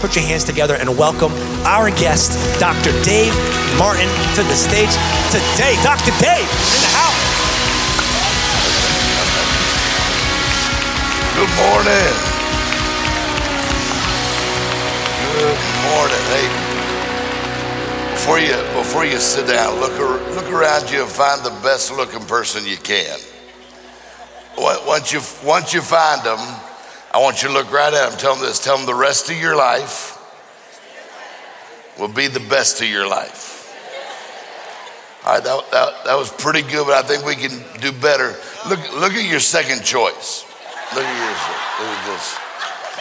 Put 0.00 0.14
your 0.14 0.24
hands 0.24 0.44
together 0.44 0.76
and 0.76 0.96
welcome 0.96 1.32
our 1.66 1.90
guest, 1.90 2.38
Dr. 2.60 2.92
Dave 3.02 3.34
Martin, 3.76 4.06
to 4.38 4.42
the 4.46 4.54
stage 4.54 4.94
today. 5.34 5.74
Dr. 5.82 6.14
Dave 6.22 6.46
in 6.46 6.80
the 6.86 6.92
house. 6.94 7.18
Good 11.34 11.50
morning. 11.58 12.14
Good 15.34 15.58
morning. 15.82 16.24
Hey, 16.30 16.46
before 18.12 18.38
you 18.38 18.54
before 18.78 19.04
you 19.04 19.18
sit 19.18 19.48
down, 19.48 19.80
look 19.80 19.98
look 19.98 20.52
around 20.52 20.90
you 20.92 21.02
and 21.02 21.10
find 21.10 21.44
the 21.44 21.50
best 21.62 21.90
looking 21.90 22.24
person 22.26 22.64
you 22.64 22.76
can. 22.76 23.18
Once 24.56 25.12
you 25.12 25.20
once 25.44 25.74
you 25.74 25.80
find 25.80 26.22
them, 26.22 26.38
I 27.12 27.18
want 27.18 27.42
you 27.42 27.48
to 27.48 27.54
look 27.54 27.72
right 27.72 27.92
at 27.92 28.10
them. 28.10 28.18
Tell 28.18 28.34
them 28.34 28.44
this. 28.44 28.58
Tell 28.58 28.76
them 28.76 28.86
the 28.86 28.94
rest 28.94 29.30
of 29.30 29.40
your 29.40 29.56
life 29.56 30.14
will 31.98 32.08
be 32.08 32.28
the 32.28 32.40
best 32.40 32.80
of 32.80 32.88
your 32.88 33.08
life. 33.08 33.56
All 35.24 35.34
right, 35.34 35.42
that, 35.42 35.70
that, 35.72 36.04
that 36.04 36.16
was 36.16 36.30
pretty 36.30 36.62
good, 36.62 36.86
but 36.86 36.94
I 36.94 37.02
think 37.02 37.24
we 37.24 37.34
can 37.34 37.62
do 37.80 37.92
better. 37.92 38.34
Look 38.68 38.80
look 38.94 39.12
at 39.12 39.28
your 39.28 39.40
second 39.40 39.84
choice. 39.84 40.44
Look 40.94 41.04
at 41.04 41.18
yours. 41.18 41.42
Look 41.80 41.96
at 41.96 42.06
this. 42.06 42.36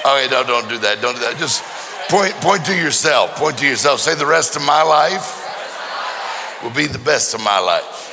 Oh, 0.04 0.18
okay, 0.18 0.32
no, 0.32 0.44
don't 0.44 0.68
do 0.68 0.78
that. 0.80 1.02
Don't 1.02 1.16
do 1.16 1.22
that. 1.22 1.38
Just 1.38 1.64
point 2.10 2.34
point 2.42 2.66
to 2.66 2.76
yourself. 2.76 3.36
Point 3.36 3.58
to 3.60 3.68
yourself. 3.68 4.00
Say 4.00 4.16
the 4.16 4.26
rest 4.26 4.56
of 4.56 4.62
my 4.64 4.82
life 4.82 5.44
will 6.64 6.72
be 6.72 6.88
the 6.88 7.00
best 7.00 7.34
of 7.34 7.42
my 7.42 7.60
life. 7.60 8.08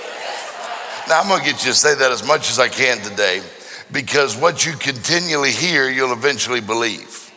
Now 1.09 1.21
I'm 1.21 1.29
gonna 1.29 1.45
get 1.45 1.65
you 1.65 1.73
to 1.73 1.75
say 1.75 1.95
that 1.95 2.13
as 2.13 2.27
much 2.27 2.51
as 2.51 2.59
I 2.59 2.69
can 2.69 2.99
today, 2.99 3.43
because 3.95 4.37
what 4.37 4.67
you 4.67 4.73
continually 4.73 5.53
hear, 5.53 5.89
you'll 5.89 6.13
eventually 6.13 6.61
believe. 6.61 7.31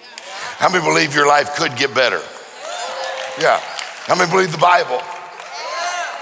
How 0.58 0.70
many 0.70 0.84
believe 0.84 1.14
your 1.14 1.28
life 1.28 1.56
could 1.56 1.78
get 1.78 1.94
better? 1.94 2.20
Yeah. 3.40 3.60
How 4.08 4.16
many 4.16 4.30
believe 4.32 4.52
the 4.52 4.58
Bible? 4.58 5.00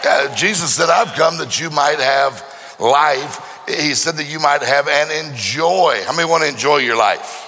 Yeah, 0.03 0.35
Jesus 0.35 0.75
said, 0.75 0.89
I've 0.89 1.13
come 1.13 1.37
that 1.37 1.59
you 1.59 1.69
might 1.69 1.99
have 1.99 2.43
life. 2.79 3.63
He 3.65 3.95
said 3.95 4.17
that 4.17 4.29
you 4.29 4.39
might 4.39 4.61
have 4.61 4.89
and 4.89 5.29
enjoy. 5.31 6.03
How 6.05 6.13
many 6.13 6.29
want 6.29 6.43
to 6.43 6.49
enjoy 6.49 6.77
your 6.77 6.97
life? 6.97 7.47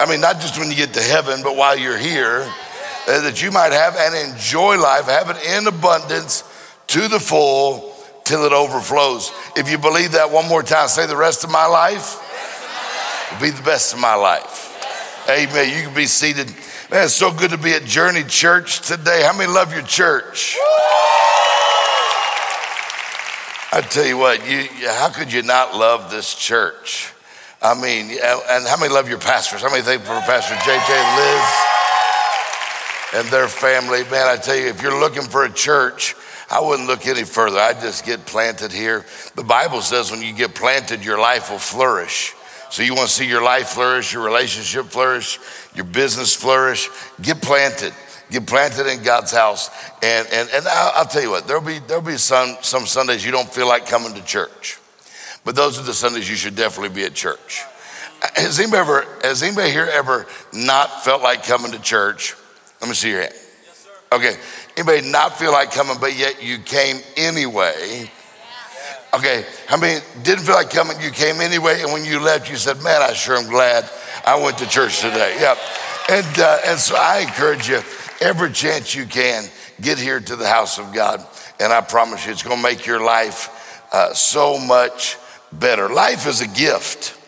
I 0.00 0.06
mean, 0.08 0.22
not 0.22 0.40
just 0.40 0.58
when 0.58 0.70
you 0.70 0.76
get 0.76 0.94
to 0.94 1.02
heaven, 1.02 1.40
but 1.42 1.54
while 1.54 1.78
you're 1.78 1.98
here, 1.98 2.50
uh, 3.08 3.20
that 3.20 3.42
you 3.42 3.50
might 3.50 3.72
have 3.72 3.94
and 3.94 4.32
enjoy 4.32 4.80
life, 4.80 5.04
have 5.04 5.28
it 5.30 5.36
in 5.44 5.66
abundance 5.66 6.44
to 6.88 7.08
the 7.08 7.20
full 7.20 7.95
till 8.26 8.44
it 8.44 8.52
overflows. 8.52 9.32
If 9.56 9.70
you 9.70 9.78
believe 9.78 10.12
that 10.12 10.30
one 10.30 10.48
more 10.48 10.62
time, 10.62 10.88
say 10.88 11.06
the 11.06 11.16
rest 11.16 11.44
of 11.44 11.50
my 11.50 11.66
life 11.66 12.20
will 13.32 13.40
be 13.40 13.50
the 13.50 13.62
best 13.62 13.94
of 13.94 14.00
my 14.00 14.14
life. 14.14 14.64
Amen. 15.30 15.76
You 15.76 15.84
can 15.84 15.94
be 15.94 16.06
seated. 16.06 16.48
Man, 16.90 17.04
it's 17.04 17.14
so 17.14 17.32
good 17.32 17.50
to 17.50 17.58
be 17.58 17.72
at 17.72 17.84
Journey 17.84 18.24
Church 18.24 18.80
today. 18.80 19.22
How 19.22 19.36
many 19.36 19.50
love 19.50 19.72
your 19.72 19.82
church? 19.82 20.56
I 23.72 23.80
tell 23.80 24.06
you 24.06 24.16
what, 24.16 24.48
you, 24.48 24.68
how 24.88 25.10
could 25.10 25.32
you 25.32 25.42
not 25.42 25.76
love 25.76 26.10
this 26.10 26.34
church? 26.34 27.12
I 27.62 27.74
mean, 27.74 28.10
and 28.10 28.66
how 28.66 28.76
many 28.78 28.92
love 28.92 29.08
your 29.08 29.18
pastors? 29.18 29.62
How 29.62 29.70
many 29.70 29.82
thank 29.82 30.02
for 30.02 30.20
Pastor 30.20 30.54
JJ 30.54 31.16
Liz 31.16 31.44
and 33.14 33.28
their 33.32 33.48
family? 33.48 34.04
Man, 34.04 34.26
I 34.26 34.36
tell 34.36 34.56
you, 34.56 34.68
if 34.68 34.82
you're 34.82 34.98
looking 34.98 35.22
for 35.22 35.44
a 35.44 35.52
church, 35.52 36.14
I 36.50 36.60
wouldn't 36.60 36.88
look 36.88 37.06
any 37.06 37.24
further. 37.24 37.58
I'd 37.58 37.80
just 37.80 38.04
get 38.04 38.24
planted 38.24 38.72
here. 38.72 39.04
The 39.34 39.42
Bible 39.42 39.80
says 39.80 40.10
when 40.10 40.22
you 40.22 40.32
get 40.32 40.54
planted, 40.54 41.04
your 41.04 41.18
life 41.18 41.50
will 41.50 41.58
flourish. 41.58 42.34
So 42.70 42.82
you 42.82 42.94
want 42.94 43.08
to 43.08 43.14
see 43.14 43.28
your 43.28 43.42
life 43.42 43.68
flourish, 43.68 44.12
your 44.12 44.24
relationship 44.24 44.86
flourish, 44.86 45.38
your 45.74 45.84
business 45.84 46.34
flourish, 46.34 46.88
get 47.20 47.42
planted. 47.42 47.92
Get 48.30 48.46
planted 48.46 48.88
in 48.88 49.04
God's 49.04 49.30
house. 49.30 49.70
And, 50.02 50.26
and, 50.32 50.48
and 50.52 50.66
I'll, 50.66 50.92
I'll 50.96 51.04
tell 51.06 51.22
you 51.22 51.30
what, 51.30 51.46
there'll 51.46 51.62
be, 51.62 51.78
there'll 51.86 52.02
be 52.02 52.16
some, 52.16 52.56
some 52.60 52.84
Sundays 52.84 53.24
you 53.24 53.30
don't 53.30 53.48
feel 53.48 53.68
like 53.68 53.86
coming 53.86 54.14
to 54.14 54.24
church. 54.24 54.78
But 55.44 55.54
those 55.54 55.78
are 55.78 55.84
the 55.84 55.94
Sundays 55.94 56.28
you 56.28 56.34
should 56.34 56.56
definitely 56.56 56.94
be 56.94 57.04
at 57.04 57.14
church. 57.14 57.62
Has 58.34 58.58
anybody 58.58 58.80
ever, 58.80 59.06
has 59.22 59.42
anybody 59.44 59.70
here 59.70 59.88
ever 59.92 60.26
not 60.52 61.04
felt 61.04 61.22
like 61.22 61.44
coming 61.44 61.70
to 61.70 61.80
church? 61.80 62.34
Let 62.80 62.88
me 62.88 62.94
see 62.94 63.10
your 63.10 63.20
hand. 63.20 63.32
Yes, 63.32 63.78
sir. 63.78 64.16
Okay. 64.16 64.36
Anybody 64.76 65.10
not 65.10 65.38
feel 65.38 65.52
like 65.52 65.72
coming, 65.72 65.96
but 66.00 66.16
yet 66.16 66.42
you 66.42 66.58
came 66.58 66.98
anyway? 67.16 68.10
Okay. 69.14 69.46
How 69.66 69.78
many 69.78 70.00
didn't 70.22 70.44
feel 70.44 70.54
like 70.54 70.70
coming, 70.70 71.00
you 71.00 71.10
came 71.10 71.40
anyway, 71.40 71.80
and 71.80 71.92
when 71.92 72.04
you 72.04 72.20
left, 72.20 72.50
you 72.50 72.56
said, 72.56 72.82
Man, 72.82 73.00
I 73.00 73.14
sure 73.14 73.36
am 73.36 73.48
glad 73.48 73.88
I 74.26 74.42
went 74.42 74.58
to 74.58 74.68
church 74.68 75.00
today. 75.00 75.36
Yep. 75.40 75.58
And, 76.08 76.38
uh, 76.38 76.58
and 76.66 76.78
so 76.78 76.94
I 76.96 77.20
encourage 77.20 77.68
you, 77.68 77.80
every 78.20 78.52
chance 78.52 78.94
you 78.94 79.06
can, 79.06 79.44
get 79.80 79.98
here 79.98 80.20
to 80.20 80.36
the 80.36 80.46
house 80.46 80.78
of 80.78 80.92
God. 80.92 81.26
And 81.58 81.72
I 81.72 81.80
promise 81.80 82.26
you, 82.26 82.32
it's 82.32 82.42
going 82.42 82.58
to 82.58 82.62
make 82.62 82.86
your 82.86 83.02
life 83.02 83.82
uh, 83.92 84.12
so 84.12 84.58
much 84.58 85.16
better. 85.52 85.88
Life 85.88 86.26
is 86.26 86.42
a 86.42 86.48
gift. 86.48 87.18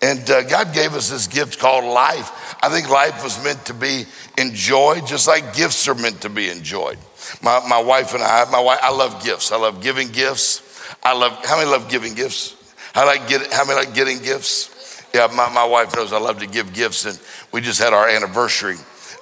And 0.00 0.28
uh, 0.30 0.42
God 0.42 0.74
gave 0.74 0.94
us 0.94 1.10
this 1.10 1.26
gift 1.26 1.58
called 1.58 1.84
life. 1.84 2.43
I 2.62 2.68
think 2.68 2.88
life 2.88 3.22
was 3.22 3.42
meant 3.42 3.66
to 3.66 3.74
be 3.74 4.06
enjoyed, 4.38 5.06
just 5.06 5.28
like 5.28 5.54
gifts 5.54 5.88
are 5.88 5.94
meant 5.94 6.22
to 6.22 6.28
be 6.28 6.48
enjoyed. 6.48 6.98
My, 7.42 7.66
my 7.68 7.80
wife 7.80 8.14
and 8.14 8.22
I, 8.22 8.44
my 8.50 8.60
wife, 8.60 8.78
I 8.82 8.90
love 8.90 9.22
gifts. 9.24 9.52
I 9.52 9.56
love 9.56 9.82
giving 9.82 10.08
gifts. 10.08 10.62
I 11.02 11.16
love, 11.16 11.32
how 11.44 11.56
many 11.56 11.70
love 11.70 11.88
giving 11.88 12.14
gifts? 12.14 12.56
I 12.94 13.04
like 13.04 13.28
get, 13.28 13.52
how 13.52 13.64
many 13.64 13.78
like 13.78 13.94
getting 13.94 14.18
gifts? 14.18 15.02
Yeah, 15.14 15.28
my, 15.28 15.48
my 15.52 15.64
wife 15.64 15.94
knows 15.94 16.12
I 16.12 16.18
love 16.18 16.40
to 16.40 16.46
give 16.46 16.72
gifts, 16.72 17.04
and 17.04 17.18
we 17.52 17.60
just 17.60 17.80
had 17.80 17.92
our 17.92 18.08
anniversary 18.08 18.76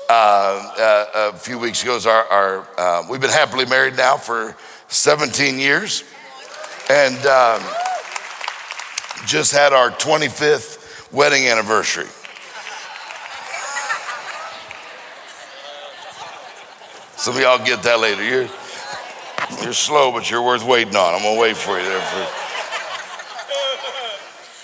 uh, 0.08 0.12
uh, 0.12 1.30
a 1.34 1.36
few 1.36 1.58
weeks 1.58 1.82
ago. 1.82 1.98
Our, 2.06 2.24
our 2.24 2.68
uh, 2.78 3.06
we've 3.10 3.20
been 3.20 3.30
happily 3.30 3.66
married 3.66 3.96
now 3.96 4.16
for 4.16 4.56
17 4.88 5.58
years, 5.58 6.04
and 6.90 7.16
um, 7.26 7.62
just 9.26 9.52
had 9.52 9.72
our 9.72 9.90
25th 9.90 11.12
wedding 11.12 11.46
anniversary. 11.46 12.08
Some 17.22 17.36
of 17.36 17.40
y'all 17.40 17.64
get 17.64 17.84
that 17.84 18.00
later. 18.00 18.24
You're, 18.24 18.48
you're 19.62 19.72
slow, 19.72 20.10
but 20.10 20.28
you're 20.28 20.42
worth 20.42 20.64
waiting 20.64 20.96
on. 20.96 21.14
I'm 21.14 21.22
gonna 21.22 21.38
wait 21.38 21.56
for 21.56 21.78
you 21.78 21.84
there. 21.84 22.00
For... 22.00 22.26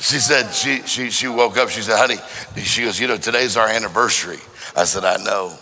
She 0.03 0.19
said 0.19 0.51
she 0.53 0.83
she 0.83 1.11
she 1.11 1.29
woke 1.29 1.57
up. 1.57 1.69
She 1.69 1.83
said, 1.83 1.97
"Honey," 1.97 2.17
she 2.61 2.83
goes, 2.83 2.99
"You 2.99 3.07
know, 3.07 3.17
today's 3.17 3.57
our 3.57 3.69
anniversary." 3.69 4.41
I 4.75 4.87
said, 4.87 5.05
"I 5.05 5.19
know." 5.19 5.57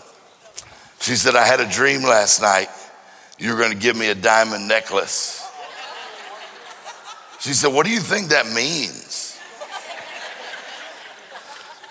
She 0.99 1.15
said, 1.15 1.35
"I 1.35 1.45
had 1.45 1.59
a 1.59 1.69
dream 1.69 2.01
last 2.01 2.41
night. 2.41 2.69
You 3.37 3.51
were 3.51 3.59
going 3.59 3.73
to 3.73 3.77
give 3.77 3.95
me 3.95 4.09
a 4.09 4.15
diamond 4.15 4.67
necklace." 4.67 5.47
She 7.39 7.53
said, 7.53 7.73
What 7.73 7.85
do 7.85 7.91
you 7.91 7.99
think 7.99 8.29
that 8.29 8.47
means? 8.47 9.39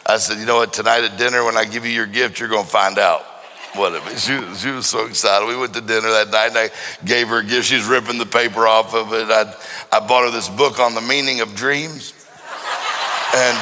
I 0.04 0.16
said, 0.16 0.38
You 0.38 0.46
know 0.46 0.56
what? 0.56 0.72
Tonight 0.72 1.04
at 1.04 1.16
dinner, 1.16 1.44
when 1.44 1.56
I 1.56 1.64
give 1.64 1.86
you 1.86 1.92
your 1.92 2.06
gift, 2.06 2.40
you're 2.40 2.48
going 2.48 2.64
to 2.64 2.68
find 2.68 2.98
out 2.98 3.24
what 3.76 3.94
it 3.94 4.04
means. 4.06 4.24
She, 4.24 4.34
was- 4.36 4.60
she 4.60 4.70
was 4.70 4.86
so 4.86 5.06
excited. 5.06 5.46
We 5.46 5.56
went 5.56 5.74
to 5.74 5.80
dinner 5.80 6.10
that 6.10 6.30
night 6.30 6.48
and 6.48 6.58
I 6.58 6.70
gave 7.04 7.28
her 7.28 7.38
a 7.38 7.44
gift. 7.44 7.66
She's 7.66 7.84
ripping 7.86 8.18
the 8.18 8.26
paper 8.26 8.66
off 8.66 8.94
of 8.94 9.12
it. 9.12 9.28
I, 9.30 9.54
I 9.92 10.00
bought 10.06 10.24
her 10.24 10.30
this 10.30 10.48
book 10.48 10.78
on 10.80 10.94
the 10.94 11.00
meaning 11.00 11.40
of 11.40 11.54
dreams. 11.54 12.12
And 13.34 13.56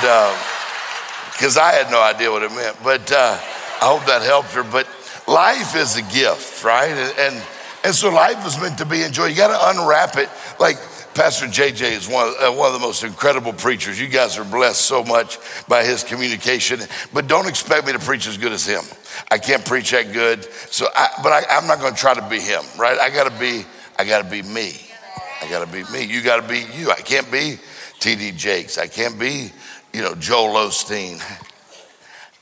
because 1.33 1.57
I 1.57 1.73
had 1.73 1.91
no 1.91 2.01
idea 2.01 2.31
what 2.31 2.43
it 2.43 2.53
meant, 2.53 2.77
but 2.85 3.11
uh, 3.11 3.37
I 3.83 3.87
hope 3.87 4.05
that 4.07 4.23
helped 4.23 4.53
her. 4.53 4.63
But 4.63 4.87
life 5.27 5.75
is 5.75 5.97
a 5.97 6.03
gift, 6.03 6.63
right? 6.63 6.91
And, 6.91 7.19
and, 7.19 7.43
and 7.85 7.95
so 7.95 8.09
life 8.11 8.47
is 8.47 8.59
meant 8.61 8.79
to 8.79 8.87
be 8.87 9.03
enjoyed. 9.03 9.31
You 9.31 9.37
got 9.37 9.49
to 9.49 9.81
unwrap 9.81 10.17
it. 10.17 10.29
Like 10.61 10.77
Pastor 11.15 11.47
JJ 11.47 11.93
is 11.93 12.09
one 12.09 12.29
of, 12.29 12.35
uh, 12.35 12.53
one 12.53 12.67
of 12.67 12.73
the 12.73 12.85
most 12.85 13.05
incredible 13.05 13.53
preachers. 13.53 14.01
You 14.01 14.09
guys 14.09 14.37
are 14.37 14.45
blessed 14.45 14.81
so 14.81 15.05
much 15.05 15.39
by 15.69 15.85
his 15.85 16.03
communication, 16.03 16.81
but 17.13 17.29
don't 17.29 17.47
expect 17.47 17.87
me 17.87 17.93
to 17.93 18.01
preach 18.01 18.27
as 18.27 18.37
good 18.37 18.51
as 18.51 18.67
him. 18.67 18.83
I 19.31 19.39
can't 19.39 19.65
preach 19.65 19.93
that 19.93 20.13
good. 20.13 20.45
So, 20.73 20.89
I, 20.97 21.09
but 21.23 21.31
I, 21.31 21.45
I'm 21.51 21.69
not 21.69 21.79
going 21.79 21.95
to 21.95 22.01
try 22.01 22.15
to 22.15 22.29
be 22.29 22.41
him, 22.41 22.65
right? 22.77 22.99
I 22.99 23.11
got 23.11 23.31
to 23.31 23.39
be, 23.39 23.65
I 23.97 24.05
got 24.05 24.25
to 24.25 24.31
be 24.31 24.43
me. 24.43 24.73
I 25.41 25.49
got 25.49 25.65
to 25.65 25.73
be 25.73 25.85
me. 25.93 26.05
You 26.05 26.21
got 26.21 26.43
to 26.43 26.49
be 26.49 26.67
you. 26.77 26.91
I 26.91 27.01
can't 27.01 27.31
be 27.31 27.59
TD 28.01 28.37
Jakes. 28.37 28.77
I 28.77 28.89
can't 28.89 29.19
be, 29.19 29.53
you 29.93 30.03
know, 30.03 30.17
Joel 30.17 30.55
Osteen. 30.55 31.23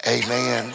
Amen. 0.08 0.75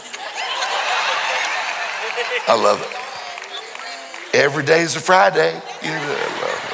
I 2.46 2.54
love 2.54 2.80
it. 2.80 4.36
Every 4.36 4.64
day 4.64 4.82
is 4.82 4.94
a 4.94 5.00
Friday. 5.00 5.60
You 5.82 5.90
know, 5.90 6.67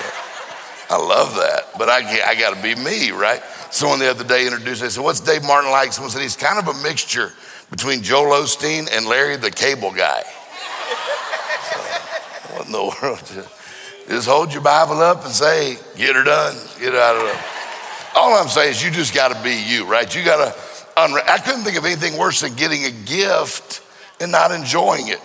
I 0.91 0.97
love 0.97 1.35
that. 1.37 1.65
I. 1.75 1.79
But 1.79 1.89
I, 1.89 2.31
I 2.31 2.35
got 2.35 2.55
to 2.55 2.63
be 2.63 2.75
me, 2.75 3.11
right? 3.11 3.43
Someone 3.71 3.99
the 3.99 4.11
other 4.11 4.25
day 4.25 4.47
introduced, 4.47 4.83
they 4.83 4.89
said, 4.89 5.03
What's 5.03 5.21
Dave 5.21 5.43
Martin 5.43 5.71
like? 5.71 5.93
Someone 5.93 6.11
said, 6.11 6.23
He's 6.23 6.37
kind 6.37 6.59
of 6.59 6.75
a 6.75 6.83
mixture 6.83 7.33
between 7.71 8.03
Joel 8.03 8.43
Osteen 8.43 8.89
and 8.93 9.07
Larry 9.07 9.37
the 9.37 9.51
Cable 9.51 9.91
Guy. 9.91 10.23
So, 10.23 11.79
what 12.55 12.67
in 12.67 12.73
the 12.73 12.97
world? 13.03 13.49
Just 14.09 14.29
hold 14.29 14.53
your 14.53 14.63
Bible 14.63 15.01
up 15.01 15.25
and 15.25 15.33
say, 15.33 15.79
Get 15.97 16.15
her 16.15 16.25
done, 16.25 16.57
get 16.79 16.95
out 16.95 17.17
of 17.17 17.23
the. 17.23 17.55
All 18.17 18.35
I'm 18.35 18.49
saying 18.49 18.71
is, 18.71 18.85
you 18.85 18.91
just 18.93 19.13
got 19.13 19.35
to 19.35 19.43
be 19.43 19.61
you, 19.67 19.87
right? 19.87 20.15
You 20.15 20.25
got 20.25 20.37
to. 20.37 20.59
Unre- 20.97 21.29
I 21.29 21.39
couldn't 21.39 21.63
think 21.63 21.77
of 21.77 21.85
anything 21.85 22.17
worse 22.17 22.43
than 22.43 22.55
getting 22.55 22.85
a 22.85 22.91
gift 22.91 23.83
and 24.21 24.31
not 24.31 24.53
enjoying 24.53 25.09
it. 25.09 25.21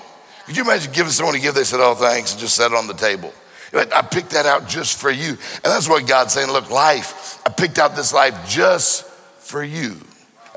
Could 0.47 0.57
you 0.57 0.63
imagine 0.63 0.91
giving 0.91 1.11
someone 1.11 1.35
a 1.35 1.39
gift? 1.39 1.55
They 1.55 1.63
said, 1.63 1.79
Oh, 1.79 1.93
thanks, 1.93 2.31
and 2.31 2.39
just 2.39 2.55
set 2.55 2.71
it 2.71 2.77
on 2.77 2.87
the 2.87 2.95
table. 2.95 3.31
I 3.73 4.01
picked 4.01 4.31
that 4.31 4.45
out 4.45 4.67
just 4.67 4.99
for 4.99 5.11
you. 5.11 5.29
And 5.29 5.63
that's 5.63 5.87
what 5.87 6.07
God's 6.07 6.33
saying. 6.33 6.51
Look, 6.51 6.69
life, 6.69 7.41
I 7.45 7.49
picked 7.49 7.77
out 7.77 7.95
this 7.95 8.13
life 8.13 8.49
just 8.49 9.05
for 9.05 9.63
you. 9.63 9.95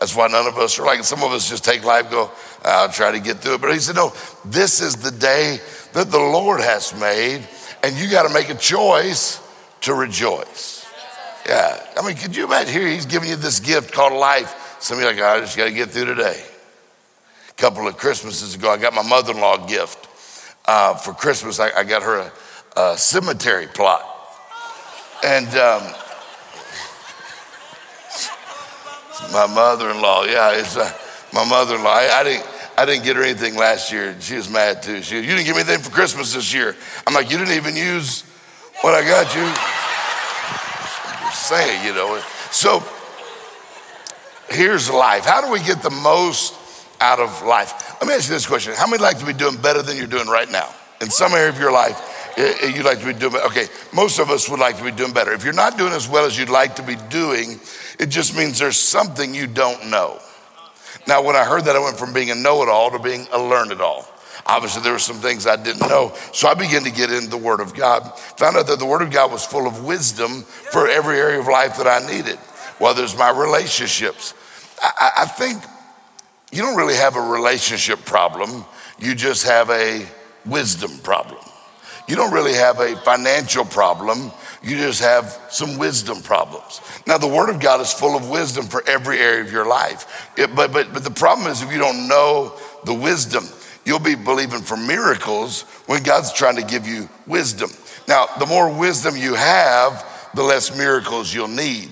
That's 0.00 0.16
why 0.16 0.26
none 0.26 0.46
of 0.46 0.58
us 0.58 0.78
are 0.78 0.84
like, 0.84 1.04
some 1.04 1.22
of 1.22 1.30
us 1.30 1.48
just 1.48 1.64
take 1.64 1.84
life, 1.84 2.10
go, 2.10 2.30
I'll 2.64 2.88
try 2.88 3.12
to 3.12 3.20
get 3.20 3.38
through 3.38 3.54
it. 3.54 3.60
But 3.60 3.72
he 3.72 3.78
said, 3.78 3.94
No, 3.94 4.12
this 4.44 4.80
is 4.80 4.96
the 4.96 5.12
day 5.12 5.60
that 5.92 6.10
the 6.10 6.18
Lord 6.18 6.60
has 6.60 6.98
made, 6.98 7.46
and 7.84 7.96
you 7.96 8.10
got 8.10 8.26
to 8.26 8.34
make 8.34 8.48
a 8.48 8.56
choice 8.56 9.40
to 9.82 9.94
rejoice. 9.94 10.84
Yeah. 11.46 11.86
I 11.96 12.06
mean, 12.06 12.16
could 12.16 12.34
you 12.34 12.44
imagine 12.46 12.72
here? 12.72 12.88
He's 12.88 13.06
giving 13.06 13.28
you 13.28 13.36
this 13.36 13.60
gift 13.60 13.92
called 13.92 14.12
life. 14.12 14.76
Some 14.80 14.98
of 14.98 15.04
you 15.04 15.10
like, 15.10 15.20
I 15.20 15.40
just 15.40 15.56
got 15.56 15.66
to 15.66 15.72
get 15.72 15.90
through 15.90 16.06
today. 16.06 16.42
A 17.50 17.52
couple 17.54 17.86
of 17.86 17.96
Christmases 17.96 18.54
ago, 18.54 18.70
I 18.70 18.78
got 18.78 18.94
my 18.94 19.06
mother 19.06 19.32
in 19.32 19.40
law 19.40 19.66
gift. 19.66 20.08
Uh, 20.64 20.94
for 20.94 21.12
Christmas, 21.12 21.58
I, 21.60 21.70
I 21.70 21.84
got 21.84 22.02
her 22.02 22.18
a, 22.18 22.32
a, 22.76 22.96
cemetery 22.96 23.66
plot. 23.66 24.04
And 25.24 25.46
um, 25.48 25.82
my 29.32 29.46
mother 29.46 29.90
in 29.90 30.00
law, 30.00 30.24
yeah, 30.24 30.52
it's 30.52 30.76
uh, 30.76 30.92
my 31.32 31.44
mother 31.48 31.76
in 31.76 31.84
law. 31.84 31.94
I, 31.94 32.20
I, 32.20 32.24
didn't, 32.24 32.46
I 32.76 32.84
didn't 32.86 33.04
get 33.04 33.16
her 33.16 33.22
anything 33.22 33.56
last 33.56 33.92
year. 33.92 34.16
She 34.20 34.34
was 34.34 34.50
mad 34.50 34.82
too. 34.82 35.02
She, 35.02 35.16
you 35.16 35.22
didn't 35.22 35.44
give 35.44 35.54
me 35.54 35.62
anything 35.62 35.80
for 35.80 35.90
Christmas 35.90 36.34
this 36.34 36.52
year. 36.52 36.76
I'm 37.06 37.14
like, 37.14 37.30
you 37.30 37.38
didn't 37.38 37.54
even 37.54 37.76
use 37.76 38.22
what 38.80 38.94
I 38.94 39.02
got 39.02 39.34
you. 39.34 39.42
I'm 39.42 41.30
just 41.30 41.48
saying, 41.48 41.86
you 41.86 41.94
know. 41.94 42.20
So 42.50 42.82
here's 44.48 44.90
life. 44.90 45.24
How 45.24 45.40
do 45.40 45.52
we 45.52 45.60
get 45.60 45.82
the 45.82 45.90
most 45.90 46.58
out 47.02 47.18
of 47.18 47.42
life. 47.42 48.00
Let 48.00 48.08
me 48.08 48.14
ask 48.14 48.28
you 48.28 48.34
this 48.34 48.46
question 48.46 48.72
How 48.74 48.86
many 48.86 49.02
like 49.02 49.18
to 49.18 49.26
be 49.26 49.32
doing 49.32 49.56
better 49.56 49.82
than 49.82 49.96
you're 49.96 50.06
doing 50.06 50.28
right 50.28 50.50
now? 50.50 50.72
In 51.02 51.10
some 51.10 51.32
area 51.32 51.48
of 51.48 51.58
your 51.58 51.72
life, 51.72 52.32
eh, 52.38 52.54
eh, 52.60 52.66
you'd 52.68 52.84
like 52.84 53.00
to 53.00 53.06
be 53.06 53.12
doing 53.12 53.32
better. 53.32 53.46
Okay, 53.46 53.66
most 53.92 54.20
of 54.20 54.30
us 54.30 54.48
would 54.48 54.60
like 54.60 54.78
to 54.78 54.84
be 54.84 54.92
doing 54.92 55.12
better. 55.12 55.32
If 55.32 55.42
you're 55.42 55.52
not 55.52 55.76
doing 55.76 55.92
as 55.92 56.08
well 56.08 56.24
as 56.24 56.38
you'd 56.38 56.48
like 56.48 56.76
to 56.76 56.82
be 56.82 56.94
doing, 57.10 57.60
it 57.98 58.06
just 58.06 58.36
means 58.36 58.60
there's 58.60 58.78
something 58.78 59.34
you 59.34 59.48
don't 59.48 59.90
know. 59.90 60.20
Now, 61.08 61.22
when 61.22 61.34
I 61.34 61.44
heard 61.44 61.64
that, 61.64 61.74
I 61.74 61.80
went 61.80 61.98
from 61.98 62.12
being 62.12 62.30
a 62.30 62.36
know 62.36 62.62
it 62.62 62.68
all 62.68 62.92
to 62.92 63.00
being 63.00 63.26
a 63.32 63.42
learn 63.42 63.72
it 63.72 63.80
all. 63.80 64.08
Obviously, 64.46 64.82
there 64.82 64.92
were 64.92 65.00
some 65.00 65.16
things 65.16 65.46
I 65.46 65.56
didn't 65.56 65.88
know. 65.88 66.14
So 66.32 66.48
I 66.48 66.54
began 66.54 66.84
to 66.84 66.90
get 66.90 67.10
into 67.10 67.28
the 67.28 67.36
Word 67.36 67.60
of 67.60 67.74
God. 67.74 68.16
Found 68.38 68.56
out 68.56 68.68
that 68.68 68.78
the 68.78 68.86
Word 68.86 69.02
of 69.02 69.10
God 69.10 69.32
was 69.32 69.44
full 69.44 69.66
of 69.66 69.84
wisdom 69.84 70.42
for 70.42 70.88
every 70.88 71.18
area 71.18 71.40
of 71.40 71.48
life 71.48 71.76
that 71.78 71.88
I 71.88 72.06
needed, 72.06 72.36
whether 72.78 73.02
it's 73.02 73.18
my 73.18 73.30
relationships. 73.30 74.34
I, 74.80 75.10
I 75.18 75.26
think 75.26 75.62
you 76.52 76.62
don't 76.62 76.76
really 76.76 76.96
have 76.96 77.16
a 77.16 77.20
relationship 77.20 78.04
problem, 78.04 78.64
you 79.00 79.16
just 79.16 79.46
have 79.46 79.68
a 79.70 80.06
wisdom 80.46 80.98
problem. 80.98 81.40
You 82.08 82.16
don't 82.16 82.32
really 82.32 82.54
have 82.54 82.80
a 82.80 82.96
financial 82.96 83.64
problem, 83.64 84.32
you 84.62 84.76
just 84.76 85.00
have 85.00 85.38
some 85.50 85.78
wisdom 85.78 86.20
problems. 86.22 86.80
Now, 87.06 87.18
the 87.18 87.28
Word 87.28 87.48
of 87.48 87.60
God 87.60 87.80
is 87.80 87.92
full 87.92 88.16
of 88.16 88.28
wisdom 88.28 88.66
for 88.66 88.82
every 88.86 89.18
area 89.18 89.42
of 89.42 89.52
your 89.52 89.66
life. 89.66 90.30
It, 90.36 90.54
but, 90.54 90.72
but, 90.72 90.92
but 90.92 91.04
the 91.04 91.10
problem 91.10 91.48
is, 91.48 91.62
if 91.62 91.72
you 91.72 91.78
don't 91.78 92.08
know 92.08 92.52
the 92.84 92.94
wisdom, 92.94 93.44
you'll 93.84 93.98
be 93.98 94.14
believing 94.14 94.60
for 94.60 94.76
miracles 94.76 95.62
when 95.86 96.02
God's 96.02 96.32
trying 96.32 96.56
to 96.56 96.64
give 96.64 96.86
you 96.86 97.08
wisdom. 97.26 97.70
Now, 98.08 98.26
the 98.38 98.46
more 98.46 98.72
wisdom 98.76 99.16
you 99.16 99.34
have, 99.34 100.04
the 100.34 100.42
less 100.42 100.76
miracles 100.76 101.32
you'll 101.32 101.48
need. 101.48 101.90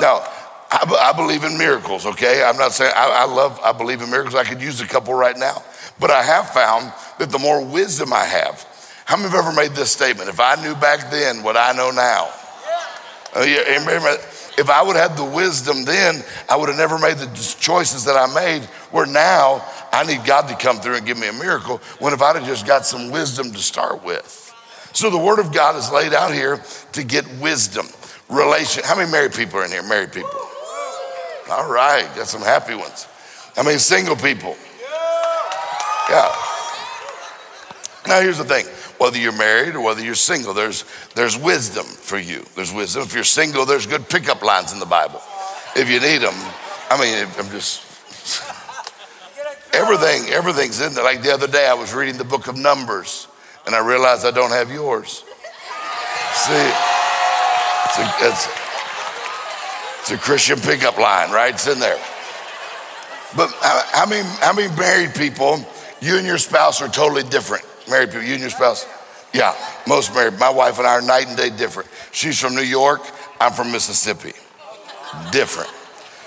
Now, 0.00 0.26
I, 0.70 1.12
believe 1.14 1.44
in 1.44 1.56
miracles, 1.56 2.04
okay? 2.04 2.42
I'm 2.42 2.56
not 2.56 2.72
saying 2.72 2.92
I, 2.96 3.22
I 3.22 3.24
love, 3.26 3.60
I 3.62 3.72
believe 3.72 4.02
in 4.02 4.10
miracles. 4.10 4.34
I 4.34 4.44
could 4.44 4.60
use 4.60 4.80
a 4.80 4.86
couple 4.86 5.14
right 5.14 5.36
now. 5.36 5.62
But 6.00 6.10
I 6.10 6.22
have 6.22 6.50
found 6.50 6.92
that 7.18 7.30
the 7.30 7.38
more 7.38 7.64
wisdom 7.64 8.12
I 8.12 8.24
have, 8.24 8.66
how 9.04 9.16
many 9.16 9.28
have 9.30 9.38
ever 9.44 9.52
made 9.52 9.72
this 9.72 9.90
statement? 9.90 10.28
If 10.28 10.40
I 10.40 10.60
knew 10.62 10.74
back 10.74 11.10
then 11.10 11.42
what 11.42 11.56
I 11.56 11.72
know 11.72 11.90
now, 11.90 12.30
uh, 13.34 13.44
if 14.56 14.70
I 14.70 14.82
would 14.82 14.96
have 14.96 15.10
had 15.10 15.18
the 15.18 15.24
wisdom 15.24 15.84
then, 15.84 16.22
I 16.48 16.56
would 16.56 16.68
have 16.68 16.78
never 16.78 16.98
made 16.98 17.16
the 17.16 17.56
choices 17.60 18.04
that 18.04 18.16
I 18.16 18.32
made. 18.32 18.62
Where 18.92 19.06
now 19.06 19.64
I 19.92 20.04
need 20.04 20.24
God 20.24 20.48
to 20.48 20.56
come 20.56 20.78
through 20.78 20.96
and 20.96 21.06
give 21.06 21.18
me 21.18 21.28
a 21.28 21.32
miracle. 21.32 21.78
When 21.98 22.12
if 22.12 22.22
I'd 22.22 22.36
have 22.36 22.46
just 22.46 22.66
got 22.66 22.86
some 22.86 23.10
wisdom 23.10 23.52
to 23.52 23.58
start 23.58 24.04
with. 24.04 24.40
So 24.92 25.10
the 25.10 25.18
Word 25.18 25.40
of 25.40 25.52
God 25.52 25.74
is 25.76 25.90
laid 25.90 26.12
out 26.12 26.32
here 26.32 26.62
to 26.92 27.02
get 27.02 27.26
wisdom. 27.40 27.86
Relation. 28.28 28.84
How 28.84 28.96
many 28.96 29.10
married 29.10 29.34
people 29.34 29.58
are 29.58 29.64
in 29.64 29.72
here? 29.72 29.82
Married 29.82 30.12
people. 30.12 30.30
All 31.50 31.70
right, 31.70 32.08
got 32.14 32.28
some 32.28 32.40
happy 32.40 32.74
ones. 32.74 33.06
I 33.56 33.64
mean, 33.64 33.78
single 33.78 34.16
people. 34.16 34.56
Yeah. 36.08 36.34
Now, 38.06 38.20
here's 38.20 38.38
the 38.38 38.44
thing 38.44 38.66
whether 38.98 39.18
you're 39.18 39.36
married 39.36 39.74
or 39.74 39.80
whether 39.80 40.02
you're 40.02 40.14
single, 40.14 40.54
there's, 40.54 40.84
there's 41.14 41.36
wisdom 41.36 41.84
for 41.84 42.18
you. 42.18 42.44
There's 42.54 42.72
wisdom. 42.72 43.02
If 43.02 43.12
you're 43.12 43.24
single, 43.24 43.66
there's 43.66 43.86
good 43.86 44.08
pickup 44.08 44.42
lines 44.42 44.72
in 44.72 44.78
the 44.78 44.86
Bible. 44.86 45.20
If 45.74 45.90
you 45.90 45.98
need 46.00 46.18
them, 46.18 46.34
I 46.90 46.98
mean, 47.00 47.26
I'm 47.38 47.50
just. 47.50 47.82
Everything, 49.72 50.32
everything's 50.32 50.80
in 50.80 50.94
there. 50.94 51.02
Like 51.02 51.22
the 51.22 51.32
other 51.32 51.48
day, 51.48 51.66
I 51.66 51.74
was 51.74 51.92
reading 51.92 52.16
the 52.16 52.24
book 52.24 52.46
of 52.46 52.56
Numbers 52.56 53.26
and 53.66 53.74
I 53.74 53.84
realized 53.84 54.24
I 54.24 54.30
don't 54.30 54.52
have 54.52 54.70
yours. 54.70 55.24
See, 56.34 56.70
it's, 57.84 57.98
a, 57.98 58.12
it's 58.20 58.64
it's 60.04 60.10
a 60.10 60.18
Christian 60.18 60.60
pickup 60.60 60.98
line, 60.98 61.30
right? 61.30 61.54
It's 61.54 61.66
in 61.66 61.78
there. 61.78 61.96
But 63.34 63.48
how 63.90 64.04
many, 64.04 64.20
how 64.40 64.52
many 64.52 64.68
married 64.76 65.14
people, 65.14 65.64
you 66.04 66.16
and 66.16 66.26
your 66.26 66.38
spouse 66.38 66.82
are 66.82 66.88
totally 66.88 67.22
different? 67.22 67.64
Married 67.88 68.10
people, 68.10 68.24
you 68.24 68.34
and 68.34 68.40
your 68.40 68.50
spouse? 68.50 68.86
Yeah, 69.32 69.54
most 69.86 70.14
married. 70.14 70.38
My 70.38 70.50
wife 70.50 70.78
and 70.78 70.86
I 70.86 70.92
are 70.92 71.02
night 71.02 71.28
and 71.28 71.36
day 71.36 71.50
different. 71.50 71.88
She's 72.12 72.38
from 72.38 72.54
New 72.54 72.62
York, 72.62 73.02
I'm 73.40 73.52
from 73.52 73.72
Mississippi. 73.72 74.32
Different. 75.32 75.70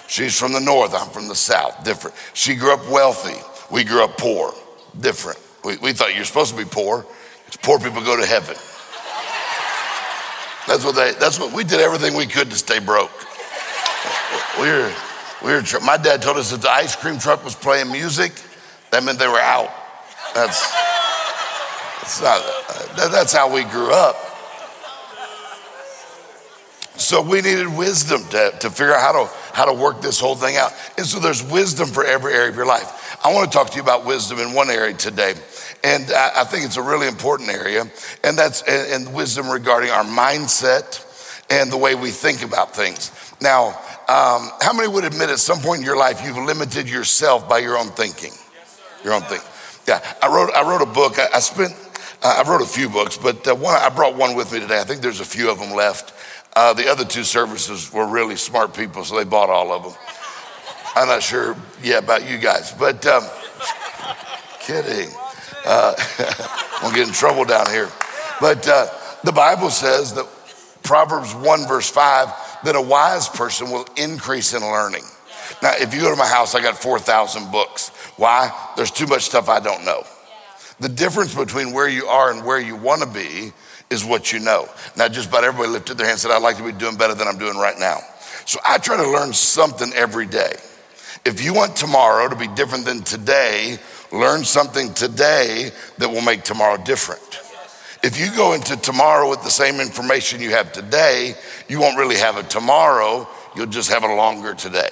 She's 0.08 0.38
from 0.38 0.54
the 0.54 0.60
north, 0.60 0.94
I'm 0.94 1.10
from 1.10 1.28
the 1.28 1.36
south. 1.36 1.84
Different. 1.84 2.16
She 2.34 2.56
grew 2.56 2.74
up 2.74 2.90
wealthy, 2.90 3.40
we 3.72 3.84
grew 3.84 4.04
up 4.04 4.18
poor. 4.18 4.54
Different. 5.00 5.40
We, 5.64 5.78
we 5.78 5.94
thought 5.94 6.16
you're 6.16 6.26
supposed 6.26 6.56
to 6.56 6.58
be 6.58 6.70
poor. 6.70 7.06
It's 7.48 7.58
poor 7.58 7.80
people 7.80 8.02
go 8.02 8.20
to 8.20 8.26
heaven. 8.26 8.56
That's 10.68 10.84
what 10.84 10.96
they, 10.96 11.14
that's 11.14 11.40
what 11.40 11.54
we 11.54 11.64
did 11.64 11.80
everything 11.80 12.14
we 12.16 12.26
could 12.26 12.50
to 12.50 12.58
stay 12.58 12.80
broke 12.80 13.12
we 14.60 14.68
were, 14.68 14.94
we 15.44 15.54
were, 15.54 15.64
my 15.84 15.98
dad 15.98 16.22
told 16.22 16.38
us 16.38 16.52
that 16.52 16.62
the 16.62 16.70
ice 16.70 16.96
cream 16.96 17.20
truck 17.20 17.44
was 17.44 17.56
playing 17.56 17.92
music, 17.92 18.32
that 18.92 19.04
meant 19.04 19.20
they 19.20 19.28
were 19.28 19.40
out. 19.40 19.70
That's, 20.34 20.72
that's 22.00 22.22
not, 22.22 22.42
that, 22.96 23.10
that's 23.12 23.34
how 23.34 23.54
we 23.54 23.64
grew 23.64 23.92
up. 23.92 24.16
So 26.98 27.22
we 27.22 27.42
needed 27.42 27.68
wisdom 27.78 28.24
to, 28.32 28.52
to 28.60 28.70
figure 28.72 28.94
out 28.94 29.02
how 29.02 29.26
to, 29.26 29.34
how 29.54 29.66
to 29.66 29.74
work 29.74 30.02
this 30.02 30.20
whole 30.20 30.36
thing 30.36 30.58
out. 30.58 30.74
And 30.98 31.06
so 31.06 31.20
there's 31.20 31.44
wisdom 31.44 31.88
for 31.90 32.04
every 32.04 32.34
area 32.34 32.50
of 32.50 32.56
your 32.56 32.66
life. 32.66 33.24
I 33.24 33.34
want 33.34 33.52
to 33.52 33.56
talk 33.56 33.70
to 33.70 33.76
you 33.76 33.84
about 33.84 34.06
wisdom 34.06 34.40
in 34.40 34.54
one 34.54 34.70
area 34.70 34.94
today. 34.94 35.36
And 35.84 36.12
I, 36.12 36.42
I 36.42 36.44
think 36.44 36.66
it's 36.66 36.78
a 36.78 36.82
really 36.82 37.08
important 37.08 37.50
area. 37.50 37.86
And 38.24 38.38
that's 38.38 38.64
and, 38.64 39.06
and 39.06 39.16
wisdom 39.16 39.50
regarding 39.50 39.92
our 39.92 40.04
mindset 40.04 41.04
and 41.50 41.72
the 41.72 41.78
way 41.78 41.94
we 41.94 42.10
think 42.10 42.42
about 42.42 42.76
things. 42.76 43.12
Now, 43.42 43.68
um, 44.10 44.50
how 44.62 44.74
many 44.74 44.88
would 44.88 45.04
admit 45.04 45.30
at 45.30 45.40
some 45.40 45.60
point 45.60 45.80
in 45.80 45.86
your 45.86 45.98
life 45.98 46.22
you've 46.26 46.38
limited 46.38 46.90
yourself 46.90 47.48
by 47.48 47.60
your 47.60 47.78
own 47.78 47.88
thinking? 47.88 48.32
Your 49.04 49.14
own 49.14 49.22
thing. 49.22 49.42
Yeah, 49.88 50.04
I 50.22 50.28
wrote, 50.28 50.52
I 50.54 50.68
wrote 50.70 50.82
a 50.82 50.92
book. 50.92 51.18
I, 51.18 51.28
I 51.36 51.40
spent, 51.40 51.74
uh, 52.22 52.44
I 52.46 52.50
wrote 52.50 52.62
a 52.62 52.66
few 52.66 52.90
books, 52.90 53.18
but 53.18 53.48
uh, 53.48 53.56
one, 53.56 53.76
I 53.76 53.90
brought 53.90 54.16
one 54.16 54.36
with 54.36 54.52
me 54.52 54.60
today. 54.60 54.80
I 54.80 54.84
think 54.84 55.02
there's 55.02 55.22
a 55.22 55.26
few 55.26 55.50
of 55.50 55.60
them 55.60 55.74
left. 55.74 56.14
Uh, 56.56 56.74
the 56.74 56.90
other 56.90 57.06
two 57.06 57.24
services 57.24 57.94
were 57.94 58.08
really 58.08 58.36
smart 58.36 58.74
people, 58.74 59.04
so 59.04 59.16
they 59.16 59.24
bought 59.24 59.50
all 59.50 59.72
of 59.72 59.84
them. 59.84 59.94
I'm 60.96 61.08
not 61.08 61.22
sure, 61.22 61.56
yeah, 61.84 62.00
about 62.00 62.28
you 62.28 62.38
guys, 62.38 62.74
but 62.74 63.06
um, 63.06 63.24
kidding. 64.60 65.10
Uh, 65.66 65.94
I'll 66.82 66.94
get 66.94 67.08
in 67.08 67.14
trouble 67.14 67.46
down 67.46 67.70
here. 67.70 67.90
But 68.42 68.68
uh, 68.68 68.88
the 69.24 69.32
Bible 69.32 69.70
says 69.70 70.14
that 70.16 70.28
Proverbs 70.84 71.36
1, 71.36 71.68
verse 71.68 71.90
5, 71.90 72.64
that 72.64 72.76
a 72.76 72.82
wise 72.82 73.30
person 73.30 73.70
will 73.70 73.88
increase 73.96 74.54
in 74.54 74.62
learning. 74.62 75.04
Now, 75.62 75.72
if 75.76 75.94
you 75.94 76.02
go 76.02 76.12
to 76.12 76.16
my 76.16 76.28
house, 76.28 76.56
I 76.56 76.62
got 76.62 76.78
4,000 76.78 77.52
books. 77.52 77.90
Why? 78.18 78.52
There's 78.76 78.92
too 78.92 79.08
much 79.08 79.24
stuff 79.24 79.50
I 79.50 79.60
don't 79.60 79.86
know. 79.86 80.04
The 80.80 80.90
difference 80.90 81.34
between 81.34 81.74
where 81.74 81.88
you 81.88 82.06
are 82.06 82.32
and 82.32 82.46
where 82.46 82.60
you 82.60 82.76
want 82.76 83.02
to 83.02 83.08
be 83.08 83.52
is 83.90 84.06
what 84.06 84.32
you 84.32 84.40
know. 84.40 84.70
Now, 84.96 85.08
just 85.08 85.30
about 85.30 85.44
everybody 85.44 85.72
lifted 85.72 85.98
their 85.98 86.06
hand 86.06 86.16
and 86.16 86.22
said, 86.22 86.32
I'd 86.32 86.44
like 86.44 86.58
to 86.58 86.64
be 86.64 86.72
doing 86.72 86.98
better 86.98 87.16
than 87.16 87.28
I'm 87.28 87.40
doing 87.40 87.58
right 87.58 87.78
now. 87.80 88.00
So 88.46 88.60
I 88.66 88.78
try 88.78 88.98
to 88.98 89.10
learn 89.10 89.34
something 89.34 89.92
every 89.94 90.28
day. 90.28 90.54
If 91.26 91.44
you 91.44 91.54
want 91.54 91.76
tomorrow 91.76 92.30
to 92.30 92.36
be 92.36 92.48
different 92.48 92.86
than 92.86 93.02
today, 93.02 93.78
learn 94.12 94.46
something 94.46 94.94
today 94.94 95.72
that 95.98 96.10
will 96.10 96.22
make 96.22 96.44
tomorrow 96.44 96.82
different. 96.84 97.42
If 98.04 98.20
you 98.20 98.32
go 98.36 98.54
into 98.54 98.78
tomorrow 98.78 99.30
with 99.30 99.44
the 99.44 99.50
same 99.50 99.82
information 99.82 100.40
you 100.40 100.52
have 100.52 100.72
today, 100.72 101.34
you 101.68 101.80
won't 101.80 101.98
really 101.98 102.18
have 102.18 102.38
a 102.38 102.44
tomorrow, 102.44 103.28
you'll 103.56 103.66
just 103.66 103.90
have 103.90 104.04
a 104.04 104.14
longer 104.14 104.54
today. 104.54 104.90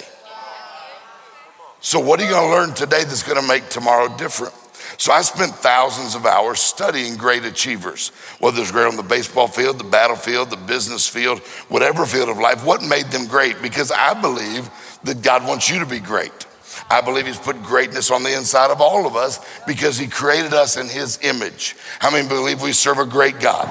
So, 1.85 1.99
what 1.99 2.19
are 2.19 2.23
you 2.23 2.31
going 2.31 2.49
to 2.49 2.49
learn 2.49 2.73
today 2.73 3.03
that's 3.03 3.21
going 3.21 3.39
to 3.39 3.47
make 3.47 3.69
tomorrow 3.69 4.07
different? 4.17 4.55
So 4.97 5.13
I 5.13 5.21
spent 5.21 5.53
thousands 5.53 6.15
of 6.15 6.25
hours 6.25 6.59
studying 6.59 7.15
great 7.15 7.45
achievers, 7.45 8.09
whether 8.39 8.59
it's 8.59 8.71
great 8.71 8.87
on 8.87 8.97
the 8.97 9.03
baseball 9.03 9.47
field, 9.47 9.77
the 9.77 9.83
battlefield, 9.83 10.49
the 10.49 10.57
business 10.57 11.07
field, 11.07 11.41
whatever 11.69 12.07
field 12.07 12.29
of 12.29 12.39
life, 12.39 12.65
what 12.65 12.81
made 12.81 13.05
them 13.11 13.27
great? 13.27 13.61
Because 13.61 13.91
I 13.91 14.19
believe 14.19 14.67
that 15.03 15.21
God 15.21 15.47
wants 15.47 15.69
you 15.69 15.77
to 15.77 15.85
be 15.85 15.99
great. 15.99 16.47
I 16.89 17.01
believe 17.01 17.27
He's 17.27 17.37
put 17.37 17.61
greatness 17.61 18.09
on 18.09 18.23
the 18.23 18.35
inside 18.35 18.71
of 18.71 18.81
all 18.81 19.05
of 19.05 19.15
us 19.15 19.39
because 19.67 19.95
He 19.95 20.07
created 20.07 20.55
us 20.55 20.77
in 20.77 20.87
His 20.87 21.19
image. 21.21 21.75
How 21.99 22.09
many 22.09 22.27
believe 22.27 22.63
we 22.63 22.71
serve 22.71 22.97
a 22.97 23.05
great 23.05 23.39
God? 23.39 23.67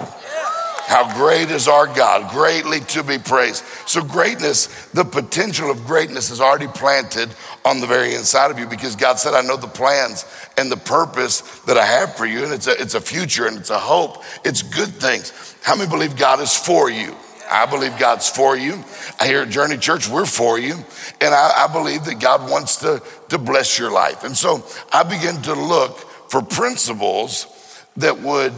How 0.86 1.16
great 1.16 1.50
is 1.50 1.66
our 1.66 1.86
God, 1.86 2.30
greatly 2.30 2.80
to 2.80 3.02
be 3.02 3.18
praised. 3.18 3.64
So, 3.86 4.02
greatness, 4.02 4.66
the 4.88 5.04
potential 5.04 5.70
of 5.70 5.86
greatness 5.86 6.30
is 6.30 6.40
already 6.40 6.68
planted 6.68 7.30
on 7.64 7.80
the 7.80 7.86
very 7.86 8.14
inside 8.14 8.50
of 8.50 8.58
you 8.58 8.66
because 8.66 8.94
God 8.94 9.18
said, 9.18 9.32
I 9.32 9.40
know 9.40 9.56
the 9.56 9.66
plans 9.66 10.26
and 10.58 10.70
the 10.70 10.76
purpose 10.76 11.40
that 11.60 11.78
I 11.78 11.86
have 11.86 12.14
for 12.16 12.26
you. 12.26 12.44
And 12.44 12.52
it's 12.52 12.66
a, 12.66 12.80
it's 12.80 12.94
a 12.94 13.00
future 13.00 13.46
and 13.46 13.56
it's 13.56 13.70
a 13.70 13.78
hope. 13.78 14.22
It's 14.44 14.62
good 14.62 14.90
things. 14.90 15.56
How 15.62 15.74
many 15.74 15.88
believe 15.88 16.16
God 16.16 16.40
is 16.40 16.54
for 16.54 16.90
you? 16.90 17.14
I 17.50 17.66
believe 17.66 17.98
God's 17.98 18.28
for 18.28 18.56
you. 18.56 18.82
Here 19.22 19.42
at 19.42 19.50
Journey 19.50 19.78
Church, 19.78 20.08
we're 20.08 20.26
for 20.26 20.58
you. 20.58 20.74
And 21.20 21.34
I, 21.34 21.66
I 21.66 21.72
believe 21.72 22.04
that 22.04 22.20
God 22.20 22.50
wants 22.50 22.76
to, 22.76 23.02
to 23.30 23.38
bless 23.38 23.78
your 23.78 23.90
life. 23.90 24.24
And 24.24 24.36
so 24.36 24.64
I 24.92 25.02
begin 25.02 25.40
to 25.42 25.54
look 25.54 25.98
for 26.30 26.42
principles 26.42 27.46
that 27.96 28.20
would, 28.20 28.52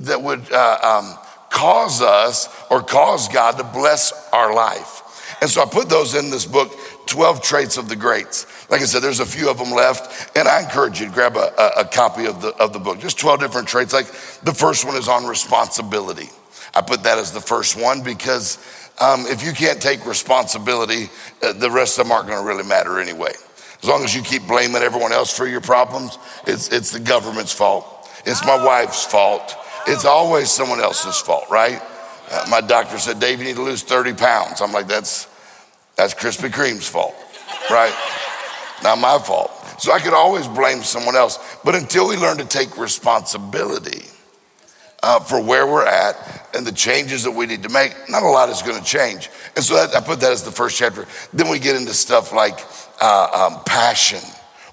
that 0.00 0.22
would 0.22 0.52
uh, 0.52 0.78
um, 0.82 1.18
cause 1.52 2.02
us 2.02 2.48
or 2.70 2.82
cause 2.82 3.28
God 3.28 3.58
to 3.58 3.64
bless 3.64 4.12
our 4.32 4.54
life. 4.54 5.00
And 5.40 5.50
so 5.50 5.62
I 5.62 5.66
put 5.66 5.88
those 5.88 6.14
in 6.14 6.30
this 6.30 6.46
book, 6.46 6.72
12 7.06 7.42
Traits 7.42 7.76
of 7.76 7.88
the 7.88 7.96
Greats. 7.96 8.46
Like 8.70 8.80
I 8.80 8.84
said, 8.84 9.02
there's 9.02 9.20
a 9.20 9.26
few 9.26 9.50
of 9.50 9.58
them 9.58 9.70
left, 9.70 10.36
and 10.36 10.48
I 10.48 10.62
encourage 10.62 11.00
you 11.00 11.06
to 11.06 11.12
grab 11.12 11.36
a, 11.36 11.52
a, 11.58 11.80
a 11.80 11.84
copy 11.84 12.26
of 12.26 12.40
the, 12.40 12.56
of 12.56 12.72
the 12.72 12.78
book. 12.78 13.00
Just 13.00 13.18
12 13.18 13.40
different 13.40 13.68
traits. 13.68 13.92
Like 13.92 14.06
the 14.42 14.54
first 14.54 14.84
one 14.84 14.96
is 14.96 15.08
on 15.08 15.26
responsibility. 15.26 16.30
I 16.74 16.80
put 16.80 17.02
that 17.02 17.18
as 17.18 17.32
the 17.32 17.40
first 17.40 17.80
one 17.80 18.02
because 18.02 18.56
um, 19.00 19.26
if 19.26 19.44
you 19.44 19.52
can't 19.52 19.80
take 19.80 20.06
responsibility, 20.06 21.10
uh, 21.42 21.52
the 21.52 21.70
rest 21.70 21.98
of 21.98 22.06
them 22.06 22.12
aren't 22.12 22.28
to 22.28 22.36
really 22.36 22.64
matter 22.64 22.98
anyway. 22.98 23.32
As 23.82 23.88
long 23.88 24.04
as 24.04 24.14
you 24.14 24.22
keep 24.22 24.46
blaming 24.46 24.80
everyone 24.80 25.12
else 25.12 25.36
for 25.36 25.46
your 25.46 25.60
problems, 25.60 26.16
it's, 26.46 26.68
it's 26.68 26.92
the 26.92 27.00
government's 27.00 27.52
fault. 27.52 28.08
It's 28.24 28.44
my 28.46 28.64
wife's 28.64 29.04
fault. 29.04 29.56
It's 29.86 30.04
always 30.04 30.50
someone 30.50 30.80
else's 30.80 31.18
fault, 31.18 31.46
right? 31.50 31.80
Uh, 32.30 32.46
my 32.48 32.60
doctor 32.60 32.98
said, 32.98 33.20
Dave, 33.20 33.40
you 33.40 33.44
need 33.44 33.56
to 33.56 33.62
lose 33.62 33.82
30 33.82 34.14
pounds. 34.14 34.60
I'm 34.60 34.72
like, 34.72 34.88
that's, 34.88 35.28
that's 35.96 36.14
Krispy 36.14 36.50
Kreme's 36.50 36.88
fault, 36.88 37.14
right? 37.70 37.94
Not 38.82 38.98
my 38.98 39.18
fault. 39.18 39.50
So 39.78 39.92
I 39.92 39.98
could 39.98 40.14
always 40.14 40.46
blame 40.46 40.82
someone 40.82 41.16
else. 41.16 41.38
But 41.64 41.74
until 41.74 42.08
we 42.08 42.16
learn 42.16 42.38
to 42.38 42.44
take 42.44 42.78
responsibility 42.78 44.04
uh, 45.02 45.20
for 45.20 45.42
where 45.42 45.66
we're 45.66 45.86
at 45.86 46.48
and 46.54 46.66
the 46.66 46.72
changes 46.72 47.24
that 47.24 47.32
we 47.32 47.46
need 47.46 47.64
to 47.64 47.68
make, 47.68 47.94
not 48.08 48.22
a 48.22 48.26
lot 48.26 48.48
is 48.48 48.62
going 48.62 48.78
to 48.78 48.84
change. 48.84 49.28
And 49.56 49.64
so 49.64 49.74
that, 49.74 49.96
I 49.96 50.00
put 50.00 50.20
that 50.20 50.32
as 50.32 50.44
the 50.44 50.52
first 50.52 50.76
chapter. 50.76 51.06
Then 51.32 51.48
we 51.48 51.58
get 51.58 51.76
into 51.76 51.94
stuff 51.94 52.32
like 52.32 52.58
uh, 53.00 53.50
um, 53.50 53.64
passion. 53.64 54.20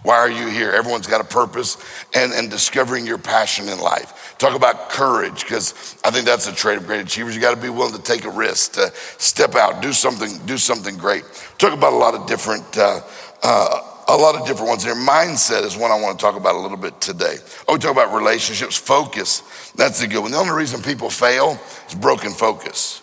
Why 0.04 0.18
are 0.18 0.30
you 0.30 0.48
here? 0.48 0.72
Everyone's 0.72 1.08
got 1.08 1.22
a 1.22 1.25
purpose 1.25 1.78
and, 2.16 2.32
and 2.32 2.50
discovering 2.50 3.06
your 3.06 3.18
passion 3.18 3.68
in 3.68 3.80
life. 3.80 4.13
Talk 4.39 4.55
about 4.55 4.89
courage, 4.89 5.43
because 5.43 5.98
I 6.05 6.12
think 6.12 6.25
that's 6.25 6.48
a 6.48 6.55
trait 6.55 6.77
of 6.77 6.88
great 6.88 7.01
achievers. 7.01 7.36
You 7.36 7.41
got 7.41 7.53
to 7.53 7.62
be 7.62 7.69
willing 7.69 7.93
to 7.93 8.01
take 8.01 8.24
a 8.24 8.29
risk, 8.29 8.72
to 8.74 8.89
step 9.17 9.53
out, 9.55 9.81
do 9.81 9.91
something, 9.91 10.38
do 10.46 10.58
something 10.58 10.96
great. 10.96 11.25
Talk 11.58 11.74
about 11.74 11.91
a 11.91 11.98
lot 11.98 12.15
of 12.15 12.25
different, 12.25 12.77
uh, 12.77 13.01
uh, 13.43 13.81
a 14.08 14.15
lot 14.15 14.36
of 14.36 14.48
different 14.48 14.69
ones. 14.69 14.86
Their 14.86 14.96
mindset 14.96 15.65
is 15.65 15.75
one 15.75 15.91
I 15.91 16.00
want 16.00 16.17
to 16.17 16.24
talk 16.24 16.38
about 16.38 16.55
a 16.55 16.58
little 16.58 16.77
bit 16.77 17.01
today. 17.01 17.36
Oh, 17.67 17.74
we 17.74 17.79
talk 17.79 17.91
about 17.91 18.13
relationships, 18.15 18.77
focus. 18.77 19.72
That's 19.75 20.01
a 20.01 20.08
good 20.08 20.22
one. 20.22 20.31
The 20.31 20.38
only 20.38 20.53
reason 20.53 20.81
people 20.81 21.10
fail 21.10 21.60
is 21.89 21.96
broken 21.96 22.31
focus. 22.31 23.01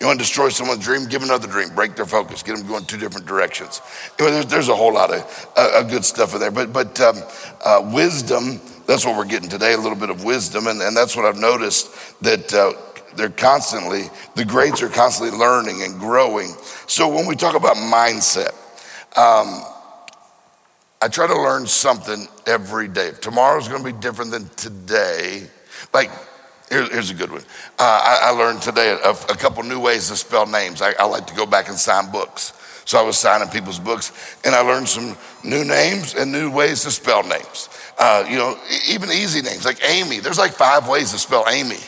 You 0.00 0.06
want 0.06 0.18
to 0.18 0.24
destroy 0.24 0.48
someone's 0.48 0.82
dream? 0.82 1.06
Give 1.08 1.22
another 1.22 1.46
dream. 1.46 1.74
Break 1.74 1.94
their 1.94 2.06
focus. 2.06 2.42
Get 2.42 2.56
them 2.56 2.66
going 2.66 2.86
two 2.86 2.96
different 2.96 3.26
directions. 3.26 3.82
there's, 4.16 4.46
there's, 4.46 4.68
a 4.68 4.74
whole 4.74 4.94
lot 4.94 5.12
of 5.12 5.50
uh, 5.56 5.82
good 5.82 6.06
stuff 6.06 6.32
in 6.32 6.40
there. 6.40 6.50
But, 6.50 6.72
but 6.72 6.98
um, 7.02 7.16
uh, 7.62 7.90
wisdom, 7.92 8.62
that's 8.90 9.06
what 9.06 9.16
we're 9.16 9.24
getting 9.24 9.48
today, 9.48 9.72
a 9.72 9.76
little 9.78 9.96
bit 9.96 10.10
of 10.10 10.24
wisdom. 10.24 10.66
And, 10.66 10.82
and 10.82 10.96
that's 10.96 11.14
what 11.14 11.24
I've 11.24 11.38
noticed 11.38 12.20
that 12.22 12.52
uh, 12.52 12.72
they're 13.14 13.30
constantly, 13.30 14.02
the 14.34 14.44
grades 14.44 14.82
are 14.82 14.88
constantly 14.88 15.38
learning 15.38 15.84
and 15.84 16.00
growing. 16.00 16.48
So 16.88 17.08
when 17.08 17.24
we 17.26 17.36
talk 17.36 17.54
about 17.54 17.76
mindset, 17.76 18.50
um, 19.16 19.62
I 21.00 21.06
try 21.08 21.28
to 21.28 21.40
learn 21.40 21.68
something 21.68 22.26
every 22.48 22.88
day. 22.88 23.12
Tomorrow's 23.20 23.68
going 23.68 23.84
to 23.84 23.92
be 23.92 23.98
different 23.98 24.32
than 24.32 24.48
today, 24.56 25.46
like 25.94 26.10
here, 26.68 26.88
here's 26.90 27.10
a 27.10 27.14
good 27.14 27.30
one. 27.30 27.42
Uh, 27.78 28.00
I, 28.04 28.18
I, 28.24 28.30
learned 28.30 28.60
today 28.60 28.90
a, 29.04 29.10
a, 29.10 29.36
couple 29.36 29.62
new 29.62 29.80
ways 29.80 30.08
to 30.08 30.16
spell 30.16 30.46
names. 30.46 30.82
I, 30.82 30.92
I, 30.98 31.04
like 31.04 31.26
to 31.26 31.34
go 31.34 31.46
back 31.46 31.68
and 31.68 31.76
sign 31.76 32.10
books. 32.12 32.79
So 32.90 32.98
I 32.98 33.02
was 33.02 33.16
signing 33.16 33.48
people's 33.50 33.78
books 33.78 34.10
and 34.44 34.52
I 34.52 34.62
learned 34.62 34.88
some 34.88 35.16
new 35.44 35.62
names 35.62 36.16
and 36.16 36.32
new 36.32 36.50
ways 36.50 36.82
to 36.82 36.90
spell 36.90 37.22
names. 37.22 37.68
Uh, 37.96 38.26
you 38.28 38.36
know, 38.36 38.58
even 38.88 39.10
easy 39.10 39.42
names 39.42 39.64
like 39.64 39.78
Amy. 39.88 40.18
There's 40.18 40.40
like 40.40 40.50
five 40.50 40.88
ways 40.88 41.12
to 41.12 41.18
spell 41.18 41.44
Amy. 41.48 41.78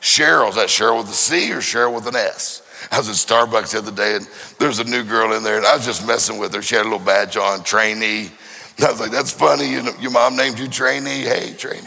Cheryl, 0.00 0.48
is 0.48 0.56
that 0.56 0.66
Cheryl 0.66 0.98
with 0.98 1.08
a 1.08 1.12
C 1.12 1.52
or 1.52 1.58
Cheryl 1.58 1.94
with 1.94 2.08
an 2.08 2.16
S? 2.16 2.62
I 2.90 2.98
was 2.98 3.08
at 3.08 3.14
Starbucks 3.14 3.70
the 3.70 3.78
other 3.78 3.92
day 3.92 4.16
and 4.16 4.28
there's 4.58 4.80
a 4.80 4.84
new 4.84 5.04
girl 5.04 5.34
in 5.34 5.44
there 5.44 5.58
and 5.58 5.66
I 5.66 5.76
was 5.76 5.86
just 5.86 6.04
messing 6.04 6.38
with 6.38 6.52
her. 6.52 6.62
She 6.62 6.74
had 6.74 6.82
a 6.82 6.90
little 6.90 6.98
badge 6.98 7.36
on, 7.36 7.62
trainee. 7.62 8.32
And 8.78 8.86
I 8.86 8.90
was 8.90 8.98
like, 8.98 9.12
that's 9.12 9.30
funny. 9.30 9.70
You 9.70 9.84
know, 9.84 9.92
your 10.00 10.10
mom 10.10 10.34
named 10.34 10.58
you 10.58 10.66
trainee. 10.66 11.20
Hey, 11.20 11.54
trainee. 11.56 11.86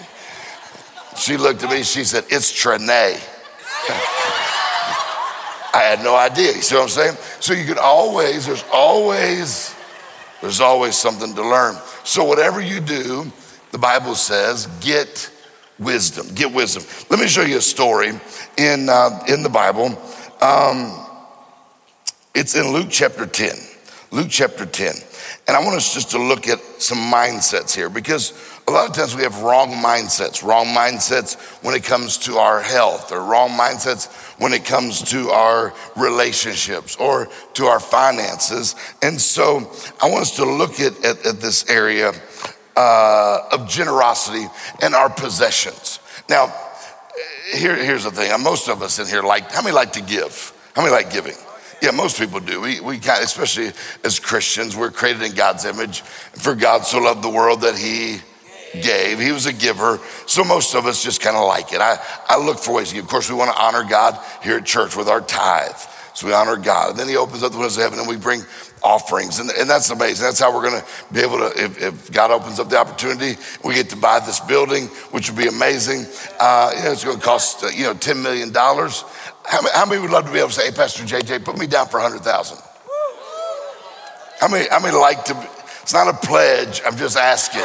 She 1.18 1.36
looked 1.36 1.63
at 1.63 1.70
me, 1.70 1.84
she 1.84 2.06
said, 2.06 2.24
It's 2.30 2.50
Trene. 2.50 3.20
I 5.77 5.81
had 5.81 6.03
no 6.03 6.15
idea. 6.15 6.55
You 6.55 6.62
see 6.63 6.74
what 6.74 6.81
I'm 6.81 6.89
saying? 6.89 7.17
So 7.39 7.53
you 7.53 7.63
can 7.63 7.77
always, 7.77 8.48
there's 8.48 8.65
always, 8.74 9.75
there's 10.41 10.60
always 10.60 10.96
something 10.96 11.36
to 11.36 11.48
learn. 11.48 11.75
So 12.03 12.24
whatever 12.24 12.60
you 12.60 12.79
do, 12.79 13.31
the 13.72 13.77
Bible 13.77 14.15
says, 14.15 14.65
get 14.81 15.31
wisdom. 15.77 16.34
Get 16.34 16.51
wisdom. 16.51 16.84
Let 17.12 17.19
me 17.19 17.27
show 17.27 17.43
you 17.43 17.60
a 17.60 17.62
story 17.62 18.10
in 18.57 18.89
uh, 18.89 19.24
in 19.27 19.43
the 19.43 19.50
Bible. 19.50 19.96
Um, 20.41 21.05
it's 22.34 22.55
in 22.55 22.74
Luke 22.74 22.88
chapter 22.89 23.27
10. 23.27 23.55
Luke 24.10 24.29
chapter 24.31 24.65
10. 24.65 24.96
And 25.48 25.55
I 25.55 25.63
want 25.63 25.77
us 25.77 25.93
just 25.93 26.10
to 26.10 26.17
look 26.17 26.48
at 26.48 26.60
some 26.81 26.98
mindsets 26.98 27.75
here 27.75 27.89
because 27.89 28.31
a 28.67 28.71
lot 28.71 28.89
of 28.89 28.93
times 28.93 29.15
we 29.15 29.24
have 29.24 29.41
wrong 29.41 29.69
mindsets, 29.69 30.43
wrong 30.43 30.65
mindsets 30.67 31.36
when 31.63 31.74
it 31.74 31.86
comes 31.86 32.17
to 32.17 32.38
our 32.38 32.62
health, 32.62 33.13
or 33.13 33.24
wrong 33.24 33.51
mindsets 33.51 34.12
when 34.39 34.51
it 34.51 34.65
comes 34.65 35.01
to 35.03 35.29
our 35.29 35.74
relationships 35.95 36.97
or 36.97 37.29
to 37.53 37.65
our 37.65 37.79
finances. 37.79 38.75
And 39.01 39.19
so 39.21 39.71
I 40.01 40.09
want 40.09 40.24
us 40.24 40.36
to 40.36 40.45
look 40.45 40.81
at, 40.81 41.03
at, 41.05 41.25
at 41.25 41.39
this 41.39 41.69
area 41.69 42.12
uh, 42.75 43.39
of 43.53 43.69
generosity 43.69 44.45
and 44.81 44.93
our 44.93 45.09
possessions. 45.09 46.00
Now, 46.29 46.53
here, 47.53 47.75
here's 47.75 48.03
the 48.03 48.12
thing. 48.12 48.31
Most 48.43 48.67
of 48.67 48.81
us 48.81 49.00
in 49.00 49.07
here 49.07 49.24
like, 49.24 49.50
how 49.50 49.62
many 49.62 49.74
like 49.74 49.93
to 49.93 50.01
give? 50.01 50.53
How 50.75 50.81
many 50.81 50.93
like 50.93 51.12
giving? 51.12 51.36
Yeah, 51.81 51.91
most 51.91 52.19
people 52.19 52.41
do. 52.41 52.59
We, 52.59 52.81
we 52.81 53.00
kind 53.00 53.19
of, 53.19 53.25
especially 53.25 53.71
as 54.03 54.19
Christians, 54.19 54.75
we're 54.75 54.91
created 54.91 55.21
in 55.21 55.36
God's 55.36 55.63
image. 55.63 56.01
For 56.01 56.53
God 56.53 56.83
so 56.86 57.00
loved 57.00 57.24
the 57.24 57.29
world 57.29 57.62
that 57.62 57.77
he 57.77 58.19
gave. 58.74 59.19
He 59.19 59.31
was 59.31 59.45
a 59.45 59.53
giver. 59.53 60.00
So 60.25 60.43
most 60.43 60.75
of 60.75 60.86
us 60.86 61.03
just 61.03 61.21
kind 61.21 61.36
of 61.36 61.47
like 61.47 61.74
it. 61.74 61.81
I, 61.81 62.00
I 62.27 62.38
look 62.38 62.59
for 62.59 62.75
ways 62.75 62.89
to 62.89 62.95
give. 62.95 63.05
Of 63.05 63.09
course, 63.09 63.29
we 63.29 63.36
want 63.36 63.51
to 63.51 63.62
honor 63.62 63.83
God 63.83 64.19
here 64.43 64.57
at 64.57 64.65
church 64.65 64.95
with 64.95 65.07
our 65.07 65.21
tithe. 65.21 65.75
So 66.13 66.25
we 66.25 66.33
honor 66.33 66.57
God. 66.57 66.91
And 66.91 67.00
then 67.00 67.07
he 67.07 67.15
opens 67.15 67.43
up 67.43 67.51
the 67.51 67.59
windows 67.59 67.77
of 67.77 67.83
heaven 67.83 68.00
and 68.00 68.07
we 68.07 68.17
bring 68.17 68.41
offerings. 68.83 69.39
And, 69.39 69.51
and 69.51 69.69
that's 69.69 69.89
amazing. 69.89 70.25
That's 70.25 70.39
how 70.39 70.51
we're 70.51 70.69
going 70.69 70.81
to 70.81 71.13
be 71.13 71.19
able 71.19 71.38
to, 71.38 71.63
if, 71.63 71.81
if, 71.81 72.12
God 72.12 72.31
opens 72.31 72.59
up 72.59 72.69
the 72.69 72.77
opportunity, 72.79 73.39
we 73.63 73.75
get 73.75 73.89
to 73.91 73.95
buy 73.97 74.19
this 74.19 74.39
building, 74.39 74.88
which 75.12 75.29
would 75.29 75.38
be 75.38 75.47
amazing. 75.47 76.05
Uh, 76.39 76.74
you 76.75 76.83
know, 76.83 76.91
it's 76.91 77.03
going 77.03 77.19
to 77.19 77.24
cost, 77.24 77.63
uh, 77.63 77.67
you 77.67 77.83
know, 77.83 77.93
$10 77.93 78.24
million. 78.24 78.51
How 78.51 79.62
many, 79.62 79.74
how 79.74 79.86
many 79.86 80.01
would 80.01 80.09
love 80.09 80.25
to 80.25 80.31
be 80.31 80.39
able 80.39 80.50
to 80.50 80.55
say, 80.55 80.65
hey, 80.65 80.71
Pastor 80.71 81.03
JJ, 81.03 81.45
put 81.45 81.57
me 81.57 81.67
down 81.67 81.88
for 81.88 82.00
100000 82.00 82.57
How 84.39 84.47
many, 84.47 84.67
how 84.69 84.79
many 84.79 84.97
like 84.97 85.24
to, 85.25 85.50
it's 85.83 85.93
not 85.93 86.07
a 86.07 86.17
pledge, 86.25 86.81
I'm 86.86 86.97
just 86.97 87.15
asking. 87.15 87.62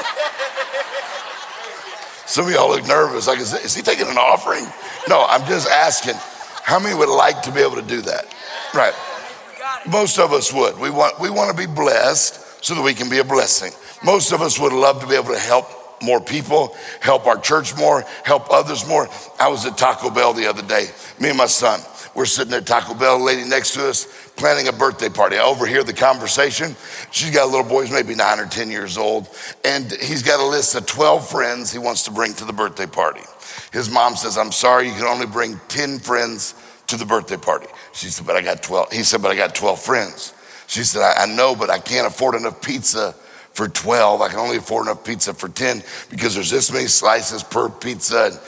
Some 2.26 2.46
of 2.46 2.52
y'all 2.52 2.70
look 2.70 2.86
nervous. 2.86 3.26
Like, 3.26 3.40
is, 3.40 3.52
is 3.52 3.74
he 3.74 3.82
taking 3.82 4.06
an 4.06 4.18
offering? 4.18 4.64
No, 5.08 5.24
I'm 5.28 5.46
just 5.46 5.68
asking. 5.68 6.14
How 6.62 6.78
many 6.78 6.96
would 6.96 7.08
like 7.08 7.42
to 7.42 7.52
be 7.52 7.60
able 7.60 7.76
to 7.76 7.82
do 7.82 8.00
that? 8.02 8.32
Right. 8.74 8.94
Most 9.90 10.18
of 10.18 10.32
us 10.32 10.52
would. 10.52 10.78
We 10.78 10.90
want, 10.90 11.18
we 11.20 11.28
want 11.28 11.50
to 11.50 11.56
be 11.56 11.72
blessed 11.72 12.64
so 12.64 12.74
that 12.74 12.82
we 12.82 12.94
can 12.94 13.10
be 13.10 13.18
a 13.18 13.24
blessing. 13.24 13.72
Most 14.04 14.32
of 14.32 14.40
us 14.40 14.58
would 14.58 14.72
love 14.72 15.00
to 15.00 15.06
be 15.06 15.14
able 15.14 15.32
to 15.32 15.38
help 15.38 15.66
more 16.02 16.20
people, 16.20 16.76
help 17.00 17.26
our 17.26 17.38
church 17.38 17.76
more, 17.76 18.04
help 18.24 18.50
others 18.50 18.86
more. 18.86 19.08
I 19.38 19.48
was 19.48 19.64
at 19.66 19.78
Taco 19.78 20.10
Bell 20.10 20.32
the 20.32 20.48
other 20.48 20.62
day, 20.62 20.86
me 21.20 21.28
and 21.28 21.38
my 21.38 21.46
son. 21.46 21.80
We're 22.14 22.26
sitting 22.26 22.52
at 22.52 22.66
Taco 22.66 22.94
Bell, 22.94 23.18
lady 23.18 23.44
next 23.44 23.72
to 23.74 23.88
us, 23.88 24.06
planning 24.36 24.68
a 24.68 24.72
birthday 24.72 25.08
party. 25.08 25.36
I 25.36 25.44
overhear 25.44 25.82
the 25.82 25.94
conversation. 25.94 26.76
She's 27.10 27.30
got 27.30 27.44
a 27.44 27.50
little 27.50 27.68
boy, 27.68 27.82
he's 27.82 27.92
maybe 27.92 28.14
nine 28.14 28.38
or 28.38 28.46
10 28.46 28.70
years 28.70 28.98
old, 28.98 29.28
and 29.64 29.90
he's 29.90 30.22
got 30.22 30.38
a 30.40 30.46
list 30.46 30.74
of 30.74 30.86
12 30.86 31.28
friends 31.28 31.72
he 31.72 31.78
wants 31.78 32.02
to 32.04 32.10
bring 32.10 32.34
to 32.34 32.44
the 32.44 32.52
birthday 32.52 32.86
party. 32.86 33.22
His 33.72 33.90
mom 33.90 34.16
says, 34.16 34.36
I'm 34.36 34.52
sorry, 34.52 34.88
you 34.88 34.94
can 34.94 35.04
only 35.04 35.26
bring 35.26 35.58
10 35.68 35.98
friends 36.00 36.54
to 36.88 36.96
the 36.96 37.06
birthday 37.06 37.38
party. 37.38 37.68
She 37.94 38.08
said, 38.08 38.26
but 38.26 38.36
I 38.36 38.42
got 38.42 38.62
12. 38.62 38.92
He 38.92 39.02
said, 39.02 39.22
but 39.22 39.30
I 39.30 39.36
got 39.36 39.54
12 39.54 39.80
friends. 39.80 40.34
She 40.66 40.84
said, 40.84 41.02
I, 41.02 41.24
I 41.24 41.26
know, 41.26 41.54
but 41.54 41.70
I 41.70 41.78
can't 41.78 42.06
afford 42.06 42.34
enough 42.34 42.60
pizza 42.60 43.14
for 43.52 43.68
12. 43.68 44.20
I 44.20 44.28
can 44.28 44.38
only 44.38 44.56
afford 44.56 44.86
enough 44.86 45.04
pizza 45.04 45.34
for 45.34 45.48
10 45.48 45.82
because 46.10 46.34
there's 46.34 46.50
this 46.50 46.72
many 46.72 46.86
slices 46.86 47.42
per 47.42 47.68
pizza. 47.68 48.40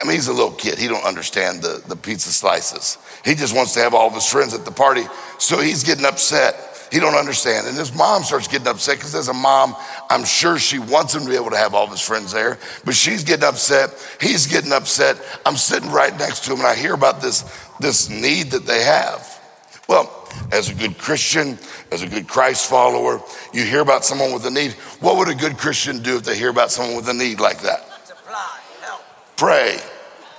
I 0.00 0.06
mean, 0.06 0.14
he's 0.14 0.28
a 0.28 0.32
little 0.32 0.52
kid. 0.52 0.78
He 0.78 0.88
don't 0.88 1.04
understand 1.04 1.62
the, 1.62 1.82
the 1.86 1.96
pizza 1.96 2.32
slices. 2.32 2.96
He 3.24 3.34
just 3.34 3.54
wants 3.54 3.74
to 3.74 3.80
have 3.80 3.92
all 3.92 4.08
of 4.08 4.14
his 4.14 4.26
friends 4.26 4.54
at 4.54 4.64
the 4.64 4.70
party. 4.70 5.02
So 5.38 5.60
he's 5.60 5.84
getting 5.84 6.06
upset. 6.06 6.88
He 6.90 6.98
don't 6.98 7.14
understand. 7.14 7.68
And 7.68 7.76
his 7.76 7.94
mom 7.94 8.24
starts 8.24 8.48
getting 8.48 8.66
upset 8.66 8.96
because 8.96 9.14
as 9.14 9.28
a 9.28 9.34
mom, 9.34 9.76
I'm 10.08 10.24
sure 10.24 10.58
she 10.58 10.78
wants 10.78 11.14
him 11.14 11.22
to 11.22 11.28
be 11.28 11.36
able 11.36 11.50
to 11.50 11.56
have 11.56 11.74
all 11.74 11.84
of 11.84 11.90
his 11.90 12.00
friends 12.00 12.32
there, 12.32 12.58
but 12.84 12.94
she's 12.94 13.22
getting 13.22 13.44
upset. 13.44 13.90
He's 14.20 14.46
getting 14.46 14.72
upset. 14.72 15.16
I'm 15.46 15.56
sitting 15.56 15.90
right 15.90 16.16
next 16.18 16.44
to 16.44 16.52
him 16.52 16.58
and 16.58 16.66
I 16.66 16.74
hear 16.74 16.94
about 16.94 17.20
this, 17.20 17.42
this 17.78 18.08
need 18.08 18.50
that 18.52 18.66
they 18.66 18.82
have. 18.82 19.38
Well, 19.86 20.28
as 20.52 20.70
a 20.70 20.74
good 20.74 20.98
Christian, 20.98 21.58
as 21.92 22.02
a 22.02 22.08
good 22.08 22.26
Christ 22.26 22.68
follower, 22.68 23.20
you 23.52 23.64
hear 23.64 23.80
about 23.80 24.04
someone 24.04 24.32
with 24.32 24.46
a 24.46 24.50
need. 24.50 24.72
What 25.00 25.16
would 25.16 25.28
a 25.28 25.34
good 25.34 25.58
Christian 25.58 26.02
do 26.02 26.16
if 26.16 26.22
they 26.22 26.36
hear 26.36 26.50
about 26.50 26.70
someone 26.70 26.96
with 26.96 27.08
a 27.08 27.14
need 27.14 27.38
like 27.38 27.60
that? 27.62 27.86
Supply, 28.06 28.58
help. 28.80 29.02
Pray. 29.36 29.78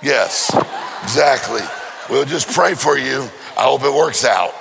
Yes, 0.02 0.54
exactly. 1.02 1.60
We'll 2.10 2.24
just 2.24 2.50
pray 2.52 2.74
for 2.74 2.98
you. 2.98 3.28
I 3.56 3.62
hope 3.62 3.82
it 3.82 3.94
works 3.94 4.24
out. 4.24 4.52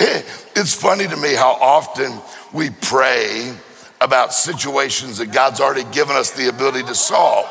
It's 0.58 0.74
funny 0.74 1.06
to 1.06 1.16
me 1.16 1.34
how 1.34 1.52
often 1.52 2.20
we 2.52 2.70
pray 2.70 3.54
about 4.00 4.34
situations 4.34 5.18
that 5.18 5.30
God's 5.30 5.60
already 5.60 5.84
given 5.92 6.16
us 6.16 6.32
the 6.32 6.48
ability 6.48 6.82
to 6.82 6.96
solve. 6.96 7.46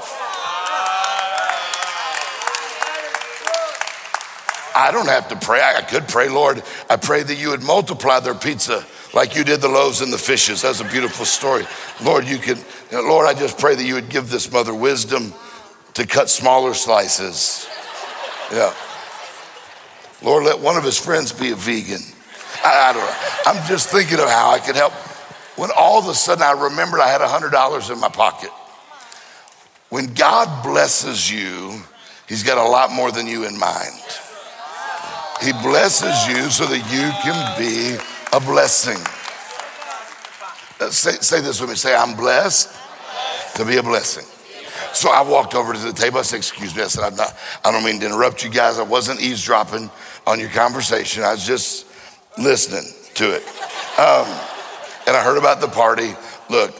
I 4.76 4.90
don't 4.92 5.08
have 5.08 5.30
to 5.30 5.38
pray. 5.38 5.62
I 5.62 5.84
could 5.84 6.10
pray, 6.10 6.28
Lord, 6.28 6.62
I 6.90 6.98
pray 6.98 7.24
that 7.24 7.36
you 7.36 7.52
would 7.52 7.64
multiply 7.64 8.20
their 8.20 8.36
pizza 8.36 8.86
like 9.14 9.36
you 9.36 9.44
did 9.44 9.62
the 9.62 9.68
loaves 9.68 10.02
and 10.02 10.12
the 10.12 10.18
fishes. 10.18 10.62
That's 10.62 10.82
a 10.82 10.86
beautiful 10.86 11.26
story. 11.26 11.66
Lord, 12.04 12.26
you 12.28 12.38
can, 12.38 12.58
Lord, 12.92 13.28
I 13.28 13.34
just 13.34 13.58
pray 13.58 13.76
that 13.76 13.84
you 13.84 13.96
would 13.96 14.10
give 14.10 14.30
this 14.30 14.52
mother 14.52 14.74
wisdom 14.74 15.34
to 15.94 16.06
cut 16.06 16.30
smaller 16.30 16.74
slices. 16.74 17.68
Yeah. 18.52 18.74
Lord, 20.22 20.44
let 20.44 20.60
one 20.60 20.78
of 20.78 20.84
his 20.84 20.98
friends 20.98 21.32
be 21.32 21.52
a 21.52 21.56
vegan. 21.56 22.02
I, 22.64 22.90
I 22.90 22.94
don't 22.94 23.04
know. 23.04 23.62
I'm 23.62 23.68
just 23.68 23.90
thinking 23.90 24.20
of 24.20 24.30
how 24.30 24.52
I 24.52 24.60
could 24.60 24.76
help. 24.76 24.94
When 25.58 25.70
all 25.76 26.00
of 26.00 26.08
a 26.08 26.14
sudden 26.14 26.44
I 26.44 26.52
remembered 26.52 27.00
I 27.00 27.08
had 27.08 27.22
$100 27.22 27.92
in 27.92 28.00
my 28.00 28.10
pocket. 28.10 28.52
When 29.90 30.14
God 30.14 30.64
blesses 30.64 31.32
you, 31.32 31.82
he's 32.28 32.44
got 32.44 32.58
a 32.58 32.70
lot 32.70 32.92
more 32.92 33.12
than 33.12 33.26
you 33.26 33.46
in 33.46 33.58
mind. 33.58 34.02
He 35.42 35.54
blesses 35.54 36.28
you 36.28 36.50
so 36.50 36.66
that 36.66 36.78
you 36.92 37.10
can 37.24 37.58
be 37.58 37.98
a 38.38 38.40
blessing. 38.40 38.98
Uh, 40.80 40.92
say, 40.92 41.12
say 41.22 41.42
this 41.42 41.60
with 41.60 41.72
me 41.72 41.76
say, 41.76 41.96
I'm 41.96 42.16
blessed 42.16 42.70
to 43.56 43.66
be 43.66 43.78
a 43.78 43.84
blessing. 43.84 44.26
So 44.94 45.10
I 45.10 45.22
walked 45.22 45.56
over 45.56 45.74
to 45.74 45.80
the 45.80 45.92
table. 45.92 46.20
I 46.20 46.22
said, 46.22 46.38
Excuse 46.38 46.76
me. 46.76 46.84
I 46.84 46.88
said, 46.88 47.18
not, 47.18 47.36
I 47.66 47.72
don't 47.72 47.84
mean 47.84 48.00
to 48.02 48.06
interrupt 48.06 48.44
you 48.44 48.52
guys. 48.52 48.78
I 48.78 48.84
wasn't 48.84 49.22
eavesdropping 49.22 49.90
on 50.28 50.40
your 50.40 50.50
conversation. 50.50 51.24
I 51.24 51.32
was 51.32 51.46
just 51.46 51.88
listening 52.38 52.86
to 53.16 53.36
it. 53.36 53.44
Um, 53.98 54.28
and 55.08 55.18
I 55.18 55.24
heard 55.24 55.38
about 55.38 55.60
the 55.60 55.68
party. 55.68 56.14
Look, 56.50 56.76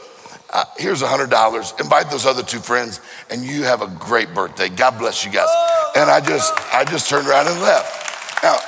uh, 0.52 0.64
here's 0.76 1.02
a 1.02 1.06
$100. 1.06 1.80
Invite 1.80 2.10
those 2.10 2.24
other 2.24 2.42
two 2.42 2.60
friends, 2.60 3.00
and 3.30 3.42
you 3.42 3.64
have 3.64 3.82
a 3.82 3.88
great 3.98 4.32
birthday. 4.32 4.68
God 4.68 4.96
bless 4.98 5.24
you 5.24 5.32
guys. 5.32 5.48
And 5.96 6.08
I 6.08 6.20
just, 6.20 6.54
I 6.72 6.84
just 6.84 7.10
turned 7.10 7.26
around 7.26 7.48
and 7.48 7.60
left. 7.60 8.42
Now, 8.44 8.58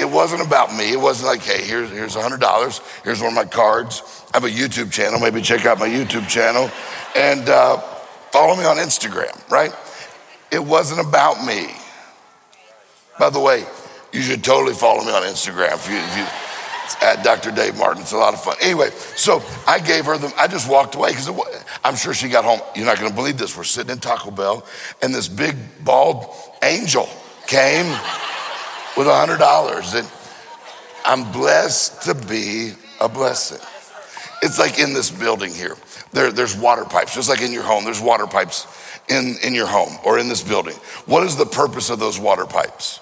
it 0.00 0.10
wasn't 0.10 0.42
about 0.42 0.74
me. 0.74 0.92
It 0.92 1.00
wasn't 1.00 1.28
like, 1.28 1.42
hey, 1.42 1.64
here's, 1.64 1.90
here's 1.90 2.16
$100. 2.16 3.02
Here's 3.04 3.20
one 3.20 3.28
of 3.28 3.34
my 3.34 3.44
cards. 3.44 4.24
I 4.32 4.38
have 4.38 4.44
a 4.44 4.48
YouTube 4.48 4.90
channel. 4.90 5.20
Maybe 5.20 5.42
check 5.42 5.66
out 5.66 5.78
my 5.78 5.88
YouTube 5.88 6.28
channel. 6.28 6.70
And, 7.14 7.48
uh, 7.48 7.80
Follow 8.30 8.54
me 8.54 8.64
on 8.64 8.76
Instagram, 8.76 9.50
right? 9.50 9.72
It 10.52 10.64
wasn't 10.64 11.00
about 11.00 11.44
me. 11.44 11.68
By 13.18 13.30
the 13.30 13.40
way, 13.40 13.64
you 14.12 14.22
should 14.22 14.44
totally 14.44 14.74
follow 14.74 15.04
me 15.04 15.10
on 15.10 15.22
Instagram 15.22 15.74
if 15.74 15.90
you, 15.90 15.96
if 15.96 16.16
you 16.16 17.06
at 17.06 17.24
Dr. 17.24 17.50
Dave 17.50 17.76
Martin. 17.76 18.02
It's 18.02 18.12
a 18.12 18.16
lot 18.16 18.34
of 18.34 18.42
fun. 18.42 18.56
Anyway, 18.62 18.90
so 19.16 19.42
I 19.66 19.80
gave 19.80 20.06
her 20.06 20.16
the, 20.16 20.32
I 20.36 20.46
just 20.46 20.68
walked 20.68 20.94
away 20.94 21.10
because 21.10 21.28
I'm 21.84 21.96
sure 21.96 22.14
she 22.14 22.28
got 22.28 22.44
home. 22.44 22.60
You're 22.74 22.86
not 22.86 22.98
going 22.98 23.10
to 23.10 23.14
believe 23.14 23.36
this. 23.36 23.56
We're 23.56 23.64
sitting 23.64 23.90
in 23.90 23.98
Taco 23.98 24.30
Bell 24.30 24.64
and 25.02 25.14
this 25.14 25.28
big 25.28 25.56
bald 25.84 26.32
angel 26.62 27.08
came 27.46 27.86
with 28.96 29.06
a 29.06 29.14
hundred 29.14 29.38
dollars. 29.38 29.94
And 29.94 30.08
I'm 31.04 31.30
blessed 31.32 32.02
to 32.02 32.14
be 32.14 32.72
a 33.00 33.08
blessing. 33.08 33.58
It's 34.42 34.58
like 34.58 34.78
in 34.78 34.94
this 34.94 35.10
building 35.10 35.52
here. 35.52 35.76
There, 36.12 36.32
there's 36.32 36.56
water 36.56 36.84
pipes, 36.84 37.14
just 37.14 37.28
like 37.28 37.42
in 37.42 37.52
your 37.52 37.62
home, 37.62 37.84
there's 37.84 38.00
water 38.00 38.26
pipes 38.26 38.66
in, 39.08 39.36
in 39.42 39.54
your 39.54 39.66
home 39.66 39.96
or 40.04 40.18
in 40.18 40.28
this 40.28 40.42
building. 40.42 40.74
What 41.06 41.24
is 41.24 41.36
the 41.36 41.46
purpose 41.46 41.90
of 41.90 41.98
those 41.98 42.18
water 42.18 42.46
pipes? 42.46 43.00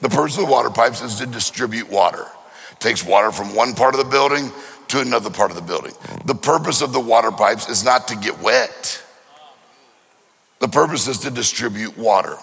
The 0.00 0.08
purpose 0.08 0.36
of 0.36 0.46
the 0.46 0.50
water 0.50 0.70
pipes 0.70 1.02
is 1.02 1.16
to 1.16 1.26
distribute 1.26 1.88
water. 1.90 2.26
It 2.72 2.80
takes 2.80 3.04
water 3.04 3.30
from 3.32 3.54
one 3.54 3.74
part 3.74 3.94
of 3.94 3.98
the 4.04 4.10
building 4.10 4.50
to 4.88 5.00
another 5.00 5.30
part 5.30 5.50
of 5.50 5.56
the 5.56 5.62
building. 5.62 5.92
The 6.24 6.34
purpose 6.34 6.82
of 6.82 6.92
the 6.92 7.00
water 7.00 7.30
pipes 7.30 7.68
is 7.68 7.84
not 7.84 8.08
to 8.08 8.16
get 8.16 8.40
wet. 8.40 9.02
The 10.60 10.68
purpose 10.68 11.08
is 11.08 11.18
to 11.18 11.30
distribute 11.30 11.98
water. 11.98 12.36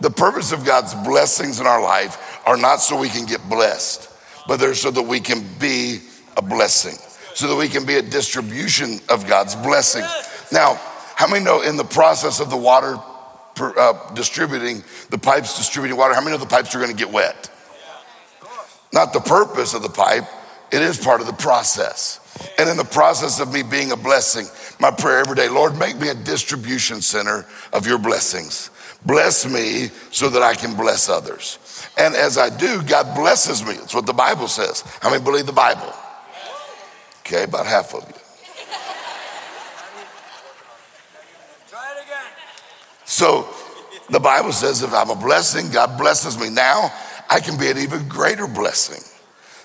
The 0.00 0.10
purpose 0.10 0.52
of 0.52 0.64
God's 0.64 0.94
blessings 0.94 1.58
in 1.58 1.66
our 1.66 1.82
life 1.82 2.40
are 2.46 2.56
not 2.56 2.76
so 2.76 2.98
we 2.98 3.08
can 3.08 3.26
get 3.26 3.46
blessed, 3.48 4.08
but 4.46 4.58
they're 4.58 4.74
so 4.74 4.90
that 4.90 5.02
we 5.02 5.20
can 5.20 5.44
be 5.58 6.00
a 6.36 6.42
blessing 6.42 6.96
so 7.34 7.48
that 7.48 7.56
we 7.56 7.68
can 7.68 7.84
be 7.84 7.96
a 7.96 8.02
distribution 8.02 9.00
of 9.08 9.26
God's 9.26 9.54
blessing. 9.56 10.04
Now, 10.50 10.80
how 11.16 11.28
many 11.28 11.44
know 11.44 11.62
in 11.62 11.76
the 11.76 11.84
process 11.84 12.40
of 12.40 12.50
the 12.50 12.56
water 12.56 12.98
uh, 13.58 14.14
distributing, 14.14 14.82
the 15.10 15.18
pipes 15.18 15.56
distributing 15.56 15.96
water, 15.96 16.14
how 16.14 16.20
many 16.20 16.32
know 16.32 16.38
the 16.38 16.48
pipes 16.48 16.74
are 16.74 16.78
going 16.78 16.90
to 16.90 16.96
get 16.96 17.12
wet? 17.12 17.50
Not 18.92 19.12
the 19.12 19.20
purpose 19.20 19.74
of 19.74 19.82
the 19.82 19.88
pipe, 19.88 20.24
it 20.70 20.82
is 20.82 20.98
part 20.98 21.20
of 21.20 21.26
the 21.26 21.32
process. 21.32 22.20
And 22.58 22.68
in 22.68 22.76
the 22.76 22.84
process 22.84 23.40
of 23.40 23.52
me 23.52 23.62
being 23.62 23.92
a 23.92 23.96
blessing, 23.96 24.46
my 24.80 24.90
prayer 24.90 25.18
every 25.18 25.36
day, 25.36 25.48
Lord, 25.48 25.78
make 25.78 25.98
me 25.98 26.08
a 26.08 26.14
distribution 26.14 27.00
center 27.00 27.46
of 27.72 27.86
your 27.86 27.98
blessings. 27.98 28.70
Bless 29.04 29.46
me 29.50 29.90
so 30.10 30.28
that 30.28 30.42
I 30.42 30.54
can 30.54 30.74
bless 30.74 31.08
others. 31.08 31.58
And 31.98 32.14
as 32.14 32.38
I 32.38 32.48
do, 32.56 32.82
God 32.82 33.14
blesses 33.16 33.64
me. 33.64 33.74
That's 33.74 33.94
what 33.94 34.06
the 34.06 34.12
Bible 34.12 34.48
says. 34.48 34.82
How 35.00 35.10
many 35.10 35.22
believe 35.22 35.46
the 35.46 35.52
Bible? 35.52 35.92
Okay, 37.20 37.44
about 37.44 37.66
half 37.66 37.94
of 37.94 38.02
you. 38.02 38.14
Try 41.68 41.92
it 41.96 42.04
again. 42.04 42.32
So 43.04 43.48
the 44.10 44.20
Bible 44.20 44.52
says 44.52 44.82
if 44.82 44.92
I'm 44.92 45.10
a 45.10 45.16
blessing, 45.16 45.70
God 45.70 45.98
blesses 45.98 46.38
me. 46.38 46.48
Now 46.48 46.92
I 47.28 47.40
can 47.40 47.58
be 47.58 47.70
an 47.70 47.78
even 47.78 48.08
greater 48.08 48.46
blessing. 48.46 49.02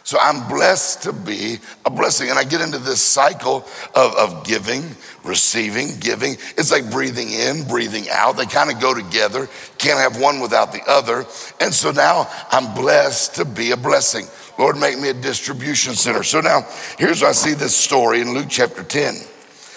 So 0.07 0.17
I'm 0.21 0.47
blessed 0.47 1.03
to 1.03 1.11
be 1.11 1.57
a 1.85 1.89
blessing. 1.89 2.29
And 2.29 2.39
I 2.39 2.45
get 2.45 2.61
into 2.61 2.77
this 2.77 3.01
cycle 3.01 3.67
of, 3.93 4.15
of 4.15 4.45
giving, 4.45 4.95
receiving, 5.25 5.99
giving. 5.99 6.37
It's 6.57 6.71
like 6.71 6.89
breathing 6.89 7.29
in, 7.29 7.67
breathing 7.67 8.05
out. 8.09 8.37
They 8.37 8.45
kind 8.45 8.71
of 8.71 8.79
go 8.79 8.93
together. 8.93 9.49
Can't 9.77 9.99
have 9.99 10.17
one 10.17 10.39
without 10.39 10.71
the 10.71 10.79
other. 10.87 11.25
And 11.59 11.73
so 11.73 11.91
now 11.91 12.29
I'm 12.51 12.73
blessed 12.73 13.35
to 13.35 13.43
be 13.43 13.71
a 13.71 13.75
blessing. 13.75 14.27
Lord, 14.57 14.77
make 14.77 14.97
me 14.97 15.09
a 15.09 15.13
distribution 15.13 15.93
center. 15.93 16.23
So 16.23 16.39
now 16.39 16.61
here's 16.97 17.21
I 17.21 17.33
see 17.33 17.53
this 17.53 17.75
story 17.75 18.21
in 18.21 18.33
Luke 18.33 18.47
chapter 18.47 18.83
10. 18.83 19.13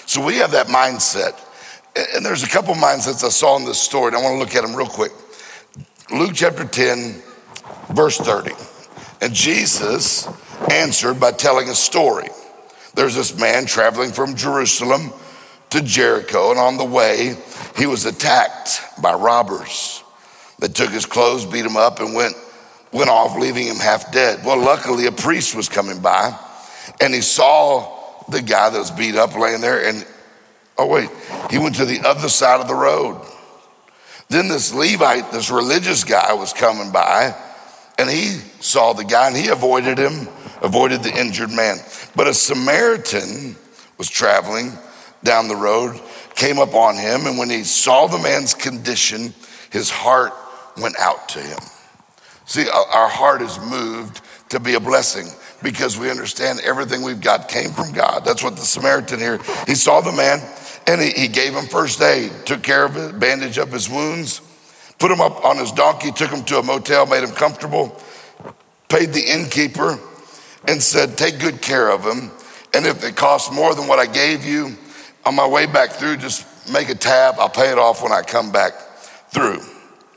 So 0.06 0.24
we 0.24 0.36
have 0.36 0.52
that 0.52 0.68
mindset. 0.68 1.34
And 2.14 2.24
there's 2.24 2.44
a 2.44 2.48
couple 2.48 2.72
mindsets 2.74 3.24
I 3.24 3.30
saw 3.30 3.56
in 3.56 3.64
this 3.64 3.80
story, 3.80 4.06
and 4.06 4.16
I 4.16 4.22
want 4.22 4.34
to 4.34 4.38
look 4.38 4.54
at 4.54 4.62
them 4.62 4.76
real 4.76 4.86
quick. 4.86 5.10
Luke 6.12 6.34
chapter 6.34 6.64
10, 6.64 7.20
verse 7.88 8.16
30. 8.16 8.52
And 9.20 9.34
Jesus 9.34 10.26
answered 10.70 11.20
by 11.20 11.32
telling 11.32 11.68
a 11.68 11.74
story. 11.74 12.28
There's 12.94 13.14
this 13.14 13.38
man 13.38 13.66
traveling 13.66 14.12
from 14.12 14.34
Jerusalem 14.34 15.12
to 15.70 15.80
Jericho, 15.82 16.50
and 16.50 16.58
on 16.58 16.76
the 16.76 16.84
way, 16.84 17.36
he 17.76 17.86
was 17.86 18.04
attacked 18.04 18.80
by 19.00 19.14
robbers 19.14 20.02
that 20.58 20.74
took 20.74 20.90
his 20.90 21.06
clothes, 21.06 21.46
beat 21.46 21.64
him 21.64 21.76
up, 21.76 22.00
and 22.00 22.14
went, 22.14 22.34
went 22.92 23.08
off, 23.08 23.38
leaving 23.38 23.66
him 23.66 23.76
half 23.76 24.10
dead. 24.12 24.44
Well, 24.44 24.58
luckily, 24.58 25.06
a 25.06 25.12
priest 25.12 25.54
was 25.54 25.68
coming 25.68 26.00
by, 26.00 26.36
and 27.00 27.14
he 27.14 27.20
saw 27.20 28.24
the 28.28 28.42
guy 28.42 28.70
that 28.70 28.78
was 28.78 28.90
beat 28.90 29.14
up 29.14 29.36
laying 29.36 29.60
there, 29.60 29.86
and 29.86 30.04
oh, 30.76 30.86
wait, 30.86 31.10
he 31.50 31.58
went 31.58 31.76
to 31.76 31.84
the 31.84 32.00
other 32.00 32.28
side 32.28 32.60
of 32.60 32.66
the 32.66 32.74
road. 32.74 33.20
Then 34.28 34.48
this 34.48 34.74
Levite, 34.74 35.30
this 35.30 35.50
religious 35.50 36.04
guy, 36.04 36.32
was 36.32 36.52
coming 36.52 36.90
by, 36.90 37.34
and 38.00 38.08
he 38.08 38.40
saw 38.60 38.94
the 38.94 39.04
guy, 39.04 39.26
and 39.26 39.36
he 39.36 39.48
avoided 39.48 39.98
him, 39.98 40.26
avoided 40.62 41.02
the 41.02 41.14
injured 41.14 41.50
man. 41.50 41.76
But 42.16 42.28
a 42.28 42.34
Samaritan 42.34 43.56
was 43.98 44.08
traveling 44.08 44.72
down 45.22 45.48
the 45.48 45.56
road, 45.56 46.00
came 46.34 46.58
up 46.58 46.74
on 46.74 46.96
him, 46.96 47.26
and 47.26 47.36
when 47.36 47.50
he 47.50 47.62
saw 47.62 48.06
the 48.06 48.18
man's 48.18 48.54
condition, 48.54 49.34
his 49.70 49.90
heart 49.90 50.32
went 50.80 50.98
out 50.98 51.28
to 51.30 51.40
him. 51.40 51.58
See, 52.46 52.68
our 52.70 53.08
heart 53.08 53.42
is 53.42 53.60
moved 53.60 54.22
to 54.48 54.58
be 54.58 54.74
a 54.74 54.80
blessing 54.80 55.26
because 55.62 55.98
we 55.98 56.10
understand 56.10 56.60
everything 56.60 57.02
we've 57.02 57.20
got 57.20 57.48
came 57.48 57.70
from 57.70 57.92
God. 57.92 58.24
That's 58.24 58.42
what 58.42 58.56
the 58.56 58.62
Samaritan 58.62 59.20
here, 59.20 59.38
he 59.66 59.74
saw 59.74 60.00
the 60.00 60.12
man 60.12 60.40
and 60.86 61.00
he, 61.00 61.10
he 61.10 61.28
gave 61.28 61.54
him 61.54 61.66
first 61.66 62.00
aid, 62.00 62.32
took 62.46 62.62
care 62.62 62.86
of 62.86 62.96
it, 62.96 63.20
bandaged 63.20 63.58
up 63.58 63.68
his 63.68 63.88
wounds, 63.90 64.40
put 65.00 65.10
him 65.10 65.20
up 65.20 65.44
on 65.44 65.56
his 65.56 65.72
donkey, 65.72 66.12
took 66.12 66.30
him 66.30 66.44
to 66.44 66.58
a 66.58 66.62
motel, 66.62 67.06
made 67.06 67.24
him 67.24 67.34
comfortable, 67.34 68.00
paid 68.88 69.12
the 69.12 69.20
innkeeper, 69.20 69.98
and 70.68 70.80
said, 70.80 71.18
Take 71.18 71.40
good 71.40 71.60
care 71.60 71.90
of 71.90 72.04
him. 72.04 72.30
And 72.72 72.86
if 72.86 73.02
it 73.02 73.16
costs 73.16 73.52
more 73.52 73.74
than 73.74 73.88
what 73.88 73.98
I 73.98 74.06
gave 74.06 74.44
you, 74.44 74.76
on 75.24 75.34
my 75.34 75.46
way 75.46 75.66
back 75.66 75.90
through, 75.90 76.18
just 76.18 76.46
make 76.72 76.88
a 76.88 76.94
tab. 76.94 77.34
I'll 77.38 77.48
pay 77.48 77.70
it 77.72 77.78
off 77.78 78.02
when 78.02 78.12
I 78.12 78.22
come 78.22 78.52
back 78.52 78.72
through. 79.30 79.60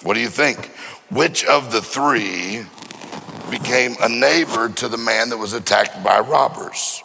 What 0.04 0.14
do 0.14 0.20
you 0.20 0.30
think? 0.30 0.68
Which 1.10 1.46
of 1.46 1.72
the 1.72 1.82
three 1.82 2.66
became 3.50 3.96
a 4.02 4.10
neighbor 4.10 4.70
to 4.70 4.88
the 4.88 4.98
man 4.98 5.30
that 5.30 5.38
was 5.38 5.54
attacked 5.54 6.04
by 6.04 6.20
robbers? 6.20 7.04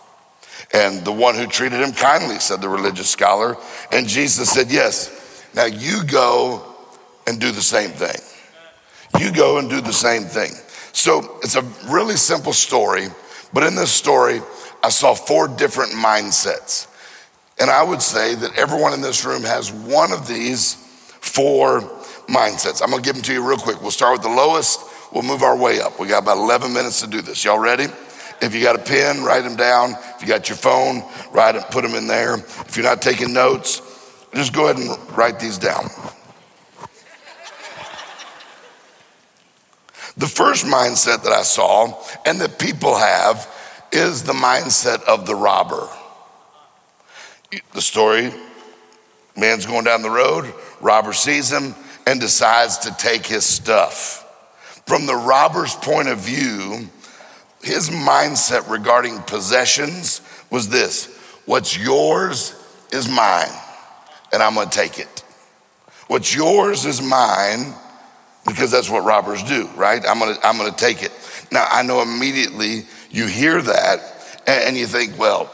And 0.72 1.04
the 1.04 1.12
one 1.12 1.34
who 1.34 1.46
treated 1.46 1.80
him 1.80 1.92
kindly, 1.92 2.38
said 2.38 2.60
the 2.60 2.68
religious 2.68 3.08
scholar. 3.08 3.56
And 3.90 4.06
Jesus 4.06 4.50
said, 4.50 4.70
Yes. 4.70 5.14
Now 5.54 5.64
you 5.64 6.04
go 6.04 6.67
and 7.28 7.38
do 7.38 7.52
the 7.52 7.62
same 7.62 7.90
thing. 7.90 8.16
You 9.20 9.32
go 9.32 9.58
and 9.58 9.68
do 9.68 9.80
the 9.80 9.92
same 9.92 10.22
thing. 10.22 10.50
So 10.92 11.38
it's 11.42 11.56
a 11.56 11.62
really 11.90 12.16
simple 12.16 12.54
story, 12.54 13.08
but 13.52 13.62
in 13.62 13.74
this 13.74 13.92
story, 13.92 14.40
I 14.82 14.88
saw 14.88 15.14
four 15.14 15.46
different 15.46 15.92
mindsets. 15.92 16.86
And 17.60 17.70
I 17.70 17.82
would 17.82 18.00
say 18.00 18.34
that 18.34 18.56
everyone 18.56 18.94
in 18.94 19.02
this 19.02 19.24
room 19.24 19.42
has 19.42 19.70
one 19.70 20.12
of 20.12 20.26
these 20.26 20.74
four 21.20 21.80
mindsets. 22.28 22.82
I'm 22.82 22.90
gonna 22.90 23.02
give 23.02 23.14
them 23.14 23.22
to 23.24 23.32
you 23.32 23.46
real 23.46 23.58
quick. 23.58 23.82
We'll 23.82 23.90
start 23.90 24.12
with 24.12 24.22
the 24.22 24.34
lowest, 24.34 24.80
we'll 25.12 25.22
move 25.22 25.42
our 25.42 25.56
way 25.56 25.80
up. 25.80 26.00
We 26.00 26.08
got 26.08 26.22
about 26.22 26.38
11 26.38 26.72
minutes 26.72 27.00
to 27.02 27.06
do 27.06 27.20
this. 27.20 27.44
Y'all 27.44 27.58
ready? 27.58 27.86
If 28.40 28.54
you 28.54 28.62
got 28.62 28.76
a 28.76 28.82
pen, 28.82 29.22
write 29.22 29.42
them 29.42 29.56
down. 29.56 29.94
If 30.16 30.22
you 30.22 30.28
got 30.28 30.48
your 30.48 30.56
phone, 30.56 31.02
write 31.32 31.52
them, 31.52 31.64
put 31.70 31.82
them 31.82 31.94
in 31.94 32.06
there. 32.06 32.34
If 32.36 32.76
you're 32.76 32.86
not 32.86 33.02
taking 33.02 33.32
notes, 33.32 33.82
just 34.32 34.52
go 34.52 34.68
ahead 34.68 34.76
and 34.76 35.16
write 35.16 35.40
these 35.40 35.58
down. 35.58 35.90
The 40.18 40.26
first 40.26 40.66
mindset 40.66 41.22
that 41.22 41.32
I 41.32 41.42
saw 41.42 41.96
and 42.26 42.40
that 42.40 42.58
people 42.58 42.96
have 42.96 43.48
is 43.92 44.24
the 44.24 44.32
mindset 44.32 45.02
of 45.04 45.26
the 45.26 45.34
robber. 45.34 45.88
The 47.72 47.80
story 47.80 48.32
man's 49.36 49.64
going 49.64 49.84
down 49.84 50.02
the 50.02 50.10
road, 50.10 50.52
robber 50.80 51.12
sees 51.12 51.52
him 51.52 51.74
and 52.06 52.20
decides 52.20 52.78
to 52.78 52.94
take 52.98 53.26
his 53.26 53.46
stuff. 53.46 54.24
From 54.86 55.06
the 55.06 55.14
robber's 55.14 55.74
point 55.76 56.08
of 56.08 56.18
view, 56.18 56.88
his 57.62 57.88
mindset 57.90 58.68
regarding 58.68 59.20
possessions 59.22 60.20
was 60.50 60.68
this 60.68 61.16
what's 61.46 61.78
yours 61.78 62.54
is 62.90 63.08
mine, 63.08 63.52
and 64.32 64.42
I'm 64.42 64.54
gonna 64.54 64.68
take 64.68 64.98
it. 64.98 65.22
What's 66.08 66.34
yours 66.34 66.84
is 66.86 67.00
mine 67.00 67.74
because 68.48 68.70
that's 68.70 68.90
what 68.90 69.04
robbers 69.04 69.42
do, 69.42 69.68
right? 69.76 70.02
I'm 70.06 70.18
gonna, 70.18 70.36
I'm 70.42 70.56
gonna 70.56 70.72
take 70.72 71.02
it. 71.02 71.12
Now, 71.50 71.66
I 71.70 71.82
know 71.82 72.02
immediately 72.02 72.84
you 73.10 73.26
hear 73.26 73.60
that 73.62 74.00
and, 74.46 74.76
you 74.76 74.86
think, 74.86 75.18
well, 75.18 75.52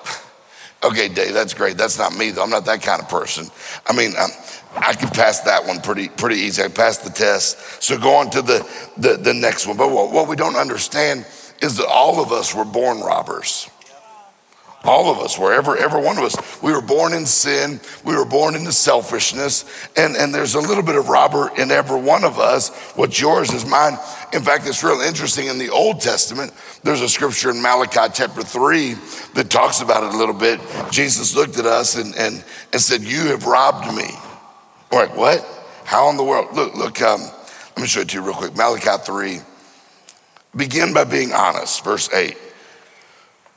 okay, 0.84 1.08
Dave, 1.08 1.34
that's 1.34 1.52
great. 1.52 1.76
That's 1.76 1.98
not 1.98 2.16
me, 2.16 2.30
though. 2.30 2.44
I'm 2.44 2.50
not 2.50 2.64
that 2.66 2.82
kind 2.82 3.02
of 3.02 3.08
person. 3.08 3.46
I 3.86 3.92
mean, 3.92 4.12
I'm, 4.16 4.30
I 4.76 4.92
can 4.94 5.08
pass 5.08 5.40
that 5.40 5.66
one 5.66 5.80
pretty 5.80 6.08
pretty 6.08 6.36
easy. 6.36 6.62
I 6.62 6.68
passed 6.68 7.04
the 7.04 7.10
test. 7.10 7.82
So 7.82 7.98
go 7.98 8.14
on 8.14 8.30
to 8.30 8.42
the, 8.42 8.68
the, 8.96 9.16
the 9.16 9.34
next 9.34 9.66
one. 9.66 9.76
But 9.76 9.90
what, 9.90 10.12
what 10.12 10.28
we 10.28 10.36
don't 10.36 10.56
understand 10.56 11.26
is 11.60 11.76
that 11.76 11.86
all 11.86 12.22
of 12.22 12.32
us 12.32 12.54
were 12.54 12.64
born 12.64 13.00
robbers. 13.00 13.68
All 14.84 15.10
of 15.10 15.18
us, 15.18 15.38
wherever, 15.38 15.76
every 15.76 16.02
one 16.02 16.18
of 16.18 16.24
us, 16.24 16.62
we 16.62 16.70
were 16.72 16.82
born 16.82 17.14
in 17.14 17.24
sin. 17.24 17.80
We 18.04 18.14
were 18.14 18.26
born 18.26 18.54
into 18.54 18.70
selfishness. 18.70 19.64
And, 19.96 20.14
and 20.14 20.34
there's 20.34 20.54
a 20.54 20.60
little 20.60 20.82
bit 20.82 20.94
of 20.94 21.08
robber 21.08 21.50
in 21.56 21.70
every 21.70 22.00
one 22.00 22.22
of 22.22 22.38
us. 22.38 22.68
What's 22.94 23.18
yours 23.18 23.50
is 23.52 23.64
mine. 23.64 23.94
In 24.34 24.42
fact, 24.42 24.66
it's 24.66 24.84
real 24.84 25.00
interesting. 25.00 25.46
In 25.46 25.58
the 25.58 25.70
Old 25.70 26.02
Testament, 26.02 26.52
there's 26.82 27.00
a 27.00 27.08
scripture 27.08 27.50
in 27.50 27.62
Malachi 27.62 28.12
chapter 28.12 28.42
3 28.42 28.94
that 29.34 29.48
talks 29.48 29.80
about 29.80 30.04
it 30.04 30.14
a 30.14 30.18
little 30.18 30.34
bit. 30.34 30.60
Jesus 30.90 31.34
looked 31.34 31.58
at 31.58 31.64
us 31.64 31.96
and, 31.96 32.14
and, 32.16 32.44
and 32.72 32.80
said, 32.80 33.02
You 33.02 33.28
have 33.28 33.46
robbed 33.46 33.94
me. 33.96 34.10
We're 34.92 35.06
like, 35.06 35.16
What? 35.16 35.50
How 35.84 36.10
in 36.10 36.16
the 36.16 36.24
world? 36.24 36.54
Look, 36.54 36.74
look, 36.74 37.00
um, 37.02 37.20
let 37.20 37.78
me 37.78 37.86
show 37.86 38.00
it 38.00 38.10
to 38.10 38.18
you 38.18 38.22
real 38.24 38.34
quick. 38.34 38.54
Malachi 38.54 39.02
3. 39.02 39.40
Begin 40.56 40.94
by 40.94 41.04
being 41.04 41.32
honest. 41.32 41.82
Verse 41.84 42.12
8. 42.12 42.36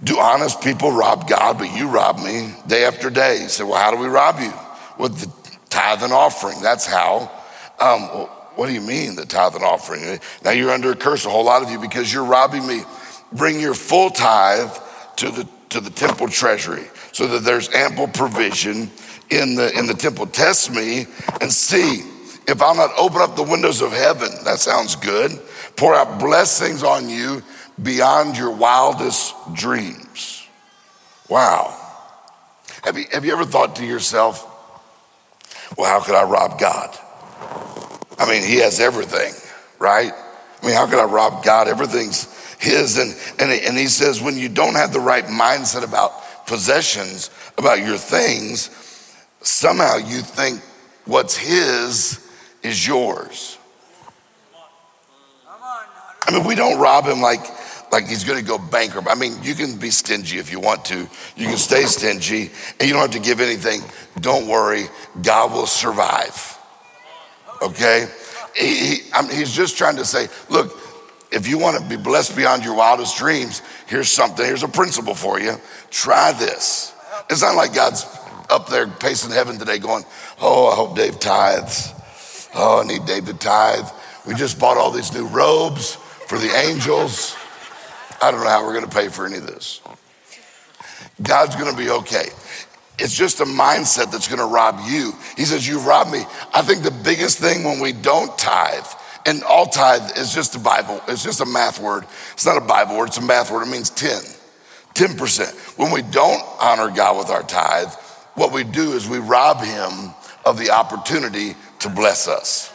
Do 0.04 0.20
honest 0.20 0.62
people 0.62 0.92
rob 0.92 1.28
God, 1.28 1.58
but 1.58 1.76
you 1.76 1.88
rob 1.88 2.20
me 2.20 2.54
day 2.68 2.86
after 2.86 3.10
day? 3.10 3.42
You 3.42 3.50
say, 3.50 3.64
well, 3.64 3.82
how 3.82 3.92
do 3.92 3.98
we 3.98 4.08
rob 4.08 4.40
you? 4.40 4.54
With 5.00 5.18
the 5.20 5.32
tithe 5.70 6.04
and 6.04 6.14
offering. 6.14 6.62
That's 6.62 6.86
how. 6.86 7.32
Um, 7.80 8.02
well, 8.02 8.26
what 8.56 8.68
do 8.68 8.74
you 8.74 8.82
mean, 8.82 9.16
the 9.16 9.26
tithe 9.26 9.56
and 9.56 9.64
offering? 9.64 10.20
Now 10.44 10.52
you're 10.52 10.72
under 10.72 10.92
a 10.92 10.96
curse, 10.96 11.26
a 11.26 11.30
whole 11.30 11.46
lot 11.46 11.64
of 11.64 11.72
you, 11.72 11.80
because 11.80 12.14
you're 12.14 12.26
robbing 12.26 12.66
me. 12.66 12.82
Bring 13.34 13.60
your 13.60 13.74
full 13.74 14.10
tithe 14.10 14.72
to 15.18 15.30
the 15.32 15.48
to 15.70 15.82
the 15.82 15.90
temple 15.90 16.30
treasury 16.30 16.86
so 17.12 17.28
that 17.28 17.44
there's 17.44 17.70
ample 17.74 18.08
provision 18.08 18.90
in 19.30 19.56
the 19.56 19.78
in 19.78 19.86
the 19.86 19.94
temple. 19.94 20.28
Test 20.28 20.74
me 20.74 21.06
and 21.42 21.52
see 21.52 22.04
if 22.48 22.62
I'll 22.62 22.76
not 22.76 22.92
open 22.98 23.22
up 23.22 23.36
the 23.36 23.44
windows 23.44 23.82
of 23.82 23.92
heaven. 23.92 24.30
That 24.46 24.60
sounds 24.60 24.96
good. 24.96 25.32
Pour 25.76 25.94
out 25.94 26.20
blessings 26.20 26.84
on 26.84 27.10
you 27.10 27.44
beyond 27.82 28.38
your 28.38 28.52
wildest 28.52 29.34
dreams. 29.54 30.46
Wow. 31.30 31.76
Have 32.84 32.98
you, 32.98 33.06
have 33.12 33.26
you 33.26 33.34
ever 33.34 33.46
thought 33.46 33.76
to 33.78 33.86
yourself, 33.86 34.46
well, 35.78 35.90
how 35.90 36.06
could 36.06 36.16
I 36.16 36.24
rob 36.24 36.60
God? 36.60 36.98
I 38.18 38.30
mean, 38.30 38.44
He 38.44 38.58
has 38.58 38.80
everything, 38.80 39.34
right? 39.80 40.12
I 40.62 40.66
mean, 40.66 40.76
how 40.76 40.88
could 40.88 41.00
I 41.00 41.06
rob 41.06 41.44
God? 41.44 41.68
Everything's 41.68 42.34
His. 42.60 42.98
And, 42.98 43.16
and, 43.40 43.52
and 43.52 43.78
He 43.78 43.88
says, 43.88 44.22
when 44.22 44.38
you 44.38 44.50
don't 44.50 44.76
have 44.76 44.94
the 44.94 45.00
right 45.00 45.26
mindset 45.26 45.84
about 45.84 46.12
possessions, 46.48 47.30
about 47.58 47.80
your 47.80 47.98
things, 47.98 48.70
somehow 49.42 49.98
you 49.98 50.22
think 50.22 50.62
what's 51.06 51.36
His 51.36 52.26
is 52.63 52.88
yours. 52.88 53.58
I 56.26 56.32
mean, 56.32 56.46
we 56.46 56.56
don't 56.56 56.80
rob 56.80 57.06
Him 57.06 57.22
like 57.22 57.46
like 57.91 58.08
he's 58.08 58.23
going 58.23 58.39
to 58.39 58.45
go 58.45 58.58
bankrupt. 58.58 59.08
I 59.10 59.15
mean, 59.15 59.34
you 59.41 59.56
can 59.56 59.78
be 59.78 59.89
stingy 59.89 60.38
if 60.38 60.52
you 60.52 60.60
want 60.60 60.86
to. 60.86 61.08
You 61.36 61.47
can 61.47 61.58
stay 61.58 61.84
stingy 61.84 62.52
and 62.80 62.88
you 62.88 62.93
don't 62.93 63.02
have 63.02 63.12
to 63.12 63.19
give 63.19 63.39
anything. 63.39 63.82
Don't 64.19 64.47
worry, 64.47 64.86
God 65.21 65.54
will 65.54 65.67
survive. 65.67 66.58
Okay? 67.62 68.08
He, 68.56 68.76
he, 68.76 68.95
he's 69.32 69.52
just 69.52 69.78
trying 69.78 69.97
to 69.97 70.06
say, 70.06 70.28
look, 70.50 70.78
if 71.32 71.47
you 71.47 71.58
want 71.58 71.82
to 71.82 71.88
be 71.88 71.97
blessed 72.02 72.36
beyond 72.36 72.63
your 72.63 72.76
wildest 72.76 73.17
dreams, 73.17 73.62
here's 73.88 74.10
something, 74.10 74.45
here's 74.45 74.63
a 74.63 74.67
principle 74.67 75.15
for 75.15 75.39
you. 75.39 75.56
Try 75.89 76.32
this. 76.34 76.93
It's 77.30 77.41
not 77.41 77.56
like 77.56 77.73
God's 77.73 78.06
up 78.50 78.67
there 78.67 78.88
pacing 78.88 79.32
heaven 79.32 79.58
today 79.58 79.78
going, 79.78 80.04
oh, 80.41 80.67
I 80.67 80.76
hope 80.76 80.95
Dave 80.95 81.19
tithes. 81.19 81.93
Oh, 82.56 82.82
I 82.82 82.88
need 82.88 83.06
Dave 83.06 83.26
to 83.26 83.34
tithe. 83.34 83.88
We 84.26 84.34
just 84.34 84.60
bought 84.60 84.78
all 84.78 84.91
these 84.91 85.13
new 85.13 85.28
robes 85.28 85.95
for 86.28 86.38
the 86.38 86.50
angels. 86.50 87.37
I 88.22 88.32
don't 88.32 88.44
know 88.44 88.50
how 88.50 88.66
we're 88.66 88.74
going 88.74 88.90
to 88.90 88.96
pay 88.96 89.10
for 89.10 89.26
any 89.26 89.38
of 89.38 89.48
this. 89.48 89.82
God's 91.22 91.56
going 91.56 91.72
to 91.72 91.78
be 91.78 91.90
okay. 91.90 92.30
It's 93.00 93.16
just 93.16 93.42
a 93.42 93.46
mindset 93.46 94.12
that's 94.12 94.28
going 94.28 94.40
to 94.40 94.46
rob 94.46 94.80
you. 94.88 95.14
He 95.36 95.46
says, 95.46 95.68
You 95.68 95.80
robbed 95.80 96.12
me. 96.12 96.24
I 96.54 96.62
think 96.62 96.84
the 96.84 96.92
biggest 96.92 97.40
thing 97.40 97.64
when 97.64 97.80
we 97.80 97.94
don't 97.94 98.36
tithe, 98.38 98.86
and 99.26 99.44
all 99.44 99.68
tithe 99.68 100.18
is 100.18 100.34
just 100.34 100.56
a 100.56 100.60
Bible, 100.60 101.02
it's 101.08 101.24
just 101.24 101.42
a 101.42 101.46
math 101.46 101.80
word. 101.80 102.06
It's 102.34 102.46
not 102.46 102.58
a 102.58 102.66
Bible 102.66 102.98
word, 102.98 103.10
it's 103.10 103.18
a 103.18 103.22
math 103.22 103.52
word. 103.52 103.64
It 103.68 103.72
means 103.72 103.90
10. 103.92 104.22
10%. 104.96 105.78
When 105.78 105.92
we 105.92 106.02
don't 106.02 106.42
honor 106.60 106.90
God 106.90 107.18
with 107.18 107.30
our 107.30 107.44
tithe, 107.44 107.94
what 108.34 108.52
we 108.52 108.64
do 108.64 108.94
is 108.94 109.08
we 109.08 109.20
rob 109.20 109.62
him 109.62 110.14
of 110.44 110.58
the 110.58 110.72
opportunity 110.72 111.56
to 111.80 111.90
bless 111.90 112.28
us. 112.28 112.74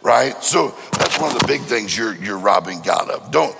Right? 0.00 0.42
So 0.42 0.74
that's 0.92 1.18
one 1.18 1.34
of 1.34 1.38
the 1.38 1.46
big 1.46 1.60
things 1.62 1.96
you're, 1.96 2.14
you're 2.14 2.38
robbing 2.38 2.80
God 2.80 3.10
of. 3.10 3.30
Don't, 3.30 3.54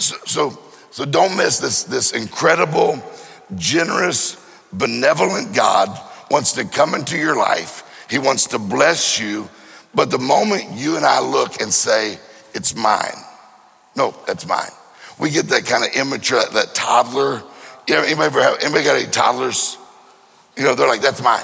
so, 0.00 0.16
so, 0.24 0.58
so 0.94 1.04
don't 1.04 1.36
miss 1.36 1.58
this, 1.58 1.82
this 1.82 2.12
incredible, 2.12 3.02
generous, 3.56 4.36
benevolent 4.72 5.52
God 5.52 5.88
wants 6.30 6.52
to 6.52 6.64
come 6.64 6.94
into 6.94 7.18
your 7.18 7.34
life. 7.34 8.06
He 8.08 8.20
wants 8.20 8.46
to 8.50 8.60
bless 8.60 9.18
you. 9.18 9.48
But 9.92 10.12
the 10.12 10.20
moment 10.20 10.70
you 10.74 10.94
and 10.94 11.04
I 11.04 11.18
look 11.18 11.60
and 11.60 11.72
say, 11.72 12.20
it's 12.54 12.76
mine, 12.76 13.16
no, 13.96 14.14
that's 14.28 14.46
mine. 14.46 14.70
We 15.18 15.30
get 15.30 15.48
that 15.48 15.66
kind 15.66 15.82
of 15.82 15.90
immature, 15.96 16.40
that 16.52 16.76
toddler. 16.76 17.42
Anybody, 17.88 18.12
ever 18.12 18.40
have, 18.40 18.58
anybody 18.60 18.84
got 18.84 18.96
any 18.96 19.10
toddlers? 19.10 19.76
You 20.56 20.62
know, 20.62 20.76
they're 20.76 20.86
like, 20.86 21.02
that's 21.02 21.20
mine. 21.20 21.42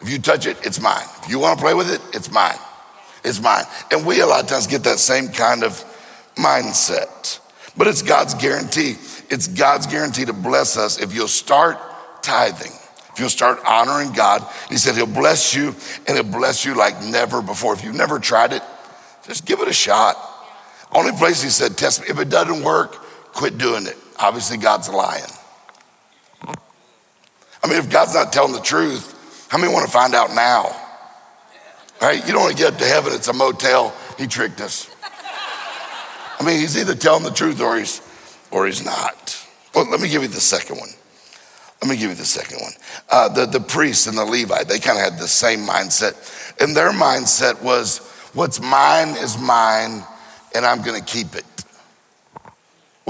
If 0.00 0.10
you 0.10 0.18
touch 0.18 0.46
it, 0.46 0.66
it's 0.66 0.80
mine. 0.80 1.06
If 1.22 1.30
you 1.30 1.38
want 1.38 1.60
to 1.60 1.64
play 1.64 1.74
with 1.74 1.92
it, 1.92 2.00
it's 2.12 2.32
mine. 2.32 2.58
It's 3.22 3.40
mine. 3.40 3.62
And 3.92 4.04
we 4.04 4.20
a 4.20 4.26
lot 4.26 4.42
of 4.42 4.48
times 4.48 4.66
get 4.66 4.82
that 4.82 4.98
same 4.98 5.28
kind 5.28 5.62
of 5.62 5.74
mindset. 6.34 7.38
But 7.80 7.88
it's 7.88 8.02
God's 8.02 8.34
guarantee. 8.34 8.96
It's 9.30 9.48
God's 9.48 9.86
guarantee 9.86 10.26
to 10.26 10.34
bless 10.34 10.76
us 10.76 11.00
if 11.00 11.14
you'll 11.14 11.28
start 11.28 11.78
tithing. 12.20 12.72
If 13.14 13.18
you'll 13.18 13.30
start 13.30 13.58
honoring 13.66 14.12
God, 14.12 14.46
He 14.68 14.76
said 14.76 14.96
He'll 14.96 15.06
bless 15.06 15.54
you 15.54 15.74
and 16.06 16.08
He'll 16.08 16.30
bless 16.30 16.66
you 16.66 16.74
like 16.74 17.02
never 17.02 17.40
before. 17.40 17.72
If 17.72 17.82
you've 17.82 17.94
never 17.94 18.18
tried 18.18 18.52
it, 18.52 18.62
just 19.26 19.46
give 19.46 19.60
it 19.60 19.68
a 19.68 19.72
shot. 19.72 20.18
Only 20.92 21.12
place 21.12 21.42
He 21.42 21.48
said, 21.48 21.78
test 21.78 22.02
me. 22.02 22.08
If 22.10 22.18
it 22.18 22.28
doesn't 22.28 22.62
work, 22.62 22.96
quit 23.32 23.56
doing 23.56 23.86
it. 23.86 23.96
Obviously, 24.18 24.58
God's 24.58 24.90
lying. 24.90 25.24
I 26.46 27.66
mean, 27.66 27.78
if 27.78 27.88
God's 27.88 28.12
not 28.12 28.30
telling 28.30 28.52
the 28.52 28.60
truth, 28.60 29.46
how 29.48 29.56
many 29.56 29.72
want 29.72 29.86
to 29.86 29.90
find 29.90 30.14
out 30.14 30.34
now? 30.34 30.70
Right? 32.02 32.20
You 32.26 32.34
don't 32.34 32.42
want 32.42 32.54
to 32.58 32.62
get 32.62 32.74
up 32.74 32.78
to 32.80 32.84
heaven, 32.84 33.14
it's 33.14 33.28
a 33.28 33.32
motel. 33.32 33.96
He 34.18 34.26
tricked 34.26 34.60
us. 34.60 34.89
I 36.40 36.44
mean, 36.44 36.58
he's 36.58 36.78
either 36.78 36.94
telling 36.94 37.22
the 37.22 37.30
truth 37.30 37.60
or 37.60 37.76
he's 37.76 38.00
or 38.50 38.66
he's 38.66 38.84
not. 38.84 39.46
But 39.72 39.88
let 39.88 40.00
me 40.00 40.08
give 40.08 40.22
you 40.22 40.28
the 40.28 40.40
second 40.40 40.78
one. 40.78 40.88
Let 41.82 41.90
me 41.90 41.96
give 41.96 42.10
you 42.10 42.16
the 42.16 42.24
second 42.24 42.58
one. 42.60 42.72
Uh, 43.10 43.28
the, 43.28 43.46
the 43.46 43.60
priest 43.60 44.06
and 44.06 44.16
the 44.16 44.24
Levite, 44.24 44.66
they 44.68 44.78
kind 44.78 44.98
of 44.98 45.04
had 45.04 45.18
the 45.18 45.28
same 45.28 45.60
mindset. 45.60 46.14
And 46.60 46.76
their 46.76 46.92
mindset 46.92 47.62
was, 47.62 47.98
what's 48.34 48.60
mine 48.60 49.10
is 49.10 49.38
mine, 49.38 50.02
and 50.54 50.66
I'm 50.66 50.82
going 50.82 50.98
to 50.98 51.04
keep 51.04 51.34
it. 51.34 51.44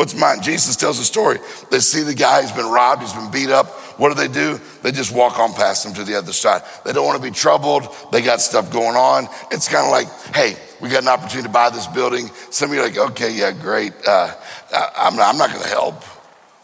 What's 0.01 0.15
mine? 0.15 0.41
Jesus 0.41 0.77
tells 0.77 0.99
a 0.99 1.05
story. 1.05 1.41
They 1.71 1.79
see 1.81 2.03
the 2.03 2.15
guy, 2.15 2.41
he's 2.41 2.53
been 2.53 2.65
robbed, 2.65 3.03
he's 3.03 3.13
been 3.13 3.31
beat 3.31 3.51
up. 3.51 3.67
What 4.01 4.09
do 4.09 4.15
they 4.15 4.33
do? 4.33 4.59
They 4.81 4.93
just 4.93 5.15
walk 5.15 5.39
on 5.39 5.53
past 5.53 5.85
him 5.85 5.93
to 5.93 6.05
the 6.05 6.15
other 6.15 6.33
side. 6.33 6.63
They 6.87 6.95
don't 6.95 7.05
want 7.05 7.23
to 7.23 7.23
be 7.23 7.31
troubled. 7.31 7.87
They 8.11 8.23
got 8.23 8.41
stuff 8.41 8.73
going 8.73 8.97
on. 8.97 9.29
It's 9.51 9.69
kind 9.69 9.85
of 9.85 9.93
like, 9.93 10.09
hey, 10.35 10.57
we 10.81 10.89
got 10.89 11.03
an 11.03 11.09
opportunity 11.09 11.49
to 11.49 11.53
buy 11.53 11.69
this 11.69 11.87
building. 11.87 12.29
Some 12.49 12.71
of 12.71 12.77
you 12.77 12.81
are 12.81 12.87
like, 12.87 12.97
okay, 13.11 13.31
yeah, 13.31 13.53
great. 13.53 13.93
Uh, 14.07 14.35
I, 14.73 15.07
am 15.07 15.17
not, 15.17 15.35
I'm 15.35 15.37
not 15.37 15.51
going 15.51 15.65
to 15.65 15.69
help. 15.69 16.03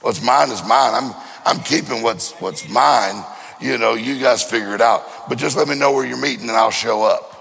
What's 0.01 0.23
mine 0.23 0.51
is 0.51 0.63
mine. 0.63 0.95
I'm, 0.95 1.15
I'm 1.45 1.63
keeping 1.63 2.01
what's, 2.01 2.33
what's 2.41 2.67
mine. 2.71 3.23
You 3.61 3.77
know, 3.77 3.93
you 3.93 4.19
guys 4.19 4.43
figure 4.43 4.75
it 4.75 4.81
out. 4.81 5.29
But 5.29 5.37
just 5.37 5.59
let 5.59 5.69
me 5.69 5.75
know 5.75 5.93
where 5.93 6.07
you're 6.07 6.17
meeting 6.17 6.49
and 6.49 6.57
I'll 6.57 6.71
show 6.71 7.03
up. 7.03 7.36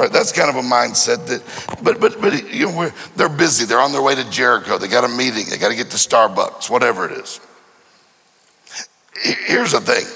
Right, 0.00 0.10
that's 0.10 0.32
kind 0.32 0.48
of 0.48 0.56
a 0.56 0.66
mindset 0.66 1.26
that, 1.26 1.42
but 1.84 2.00
but 2.00 2.22
but 2.22 2.50
you 2.50 2.72
know, 2.72 2.90
they're 3.16 3.28
busy. 3.28 3.66
They're 3.66 3.82
on 3.82 3.92
their 3.92 4.00
way 4.00 4.14
to 4.14 4.30
Jericho. 4.30 4.78
They 4.78 4.88
got 4.88 5.04
a 5.04 5.08
meeting. 5.08 5.44
They 5.50 5.58
got 5.58 5.68
to 5.68 5.76
get 5.76 5.90
to 5.90 5.98
Starbucks, 5.98 6.70
whatever 6.70 7.04
it 7.04 7.18
is. 7.18 7.38
Here's 9.20 9.72
the 9.72 9.80
thing. 9.82 10.06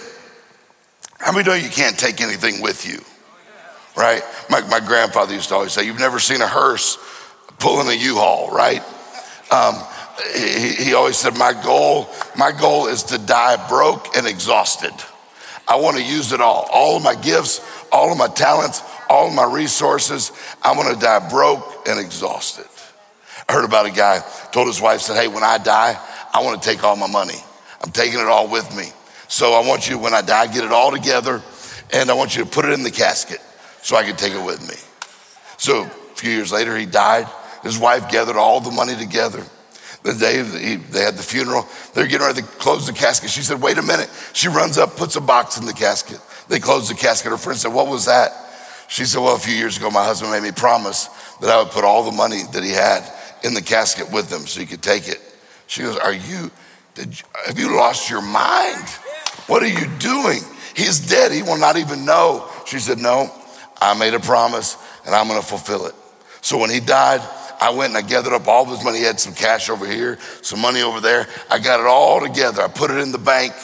How 1.18 1.32
many 1.32 1.44
know 1.44 1.52
you 1.52 1.68
can't 1.68 1.98
take 1.98 2.22
anything 2.22 2.62
with 2.62 2.86
you? 2.86 2.98
Right? 3.94 4.22
My, 4.48 4.62
my 4.68 4.80
grandfather 4.80 5.34
used 5.34 5.50
to 5.50 5.54
always 5.54 5.72
say, 5.72 5.84
You've 5.84 5.98
never 5.98 6.18
seen 6.18 6.40
a 6.40 6.48
hearse 6.48 6.96
pulling 7.58 7.88
a 7.88 7.92
U-Haul, 7.92 8.52
right? 8.52 8.82
Um, 9.50 9.74
he, 10.34 10.84
he 10.84 10.94
always 10.94 11.18
said, 11.18 11.36
My 11.36 11.52
goal, 11.62 12.08
my 12.38 12.52
goal 12.52 12.86
is 12.86 13.02
to 13.02 13.18
die 13.18 13.68
broke 13.68 14.16
and 14.16 14.26
exhausted. 14.26 14.94
I 15.68 15.76
want 15.76 15.98
to 15.98 16.02
use 16.02 16.32
it 16.32 16.40
all. 16.40 16.68
All 16.72 16.96
of 16.96 17.02
my 17.02 17.14
gifts, 17.14 17.60
all 17.92 18.10
of 18.10 18.16
my 18.16 18.28
talents, 18.28 18.82
all 19.08 19.30
my 19.30 19.44
resources. 19.44 20.32
I 20.62 20.76
want 20.76 20.94
to 20.94 21.00
die 21.00 21.28
broke 21.28 21.88
and 21.88 21.98
exhausted. 21.98 22.66
I 23.48 23.52
heard 23.52 23.64
about 23.64 23.86
a 23.86 23.90
guy 23.90 24.20
told 24.52 24.66
his 24.66 24.80
wife, 24.80 25.00
said, 25.00 25.16
Hey, 25.16 25.28
when 25.28 25.42
I 25.42 25.58
die, 25.58 25.98
I 26.32 26.42
want 26.42 26.62
to 26.62 26.68
take 26.68 26.82
all 26.82 26.96
my 26.96 27.08
money. 27.08 27.38
I'm 27.82 27.90
taking 27.90 28.18
it 28.18 28.26
all 28.26 28.48
with 28.48 28.74
me. 28.76 28.86
So 29.28 29.52
I 29.52 29.66
want 29.66 29.88
you, 29.88 29.98
when 29.98 30.14
I 30.14 30.22
die, 30.22 30.46
get 30.46 30.64
it 30.64 30.72
all 30.72 30.90
together 30.90 31.42
and 31.92 32.10
I 32.10 32.14
want 32.14 32.36
you 32.36 32.44
to 32.44 32.50
put 32.50 32.64
it 32.64 32.72
in 32.72 32.82
the 32.82 32.90
casket 32.90 33.40
so 33.82 33.96
I 33.96 34.04
can 34.04 34.16
take 34.16 34.32
it 34.32 34.44
with 34.44 34.66
me. 34.68 34.76
So 35.58 35.84
a 35.84 35.88
few 36.16 36.30
years 36.30 36.52
later, 36.52 36.76
he 36.76 36.86
died. 36.86 37.26
His 37.62 37.78
wife 37.78 38.10
gathered 38.10 38.36
all 38.36 38.60
the 38.60 38.70
money 38.70 38.96
together. 38.96 39.42
The 40.02 40.12
day 40.12 40.42
he, 40.42 40.76
they 40.76 41.00
had 41.00 41.14
the 41.14 41.22
funeral, 41.22 41.66
they're 41.94 42.06
getting 42.06 42.26
ready 42.26 42.42
to 42.42 42.46
close 42.46 42.86
the 42.86 42.92
casket. 42.92 43.30
She 43.30 43.40
said, 43.40 43.62
Wait 43.62 43.78
a 43.78 43.82
minute. 43.82 44.10
She 44.34 44.48
runs 44.48 44.76
up, 44.76 44.96
puts 44.96 45.16
a 45.16 45.20
box 45.20 45.58
in 45.58 45.64
the 45.64 45.72
casket. 45.72 46.20
They 46.48 46.60
close 46.60 46.88
the 46.88 46.94
casket. 46.94 47.30
Her 47.30 47.38
friend 47.38 47.58
said, 47.58 47.72
What 47.72 47.88
was 47.88 48.04
that? 48.04 48.32
She 48.94 49.06
said, 49.06 49.22
Well, 49.22 49.34
a 49.34 49.40
few 49.40 49.56
years 49.56 49.76
ago, 49.76 49.90
my 49.90 50.04
husband 50.04 50.30
made 50.30 50.44
me 50.44 50.52
promise 50.52 51.08
that 51.40 51.50
I 51.50 51.60
would 51.60 51.72
put 51.72 51.82
all 51.82 52.04
the 52.04 52.16
money 52.16 52.42
that 52.52 52.62
he 52.62 52.70
had 52.70 53.02
in 53.42 53.52
the 53.52 53.60
casket 53.60 54.08
with 54.12 54.30
him 54.30 54.46
so 54.46 54.60
he 54.60 54.66
could 54.66 54.82
take 54.82 55.08
it. 55.08 55.20
She 55.66 55.82
goes, 55.82 55.96
Are 55.96 56.12
you, 56.12 56.48
did 56.94 57.18
you, 57.18 57.26
have 57.44 57.58
you 57.58 57.74
lost 57.74 58.08
your 58.08 58.22
mind? 58.22 58.88
What 59.48 59.64
are 59.64 59.66
you 59.66 59.88
doing? 59.98 60.38
He's 60.76 61.10
dead. 61.10 61.32
He 61.32 61.42
will 61.42 61.58
not 61.58 61.76
even 61.76 62.04
know. 62.04 62.48
She 62.66 62.78
said, 62.78 62.98
No, 62.98 63.34
I 63.82 63.98
made 63.98 64.14
a 64.14 64.20
promise 64.20 64.76
and 65.04 65.12
I'm 65.12 65.26
going 65.26 65.40
to 65.40 65.46
fulfill 65.46 65.86
it. 65.86 65.94
So 66.40 66.56
when 66.56 66.70
he 66.70 66.78
died, 66.78 67.20
I 67.60 67.70
went 67.70 67.96
and 67.96 67.98
I 67.98 68.08
gathered 68.08 68.32
up 68.32 68.46
all 68.46 68.64
his 68.64 68.84
money. 68.84 68.98
He 68.98 69.04
had 69.04 69.18
some 69.18 69.34
cash 69.34 69.70
over 69.70 69.88
here, 69.88 70.20
some 70.40 70.60
money 70.60 70.82
over 70.82 71.00
there. 71.00 71.26
I 71.50 71.58
got 71.58 71.80
it 71.80 71.86
all 71.86 72.20
together. 72.20 72.62
I 72.62 72.68
put 72.68 72.92
it 72.92 72.98
in 72.98 73.10
the 73.10 73.18
bank 73.18 73.54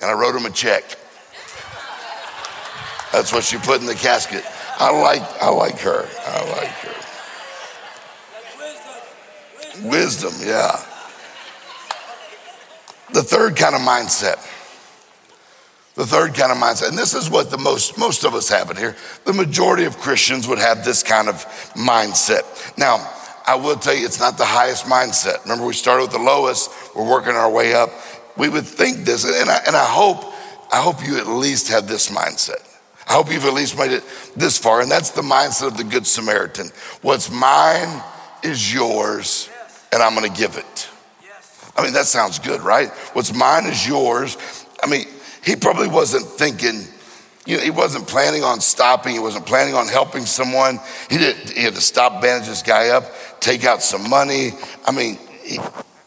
and 0.00 0.10
I 0.10 0.14
wrote 0.14 0.34
him 0.34 0.46
a 0.46 0.50
check. 0.50 0.96
That's 3.12 3.34
what 3.34 3.44
she 3.44 3.58
put 3.58 3.78
in 3.78 3.86
the 3.86 3.94
casket. 3.94 4.42
I 4.78 4.90
like, 5.00 5.22
I 5.42 5.48
like 5.50 5.78
her. 5.80 6.08
I 6.26 6.50
like 6.50 6.68
her. 6.68 6.94
Wisdom, 9.88 10.32
yeah. 10.40 10.76
The 13.12 13.22
third 13.22 13.56
kind 13.56 13.74
of 13.74 13.80
mindset. 13.82 14.48
The 15.94 16.06
third 16.06 16.34
kind 16.34 16.50
of 16.50 16.56
mindset, 16.56 16.88
and 16.88 16.96
this 16.96 17.14
is 17.14 17.28
what 17.28 17.50
the 17.50 17.58
most 17.58 17.98
most 17.98 18.24
of 18.24 18.34
us 18.34 18.48
have 18.48 18.70
it 18.70 18.78
here. 18.78 18.96
The 19.26 19.34
majority 19.34 19.84
of 19.84 19.98
Christians 19.98 20.48
would 20.48 20.58
have 20.58 20.86
this 20.86 21.02
kind 21.02 21.28
of 21.28 21.44
mindset. 21.74 22.78
Now, 22.78 23.06
I 23.46 23.56
will 23.56 23.76
tell 23.76 23.94
you, 23.94 24.06
it's 24.06 24.18
not 24.18 24.38
the 24.38 24.46
highest 24.46 24.86
mindset. 24.86 25.42
Remember, 25.42 25.66
we 25.66 25.74
started 25.74 26.04
with 26.04 26.12
the 26.12 26.18
lowest. 26.18 26.70
We're 26.96 27.08
working 27.08 27.34
our 27.34 27.50
way 27.50 27.74
up. 27.74 27.90
We 28.38 28.48
would 28.48 28.64
think 28.64 29.04
this, 29.04 29.24
and 29.24 29.50
I, 29.50 29.60
and 29.66 29.76
I 29.76 29.84
hope, 29.84 30.24
I 30.72 30.80
hope 30.80 31.06
you 31.06 31.18
at 31.18 31.26
least 31.26 31.68
have 31.68 31.86
this 31.86 32.08
mindset. 32.10 32.66
I 33.08 33.14
hope 33.14 33.32
you've 33.32 33.44
at 33.44 33.54
least 33.54 33.76
made 33.78 33.92
it 33.92 34.04
this 34.36 34.58
far, 34.58 34.80
and 34.80 34.90
that's 34.90 35.10
the 35.10 35.22
mindset 35.22 35.68
of 35.68 35.76
the 35.76 35.84
Good 35.84 36.06
Samaritan. 36.06 36.68
What's 37.02 37.30
mine 37.30 38.02
is 38.42 38.72
yours, 38.72 39.50
and 39.92 40.02
I'm 40.02 40.14
going 40.14 40.30
to 40.30 40.38
give 40.38 40.56
it. 40.56 40.88
I 41.76 41.82
mean, 41.82 41.94
that 41.94 42.06
sounds 42.06 42.38
good, 42.38 42.60
right? 42.60 42.90
What's 43.14 43.34
mine 43.34 43.66
is 43.66 43.86
yours. 43.86 44.36
I 44.82 44.86
mean, 44.86 45.06
he 45.44 45.56
probably 45.56 45.88
wasn't 45.88 46.26
thinking, 46.26 46.82
you 47.46 47.56
know, 47.56 47.62
he 47.62 47.70
wasn't 47.70 48.06
planning 48.06 48.44
on 48.44 48.60
stopping. 48.60 49.14
He 49.14 49.18
wasn't 49.18 49.46
planning 49.46 49.74
on 49.74 49.88
helping 49.88 50.24
someone. 50.26 50.78
He, 51.10 51.18
did, 51.18 51.36
he 51.50 51.62
had 51.62 51.74
to 51.74 51.80
stop, 51.80 52.20
bandage 52.22 52.48
this 52.48 52.62
guy 52.62 52.90
up, 52.90 53.04
take 53.40 53.64
out 53.64 53.82
some 53.82 54.08
money. 54.08 54.50
I 54.86 54.92
mean, 54.92 55.18
he, 55.42 55.58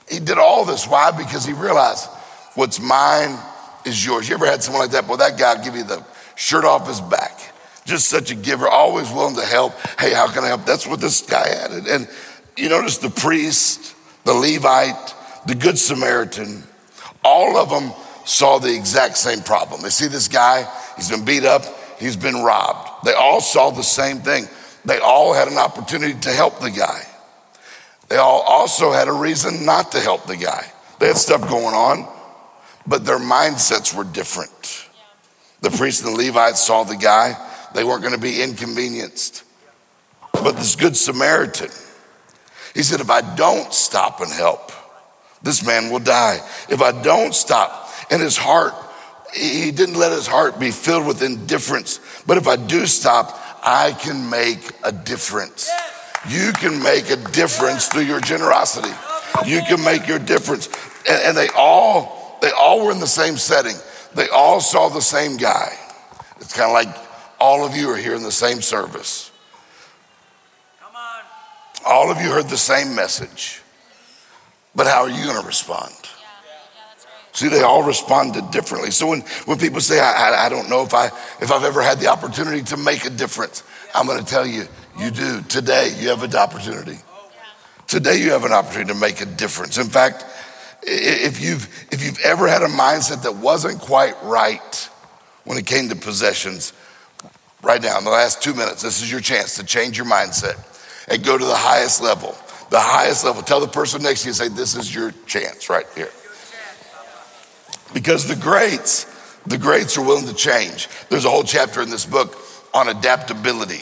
he 0.10 0.20
did 0.20 0.38
all 0.38 0.66
this. 0.66 0.88
Why? 0.88 1.12
Because 1.12 1.46
he 1.46 1.54
realized 1.54 2.08
what's 2.54 2.80
mine 2.80 3.38
is 3.86 4.06
yours. 4.06 4.30
You 4.30 4.36
ever 4.36 4.46
had 4.46 4.64
someone 4.64 4.84
like 4.84 4.92
that? 4.92 5.08
Well, 5.08 5.18
that 5.18 5.38
guy 5.38 5.62
give 5.64 5.76
you 5.76 5.84
the 5.84 6.06
shirt 6.36 6.66
off 6.66 6.88
his 6.88 7.02
back. 7.02 7.54
Just 7.86 8.10
such 8.10 8.32
a 8.32 8.36
giver, 8.36 8.68
always 8.68 9.12
willing 9.12 9.36
to 9.36 9.46
help. 9.46 9.74
Hey, 10.00 10.14
how 10.14 10.28
can 10.28 10.44
I 10.44 10.48
help? 10.48 10.66
That's 10.66 10.88
what 10.88 11.00
this 11.00 11.22
guy 11.22 11.48
had. 11.48 11.72
And 11.72 12.10
you 12.58 12.70
notice 12.70 12.98
the 12.98 13.10
priest, 13.10 13.96
the 14.24 14.34
Levite, 14.34 15.14
the 15.46 15.56
Good 15.56 15.78
Samaritan, 15.78 16.64
all 17.24 17.58
of 17.58 17.70
them 17.70 17.94
saw 18.26 18.58
the 18.58 18.76
exact 18.76 19.18
same 19.18 19.42
problem. 19.42 19.82
They 19.82 19.90
see 19.90 20.08
this 20.08 20.28
guy, 20.28 20.68
he's 20.96 21.10
been 21.10 21.26
beat 21.26 21.44
up, 21.44 21.64
he's 22.00 22.18
been 22.18 22.44
robbed. 22.44 23.06
They 23.06 23.14
all 23.14 23.40
saw 23.40 23.70
the 23.70 23.84
same 23.84 24.20
thing. 24.20 24.48
They 24.84 25.00
all 25.00 25.34
had 25.34 25.48
an 25.48 25.58
opportunity 25.58 26.20
to 26.22 26.32
help 26.32 26.60
the 26.60 26.72
guy. 26.72 27.04
They 28.10 28.18
all 28.18 28.42
also 28.42 28.92
had 28.92 29.08
a 29.08 29.14
reason 29.14 29.66
not 29.66 29.92
to 29.94 30.00
help 30.00 30.26
the 30.26 30.38
guy. 30.38 30.66
They 31.00 31.08
had 31.08 31.18
stuff 31.18 31.42
going 31.50 31.74
on, 31.76 32.08
but 32.88 33.06
their 33.06 33.20
mindsets 33.20 33.96
were 33.96 34.04
different. 34.04 34.85
The 35.62 35.72
priest 35.72 36.04
and 36.04 36.14
the 36.14 36.26
Levites 36.26 36.62
saw 36.62 36.84
the 36.84 36.96
guy, 36.96 37.36
they 37.74 37.84
weren't 37.84 38.02
going 38.02 38.14
to 38.14 38.20
be 38.20 38.42
inconvenienced. 38.42 39.44
But 40.34 40.58
this 40.58 40.76
good 40.76 40.96
Samaritan, 40.96 41.72
he 42.74 42.84
said, 42.84 43.00
If 43.00 43.10
I 43.10 43.22
don't 43.36 43.74
stop 43.74 44.22
and 44.22 44.32
help, 44.32 44.72
this 45.42 45.66
man 45.66 45.90
will 45.90 46.00
die. 46.00 46.40
If 46.70 46.82
I 46.82 46.92
don't 47.02 47.34
stop, 47.34 47.90
and 48.12 48.22
his 48.22 48.38
heart 48.38 48.74
He 49.34 49.72
didn't 49.72 49.96
let 49.96 50.14
his 50.14 50.28
heart 50.28 50.60
be 50.60 50.72
filled 50.72 51.06
with 51.06 51.22
indifference. 51.22 52.00
But 52.26 52.38
if 52.38 52.48
I 52.48 52.56
do 52.56 52.86
stop, 52.86 53.38
I 53.64 53.92
can 53.92 54.30
make 54.30 54.60
a 54.84 54.92
difference. 54.94 55.70
You 56.30 56.54
can 56.54 56.82
make 56.82 57.10
a 57.10 57.18
difference 57.18 57.88
through 57.88 58.04
your 58.04 58.22
generosity. 58.22 58.94
You 59.46 59.62
can 59.64 59.84
make 59.84 60.08
your 60.08 60.20
difference. 60.20 60.68
And, 61.10 61.22
and 61.24 61.38
they 61.38 61.50
all, 61.50 62.38
they 62.42 62.52
all 62.52 62.86
were 62.86 62.92
in 62.92 63.00
the 63.00 63.08
same 63.08 63.36
setting. 63.36 63.76
They 64.16 64.30
all 64.30 64.62
saw 64.62 64.90
the 64.90 65.02
same 65.02 65.38
guy. 65.38 65.78
It's 66.38 66.54
kind 66.54 66.70
of 66.70 66.74
like 66.74 67.06
all 67.40 67.66
of 67.66 67.76
you 67.76 67.90
are 67.90 67.98
here 67.98 68.16
in 68.16 68.24
the 68.24 68.32
same 68.32 68.62
service. 68.62 69.32
Come 70.80 70.96
on. 70.96 71.24
All 71.86 72.10
of 72.10 72.22
you 72.22 72.30
heard 72.30 72.50
the 72.50 72.58
same 72.58 72.96
message. 72.96 73.62
But 74.74 74.88
how 74.88 75.04
are 75.04 75.10
you 75.10 75.24
going 75.24 75.40
to 75.40 75.46
respond? 75.46 75.94
See, 77.36 77.50
they 77.50 77.64
all 77.64 77.84
responded 77.84 78.50
differently. 78.52 78.92
So 78.92 79.08
when, 79.08 79.20
when 79.44 79.58
people 79.58 79.82
say, 79.82 80.00
I, 80.00 80.30
I, 80.30 80.46
I, 80.46 80.50
don't 80.50 80.70
know 80.70 80.84
if, 80.84 80.94
I, 80.94 81.08
if 81.42 81.52
I've 81.52 81.66
ever 81.66 81.82
had 81.82 82.00
the 82.00 82.08
opportunity 82.08 82.62
to 82.64 82.78
make 82.78 83.04
a 83.04 83.10
difference, 83.10 83.62
I'm 83.94 84.08
going 84.08 84.24
to 84.24 84.26
tell 84.26 84.48
you, 84.48 84.66
you 84.98 85.12
do. 85.12 85.42
Today, 85.42 85.94
you 86.00 86.08
have 86.08 86.24
an 86.24 86.34
opportunity. 86.34 86.98
Today, 87.88 88.22
you 88.22 88.32
have 88.32 88.46
an 88.46 88.54
opportunity 88.54 88.94
to 88.94 89.00
make 89.00 89.20
a 89.20 89.26
difference. 89.26 89.78
In 89.78 89.88
fact, 89.88 90.24
if 90.86 91.42
you've, 91.42 91.68
if 91.92 92.04
you've 92.04 92.20
ever 92.20 92.48
had 92.48 92.62
a 92.62 92.68
mindset 92.68 93.24
that 93.24 93.36
wasn't 93.36 93.80
quite 93.80 94.16
right 94.24 94.90
when 95.44 95.58
it 95.58 95.66
came 95.66 95.90
to 95.90 95.96
possessions, 95.96 96.74
right 97.62 97.82
now, 97.82 97.98
in 97.98 98.04
the 98.04 98.12
last 98.12 98.42
two 98.42 98.54
minutes, 98.54 98.82
this 98.82 99.02
is 99.02 99.12
your 99.12 99.22
chance 99.22 99.56
to 99.56 99.64
change 99.64 99.98
your 99.98 100.08
mindset 100.08 100.58
and 101.10 101.24
go 101.24 101.38
to 101.38 101.46
the 101.46 101.56
highest 101.56 102.02
level. 102.02 102.38
The 102.70 102.80
highest 102.80 103.24
level. 103.24 103.42
Tell 103.42 103.60
the 103.60 103.68
person 103.68 104.02
next 104.04 104.24
to 104.24 104.30
you, 104.30 104.34
say, 104.34 104.48
This 104.48 104.76
is 104.76 104.94
your 104.94 105.12
chance 105.26 105.70
right 105.70 105.86
here. 105.96 106.10
Because 107.94 108.28
the 108.28 108.36
greats, 108.36 109.06
the 109.46 109.58
greats 109.58 109.98
are 109.98 110.06
willing 110.06 110.26
to 110.28 110.34
change. 110.34 110.90
There's 111.10 111.26
a 111.26 111.30
whole 111.30 111.44
chapter 111.44 111.82
in 111.82 111.90
this 111.90 112.06
book 112.06 112.36
on 112.74 112.90
adaptability 112.90 113.82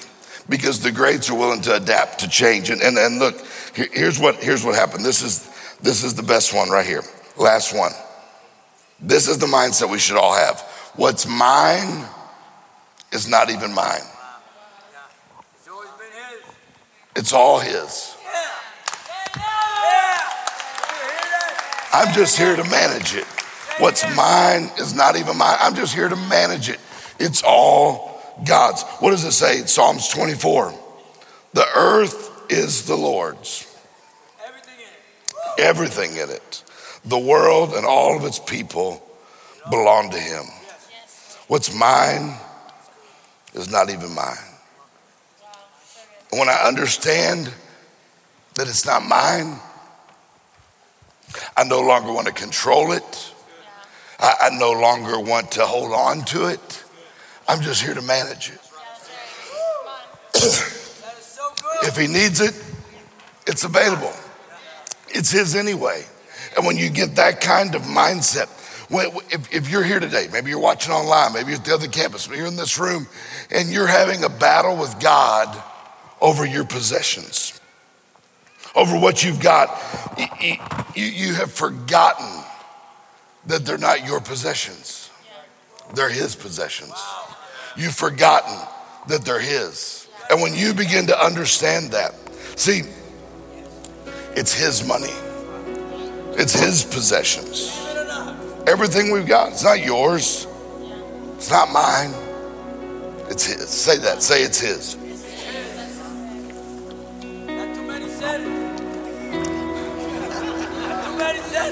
because 0.50 0.82
the 0.82 0.92
greats 0.92 1.30
are 1.30 1.38
willing 1.38 1.62
to 1.62 1.76
adapt, 1.76 2.20
to 2.20 2.30
change. 2.30 2.70
And, 2.70 2.82
and, 2.82 2.98
and 2.98 3.20
look, 3.20 3.36
here's, 3.74 4.20
what, 4.20 4.36
here's 4.44 4.64
what 4.64 4.76
happened. 4.76 5.06
This 5.06 5.22
is, 5.22 5.50
this 5.82 6.04
is 6.04 6.14
the 6.14 6.24
best 6.24 6.54
one 6.54 6.70
right 6.70 6.86
here. 6.86 7.04
Last 7.38 7.76
one. 7.76 7.92
This 9.00 9.28
is 9.28 9.38
the 9.38 9.48
mindset 9.48 9.90
we 9.90 10.00
should 10.00 10.18
all 10.18 10.34
have. 10.34 10.62
What's 10.96 11.28
mine 11.28 12.06
is 13.12 13.28
not 13.28 13.50
even 13.50 13.74
mine. 13.74 14.02
It's 17.16 17.34
all 17.34 17.60
his. 17.60 18.16
I'm 21.92 22.12
just 22.14 22.38
here 22.38 22.56
to 22.56 22.64
manage 22.64 23.14
it. 23.14 23.26
What's 23.78 24.04
mine 24.16 24.72
is 24.80 24.96
not 24.96 25.16
even 25.16 25.38
mine. 25.38 25.58
I'm 25.60 25.76
just 25.76 25.94
here 25.94 26.10
to 26.10 26.16
manage 26.16 26.70
it. 26.70 26.80
It's 27.20 27.44
all 27.46 28.20
God's. 28.48 28.84
What 29.00 29.12
does 29.12 29.24
it 29.24 29.32
say 29.32 29.66
Psalms 29.66 30.08
24? 30.08 30.74
The 31.54 31.66
earth 31.76 32.32
is 32.50 32.86
the 32.86 32.96
Lord's. 32.96 33.73
Everything 35.58 36.12
in 36.12 36.18
it. 36.18 36.18
Everything 36.18 36.18
in 36.18 36.30
it. 36.30 36.64
The 37.06 37.20
world 37.20 37.74
and 37.74 37.86
all 37.86 38.16
of 38.16 38.24
its 38.26 38.40
people 38.40 39.04
belong 39.70 40.12
to 40.12 40.18
Him. 40.18 40.46
What's 41.48 41.74
mine 41.74 42.38
is 43.54 43.70
not 43.70 43.90
even 43.90 44.14
mine. 44.14 44.38
And 46.32 46.40
when 46.40 46.50
I 46.50 46.64
understand 46.66 47.54
that 48.56 48.68
it's 48.68 48.86
not 48.86 49.04
mine, 49.06 49.60
I 51.58 51.64
no 51.64 51.82
longer 51.82 52.12
want 52.12 52.28
to 52.28 52.34
control 52.34 52.92
it. 52.92 53.34
I, 54.20 54.36
I 54.42 54.58
no 54.58 54.72
longer 54.72 55.20
want 55.20 55.52
to 55.54 55.66
hold 55.66 55.92
on 55.92 56.24
to 56.26 56.48
it. 56.48 56.84
I'm 57.48 57.62
just 57.62 57.84
here 57.84 57.94
to 57.94 58.02
manage 58.02 58.50
it. 58.50 58.60
if 61.84 61.98
he 61.98 62.08
needs 62.08 62.40
it, 62.40 62.56
it's 63.46 63.64
available. 63.64 64.14
It's 65.14 65.32
his 65.32 65.56
anyway. 65.56 66.04
And 66.56 66.66
when 66.66 66.78
you 66.78 66.90
get 66.90 67.16
that 67.16 67.42
kind 67.42 67.76
of 67.76 67.84
mindset, 67.84 68.50
when, 68.90 69.08
if, 69.30 69.54
if, 69.54 69.70
you're 69.70 69.84
here 69.84 70.00
today, 70.00 70.28
maybe 70.32 70.50
you're 70.50 70.60
watching 70.60 70.94
online, 70.94 71.34
maybe 71.34 71.52
you're 71.52 71.60
at 71.60 71.66
the 71.66 71.74
other 71.74 71.88
campus, 71.88 72.28
maybe 72.28 72.40
you're 72.40 72.48
in 72.48 72.56
this 72.56 72.78
room, 72.78 73.08
and 73.50 73.70
you're 73.70 73.88
having 73.88 74.24
a 74.24 74.30
battle 74.30 74.76
with 74.76 75.00
God 75.00 75.64
over 76.22 76.46
your 76.46 76.66
possessions, 76.66 77.60
over 78.76 79.00
what 79.00 79.24
you've 79.24 79.40
got, 79.40 79.82
you, 80.18 80.56
you, 80.96 81.06
you 81.06 81.34
have 81.34 81.52
forgotten 81.52 82.44
that 83.46 83.66
they're 83.66 83.78
not 83.78 84.06
your 84.06 84.20
possessions, 84.20 85.10
they're 85.96 86.10
His 86.10 86.36
possessions. 86.36 86.94
You've 87.76 87.96
forgotten 87.96 88.56
that 89.08 89.26
they're 89.26 89.40
His. 89.40 90.08
And 90.30 90.42
when 90.42 90.54
you 90.54 90.74
begin 90.74 91.08
to 91.08 91.20
understand 91.20 91.92
that, 91.92 92.14
see, 92.56 92.84
it's 94.36 94.54
His 94.54 94.86
money, 94.86 95.14
it's 96.38 96.60
His 96.60 96.84
possessions. 96.84 97.80
Everything 98.66 99.12
we've 99.12 99.28
got, 99.28 99.52
it's 99.52 99.64
not 99.64 99.84
yours, 99.84 100.48
it's 101.36 101.50
not 101.50 101.72
mine, 101.72 102.14
it's 103.30 103.46
His. 103.46 103.70
Say 103.70 103.98
that, 103.98 104.24
say 104.24 104.44
it's 104.44 104.60
His. 104.60 104.98
Not 107.46 107.76
too 107.76 107.84
many 107.84 108.08
said 108.08 108.42
it. 108.42 108.48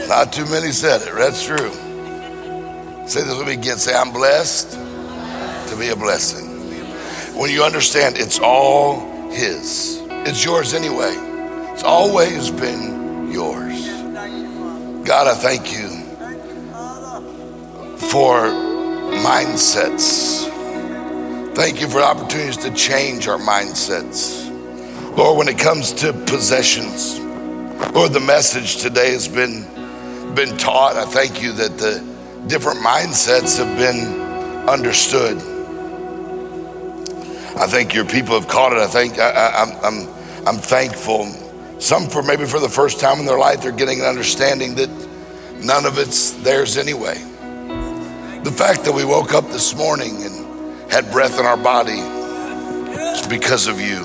Not 0.07 0.33
too 0.33 0.45
many 0.45 0.71
said 0.71 1.01
it. 1.01 1.13
That's 1.15 1.45
true. 1.45 1.71
Say 3.07 3.23
this 3.23 3.37
with 3.37 3.47
me 3.47 3.53
again. 3.53 3.77
Say, 3.77 3.95
I'm 3.95 4.11
blessed 4.11 4.71
to 4.71 5.75
be 5.77 5.89
a 5.89 5.95
blessing. 5.95 6.47
When 7.37 7.49
you 7.49 7.63
understand 7.63 8.17
it's 8.17 8.39
all 8.39 9.29
His, 9.31 10.01
it's 10.09 10.43
yours 10.43 10.73
anyway. 10.73 11.15
It's 11.73 11.83
always 11.83 12.51
been 12.51 13.31
yours. 13.31 13.87
God, 15.05 15.27
I 15.27 15.33
thank 15.35 15.71
you 15.71 15.89
for 18.09 18.43
mindsets. 19.23 20.49
Thank 21.55 21.81
you 21.81 21.87
for 21.87 22.01
opportunities 22.01 22.57
to 22.57 22.71
change 22.73 23.27
our 23.27 23.37
mindsets. 23.37 24.47
Lord, 25.17 25.37
when 25.37 25.47
it 25.47 25.59
comes 25.59 25.91
to 25.93 26.13
possessions, 26.13 27.19
Lord, 27.93 28.13
the 28.13 28.19
message 28.19 28.77
today 28.77 29.11
has 29.11 29.27
been 29.27 29.65
been 30.35 30.57
taught. 30.57 30.95
I 30.95 31.05
thank 31.05 31.41
you 31.41 31.51
that 31.53 31.77
the 31.77 31.99
different 32.47 32.79
mindsets 32.79 33.57
have 33.57 33.77
been 33.77 34.21
understood. 34.69 35.37
I 37.57 37.67
think 37.67 37.93
your 37.93 38.05
people 38.05 38.39
have 38.39 38.47
caught 38.47 38.71
it. 38.71 38.79
I 38.79 38.87
think 38.87 39.19
I, 39.19 39.29
am 39.29 39.69
I'm, 39.83 40.07
I'm, 40.07 40.47
I'm 40.47 40.57
thankful. 40.57 41.27
Some 41.81 42.09
for 42.09 42.21
maybe 42.21 42.45
for 42.45 42.59
the 42.59 42.69
first 42.69 42.99
time 42.99 43.19
in 43.19 43.25
their 43.25 43.39
life, 43.39 43.63
they're 43.63 43.71
getting 43.71 44.01
an 44.01 44.05
understanding 44.05 44.75
that 44.75 44.89
none 45.63 45.87
of 45.87 45.97
it's 45.97 46.29
theirs 46.43 46.77
anyway. 46.77 47.15
The 48.43 48.53
fact 48.55 48.83
that 48.83 48.91
we 48.91 49.03
woke 49.03 49.33
up 49.33 49.47
this 49.47 49.75
morning 49.75 50.23
and 50.23 50.91
had 50.91 51.11
breath 51.11 51.39
in 51.39 51.45
our 51.47 51.57
body 51.57 51.97
is 51.97 53.25
because 53.25 53.65
of 53.65 53.81
you. 53.81 54.03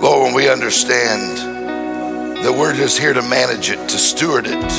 Lord, 0.00 0.22
when 0.22 0.34
we 0.34 0.48
understand 0.48 1.36
that 2.38 2.54
we're 2.56 2.76
just 2.76 2.96
here 2.96 3.12
to 3.12 3.22
manage 3.22 3.70
it, 3.70 3.88
to 3.88 3.98
steward 3.98 4.46
it. 4.46 4.72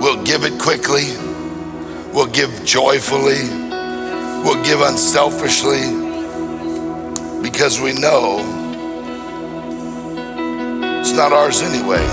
We'll 0.00 0.24
give 0.24 0.42
it 0.42 0.60
quickly, 0.60 1.16
we'll 2.12 2.26
give 2.26 2.64
joyfully, 2.64 3.48
we'll 4.42 4.64
give 4.64 4.80
unselfishly 4.80 6.07
because 7.42 7.80
we 7.80 7.92
know 7.92 8.38
it's 11.00 11.12
not 11.12 11.32
ours 11.32 11.62
anyway. 11.62 12.04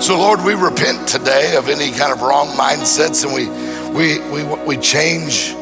So, 0.00 0.18
Lord, 0.18 0.42
we 0.44 0.54
repent 0.54 1.08
today 1.08 1.56
of 1.56 1.68
any 1.68 1.90
kind 1.90 2.12
of 2.12 2.20
wrong 2.20 2.48
mindsets 2.48 3.24
and 3.24 3.32
we, 3.32 3.48
we, 3.96 4.20
we, 4.30 4.66
we 4.66 4.76
change 4.76 5.54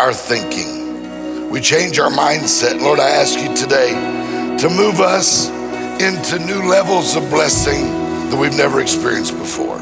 our 0.00 0.14
thinking. 0.14 1.50
We 1.50 1.60
change 1.60 1.98
our 1.98 2.10
mindset. 2.10 2.80
Lord, 2.80 3.00
I 3.00 3.10
ask 3.10 3.38
you 3.38 3.54
today 3.54 3.90
to 4.60 4.70
move 4.70 5.00
us 5.00 5.50
into 6.00 6.38
new 6.38 6.68
levels 6.68 7.16
of 7.16 7.28
blessing 7.28 7.84
that 8.30 8.38
we've 8.40 8.56
never 8.56 8.80
experienced 8.80 9.36
before. 9.36 9.78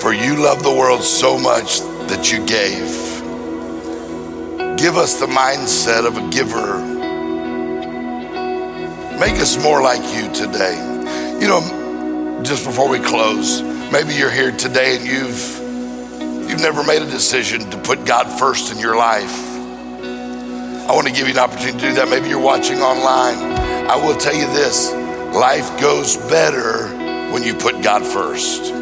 For 0.00 0.12
you 0.12 0.42
love 0.42 0.62
the 0.62 0.74
world 0.76 1.02
so 1.02 1.38
much 1.38 1.80
that 2.08 2.30
you 2.30 2.44
gave. 2.44 3.11
Give 4.82 4.96
us 4.96 5.20
the 5.20 5.26
mindset 5.26 6.04
of 6.04 6.16
a 6.16 6.28
giver. 6.30 6.80
Make 9.16 9.40
us 9.40 9.56
more 9.62 9.80
like 9.80 10.02
you 10.12 10.32
today. 10.34 10.74
You 11.40 11.46
know, 11.46 12.42
just 12.42 12.64
before 12.64 12.88
we 12.88 12.98
close, 12.98 13.62
maybe 13.92 14.12
you're 14.12 14.28
here 14.28 14.50
today 14.50 14.96
and 14.96 15.06
you've 15.06 16.50
you've 16.50 16.60
never 16.60 16.82
made 16.82 17.00
a 17.00 17.06
decision 17.06 17.70
to 17.70 17.78
put 17.78 18.04
God 18.04 18.26
first 18.40 18.72
in 18.72 18.80
your 18.80 18.96
life. 18.96 19.38
I 19.54 20.92
want 20.92 21.06
to 21.06 21.12
give 21.12 21.28
you 21.28 21.34
an 21.34 21.38
opportunity 21.38 21.78
to 21.78 21.88
do 21.90 21.94
that. 21.94 22.08
Maybe 22.08 22.28
you're 22.28 22.40
watching 22.40 22.78
online. 22.78 23.38
I 23.88 23.94
will 23.94 24.16
tell 24.16 24.34
you 24.34 24.48
this 24.48 24.90
life 25.32 25.80
goes 25.80 26.16
better 26.16 26.88
when 27.32 27.44
you 27.44 27.54
put 27.54 27.84
God 27.84 28.04
first? 28.04 28.72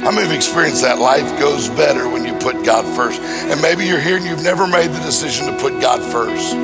How 0.00 0.12
many 0.12 0.22
have 0.22 0.32
experienced 0.32 0.80
that 0.80 0.98
life 0.98 1.38
goes 1.38 1.68
better 1.68 2.08
when 2.08 2.24
you 2.24 2.29
put 2.40 2.64
God 2.64 2.84
first? 2.96 3.20
And 3.20 3.60
maybe 3.62 3.86
you're 3.86 4.00
here 4.00 4.16
and 4.16 4.24
you've 4.24 4.42
never 4.42 4.66
made 4.66 4.90
the 4.90 5.00
decision 5.00 5.46
to 5.46 5.56
put 5.58 5.80
God 5.80 6.02
first. 6.12 6.54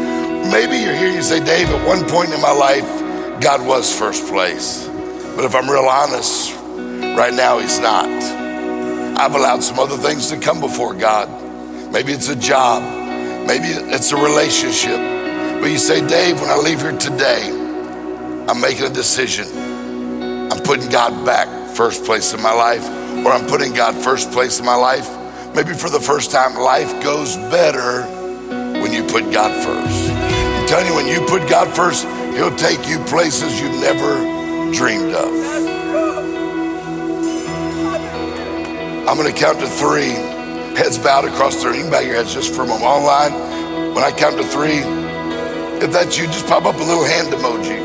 Maybe 0.50 0.78
you're 0.78 0.94
here 0.94 1.08
and 1.08 1.16
you 1.16 1.22
say, 1.22 1.44
Dave, 1.44 1.68
at 1.68 1.86
one 1.86 2.08
point 2.08 2.32
in 2.32 2.40
my 2.40 2.52
life, 2.52 2.84
God 3.40 3.66
was 3.66 3.96
first 3.96 4.26
place. 4.26 4.86
But 5.36 5.44
if 5.44 5.54
I'm 5.54 5.70
real 5.70 5.84
honest, 5.84 6.54
right 7.16 7.34
now, 7.34 7.58
He's 7.58 7.78
not. 7.78 8.08
I've 9.18 9.34
allowed 9.34 9.62
some 9.62 9.78
other 9.78 9.96
things 9.96 10.28
to 10.30 10.38
come 10.38 10.60
before 10.60 10.94
God. 10.94 11.28
Maybe 11.92 12.12
it's 12.12 12.28
a 12.28 12.36
job, 12.36 12.82
maybe 13.46 13.66
it's 13.68 14.12
a 14.12 14.16
relationship. 14.16 14.98
But 15.60 15.70
you 15.70 15.78
say, 15.78 16.06
Dave, 16.06 16.40
when 16.40 16.50
I 16.50 16.56
leave 16.56 16.80
here 16.80 16.96
today, 16.96 17.48
I'm 18.48 18.60
making 18.60 18.84
a 18.84 18.90
decision. 18.90 19.46
I'm 20.52 20.62
putting 20.62 20.88
God 20.90 21.24
back 21.24 21.48
first 21.74 22.04
place 22.04 22.32
in 22.32 22.42
my 22.42 22.52
life 22.52 22.86
or 23.24 23.32
I'm 23.32 23.46
putting 23.46 23.72
God 23.72 23.94
first 23.94 24.30
place 24.30 24.60
in 24.60 24.66
my 24.66 24.76
life, 24.76 25.08
maybe 25.56 25.72
for 25.72 25.88
the 25.88 25.98
first 25.98 26.30
time, 26.30 26.54
life 26.54 27.02
goes 27.02 27.36
better 27.48 28.02
when 28.82 28.92
you 28.92 29.02
put 29.04 29.32
God 29.32 29.50
first. 29.64 30.10
I'm 30.10 30.68
telling 30.68 30.86
you, 30.86 30.94
when 30.94 31.06
you 31.06 31.26
put 31.26 31.48
God 31.48 31.74
first, 31.74 32.04
He'll 32.36 32.54
take 32.56 32.86
you 32.86 32.98
places 33.04 33.58
you've 33.58 33.80
never 33.80 34.16
dreamed 34.74 35.14
of. 35.14 35.32
I'm 39.08 39.16
going 39.16 39.32
to 39.32 39.40
count 39.40 39.58
to 39.60 39.66
three. 39.66 40.10
Heads 40.76 40.98
bowed 40.98 41.24
across 41.24 41.62
the 41.62 41.68
room. 41.68 41.76
You 41.76 41.82
can 41.84 41.90
bow 41.90 42.00
your 42.00 42.16
heads 42.16 42.34
just 42.34 42.54
for 42.54 42.62
a 42.62 42.66
moment. 42.66 42.84
Online, 42.84 43.94
when 43.94 44.04
I 44.04 44.10
count 44.10 44.36
to 44.36 44.44
three, 44.44 44.80
if 45.82 45.90
that's 45.90 46.18
you, 46.18 46.26
just 46.26 46.46
pop 46.46 46.66
up 46.66 46.74
a 46.74 46.84
little 46.84 47.04
hand 47.04 47.28
emoji. 47.28 47.80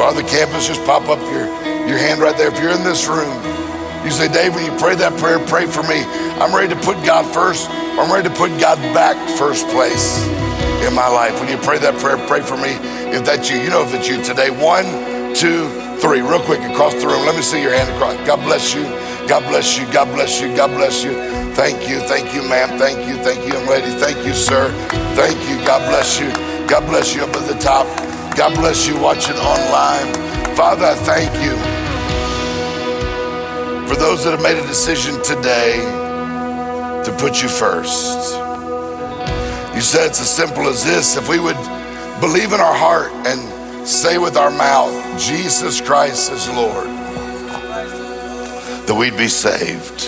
Or 0.00 0.14
the 0.14 0.26
campus, 0.26 0.66
just 0.66 0.82
pop 0.86 1.06
up 1.10 1.20
your, 1.30 1.44
your 1.86 1.98
hand 1.98 2.22
right 2.22 2.34
there. 2.38 2.48
If 2.48 2.58
you're 2.58 2.70
in 2.70 2.82
this 2.82 3.06
room, 3.06 3.59
you 4.04 4.10
say, 4.10 4.28
Dave, 4.28 4.54
you 4.60 4.72
pray 4.78 4.94
that 4.96 5.18
prayer, 5.18 5.38
pray 5.46 5.66
for 5.66 5.82
me. 5.84 6.02
I'm 6.40 6.54
ready 6.54 6.74
to 6.74 6.80
put 6.82 6.96
God 7.04 7.26
first. 7.34 7.68
I'm 7.70 8.12
ready 8.12 8.28
to 8.28 8.34
put 8.34 8.50
God 8.60 8.78
back 8.94 9.16
first 9.38 9.66
place 9.68 10.24
in 10.86 10.94
my 10.94 11.08
life. 11.08 11.38
When 11.40 11.48
you 11.48 11.58
pray 11.58 11.78
that 11.80 11.98
prayer, 12.00 12.18
pray 12.26 12.42
for 12.42 12.56
me. 12.56 12.76
If 13.12 13.24
that's 13.24 13.50
you, 13.50 13.58
you 13.58 13.70
know 13.70 13.82
if 13.82 13.94
it's 13.94 14.08
you 14.08 14.22
today. 14.22 14.50
One, 14.50 14.86
two, 15.34 15.68
three. 16.00 16.22
Real 16.22 16.40
quick 16.42 16.60
across 16.62 16.94
the 16.94 17.06
room. 17.06 17.26
Let 17.26 17.36
me 17.36 17.42
see 17.42 17.62
your 17.62 17.74
hand 17.74 17.90
across. 17.94 18.16
God 18.26 18.42
bless 18.44 18.74
you. 18.74 18.84
God 19.28 19.44
bless 19.48 19.78
you. 19.78 19.86
God 19.92 20.08
bless 20.14 20.40
you. 20.40 20.48
God 20.56 20.70
bless 20.72 21.04
you. 21.04 21.12
Thank 21.54 21.88
you. 21.88 22.00
Thank 22.08 22.34
you, 22.34 22.42
ma'am. 22.48 22.78
Thank 22.78 23.06
you. 23.08 23.16
Thank 23.22 23.46
you, 23.46 23.54
young 23.54 23.68
lady. 23.68 23.90
Thank 24.00 24.24
you, 24.26 24.34
sir. 24.34 24.70
Thank 25.14 25.38
you. 25.48 25.56
God 25.66 25.84
bless 25.90 26.18
you. 26.20 26.30
God 26.68 26.86
bless 26.88 27.14
you 27.14 27.24
up 27.24 27.36
at 27.36 27.48
the 27.48 27.58
top. 27.60 27.86
God 28.36 28.54
bless 28.56 28.86
you 28.88 28.98
watching 28.98 29.36
online. 29.36 30.14
Father, 30.56 30.86
I 30.86 30.94
thank 31.04 31.32
you 31.44 31.54
for 33.90 33.96
those 33.96 34.22
that 34.22 34.30
have 34.30 34.40
made 34.40 34.56
a 34.56 34.64
decision 34.68 35.20
today 35.24 35.74
to 37.04 37.12
put 37.18 37.42
you 37.42 37.48
first. 37.48 38.36
You 39.74 39.80
said 39.80 40.06
it's 40.06 40.20
as 40.20 40.30
simple 40.30 40.68
as 40.68 40.84
this 40.84 41.16
if 41.16 41.28
we 41.28 41.40
would 41.40 41.56
believe 42.20 42.52
in 42.52 42.60
our 42.60 42.72
heart 42.72 43.10
and 43.26 43.88
say 43.88 44.16
with 44.16 44.36
our 44.36 44.52
mouth, 44.52 44.94
Jesus 45.18 45.80
Christ 45.80 46.30
is 46.30 46.48
Lord, 46.50 46.86
that 48.86 48.94
we'd 48.96 49.16
be 49.16 49.26
saved. 49.26 50.06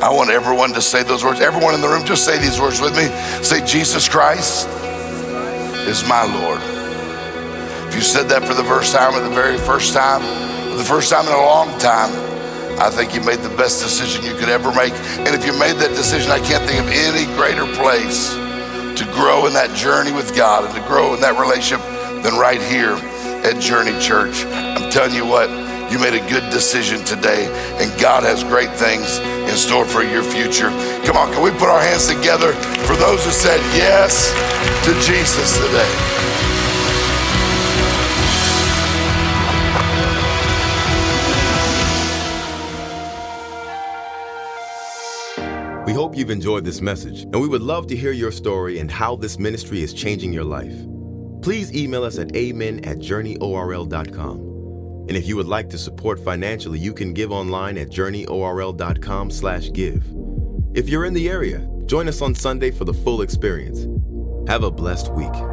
I 0.00 0.12
want 0.14 0.30
everyone 0.30 0.72
to 0.74 0.80
say 0.80 1.02
those 1.02 1.24
words. 1.24 1.40
Everyone 1.40 1.74
in 1.74 1.80
the 1.80 1.88
room, 1.88 2.04
just 2.04 2.24
say 2.24 2.38
these 2.38 2.60
words 2.60 2.80
with 2.80 2.96
me. 2.96 3.06
Say, 3.42 3.66
Jesus 3.66 4.08
Christ 4.08 4.68
is 5.88 6.08
my 6.08 6.22
Lord. 6.22 6.60
If 7.88 7.96
you 7.96 8.00
said 8.00 8.28
that 8.28 8.44
for 8.44 8.54
the 8.54 8.62
first 8.62 8.94
time 8.94 9.16
or 9.16 9.28
the 9.28 9.34
very 9.34 9.58
first 9.58 9.92
time, 9.92 10.22
or 10.70 10.76
the 10.76 10.84
first 10.84 11.10
time 11.10 11.26
in 11.26 11.32
a 11.32 11.36
long 11.36 11.76
time, 11.80 12.29
I 12.80 12.88
think 12.88 13.14
you 13.14 13.20
made 13.20 13.40
the 13.40 13.54
best 13.60 13.82
decision 13.82 14.24
you 14.24 14.34
could 14.34 14.48
ever 14.48 14.72
make. 14.72 14.94
And 15.20 15.36
if 15.36 15.44
you 15.44 15.52
made 15.52 15.76
that 15.76 15.92
decision, 15.94 16.32
I 16.32 16.40
can't 16.40 16.64
think 16.64 16.80
of 16.80 16.88
any 16.88 17.28
greater 17.36 17.68
place 17.76 18.32
to 18.32 19.04
grow 19.12 19.44
in 19.44 19.52
that 19.52 19.76
journey 19.76 20.12
with 20.12 20.34
God 20.34 20.64
and 20.64 20.74
to 20.74 20.80
grow 20.88 21.12
in 21.12 21.20
that 21.20 21.38
relationship 21.38 21.84
than 22.24 22.40
right 22.40 22.60
here 22.60 22.96
at 23.44 23.60
Journey 23.60 23.92
Church. 24.00 24.44
I'm 24.48 24.90
telling 24.90 25.14
you 25.14 25.26
what, 25.26 25.50
you 25.92 25.98
made 25.98 26.14
a 26.14 26.24
good 26.30 26.48
decision 26.48 27.04
today, 27.04 27.52
and 27.76 27.92
God 28.00 28.22
has 28.24 28.44
great 28.44 28.72
things 28.72 29.18
in 29.20 29.56
store 29.56 29.84
for 29.84 30.02
your 30.02 30.22
future. 30.22 30.70
Come 31.04 31.16
on, 31.20 31.32
can 31.34 31.42
we 31.42 31.50
put 31.50 31.68
our 31.68 31.82
hands 31.82 32.08
together 32.08 32.52
for 32.88 32.96
those 32.96 33.24
who 33.24 33.30
said 33.30 33.60
yes 33.76 34.32
to 34.88 34.92
Jesus 35.04 35.52
today? 35.58 36.29
Hope 46.00 46.16
you've 46.16 46.30
enjoyed 46.30 46.64
this 46.64 46.80
message, 46.80 47.24
and 47.24 47.38
we 47.42 47.46
would 47.46 47.60
love 47.60 47.86
to 47.86 47.94
hear 47.94 48.10
your 48.10 48.32
story 48.32 48.78
and 48.78 48.90
how 48.90 49.14
this 49.14 49.38
ministry 49.38 49.82
is 49.82 49.92
changing 49.92 50.32
your 50.32 50.44
life. 50.44 50.74
Please 51.42 51.76
email 51.76 52.04
us 52.04 52.18
at 52.18 52.34
amen 52.34 52.82
at 52.86 52.96
journeyorl.com. 52.96 54.38
And 55.08 55.10
if 55.10 55.28
you 55.28 55.36
would 55.36 55.46
like 55.46 55.68
to 55.68 55.76
support 55.76 56.18
financially, 56.18 56.78
you 56.78 56.94
can 56.94 57.12
give 57.12 57.30
online 57.30 57.76
at 57.76 57.90
journeyorl.com 57.90 59.30
slash 59.30 59.70
give. 59.72 60.02
If 60.72 60.88
you're 60.88 61.04
in 61.04 61.12
the 61.12 61.28
area, 61.28 61.68
join 61.84 62.08
us 62.08 62.22
on 62.22 62.34
Sunday 62.34 62.70
for 62.70 62.86
the 62.86 62.94
full 62.94 63.20
experience. 63.20 63.86
Have 64.48 64.62
a 64.62 64.70
blessed 64.70 65.12
week. 65.12 65.49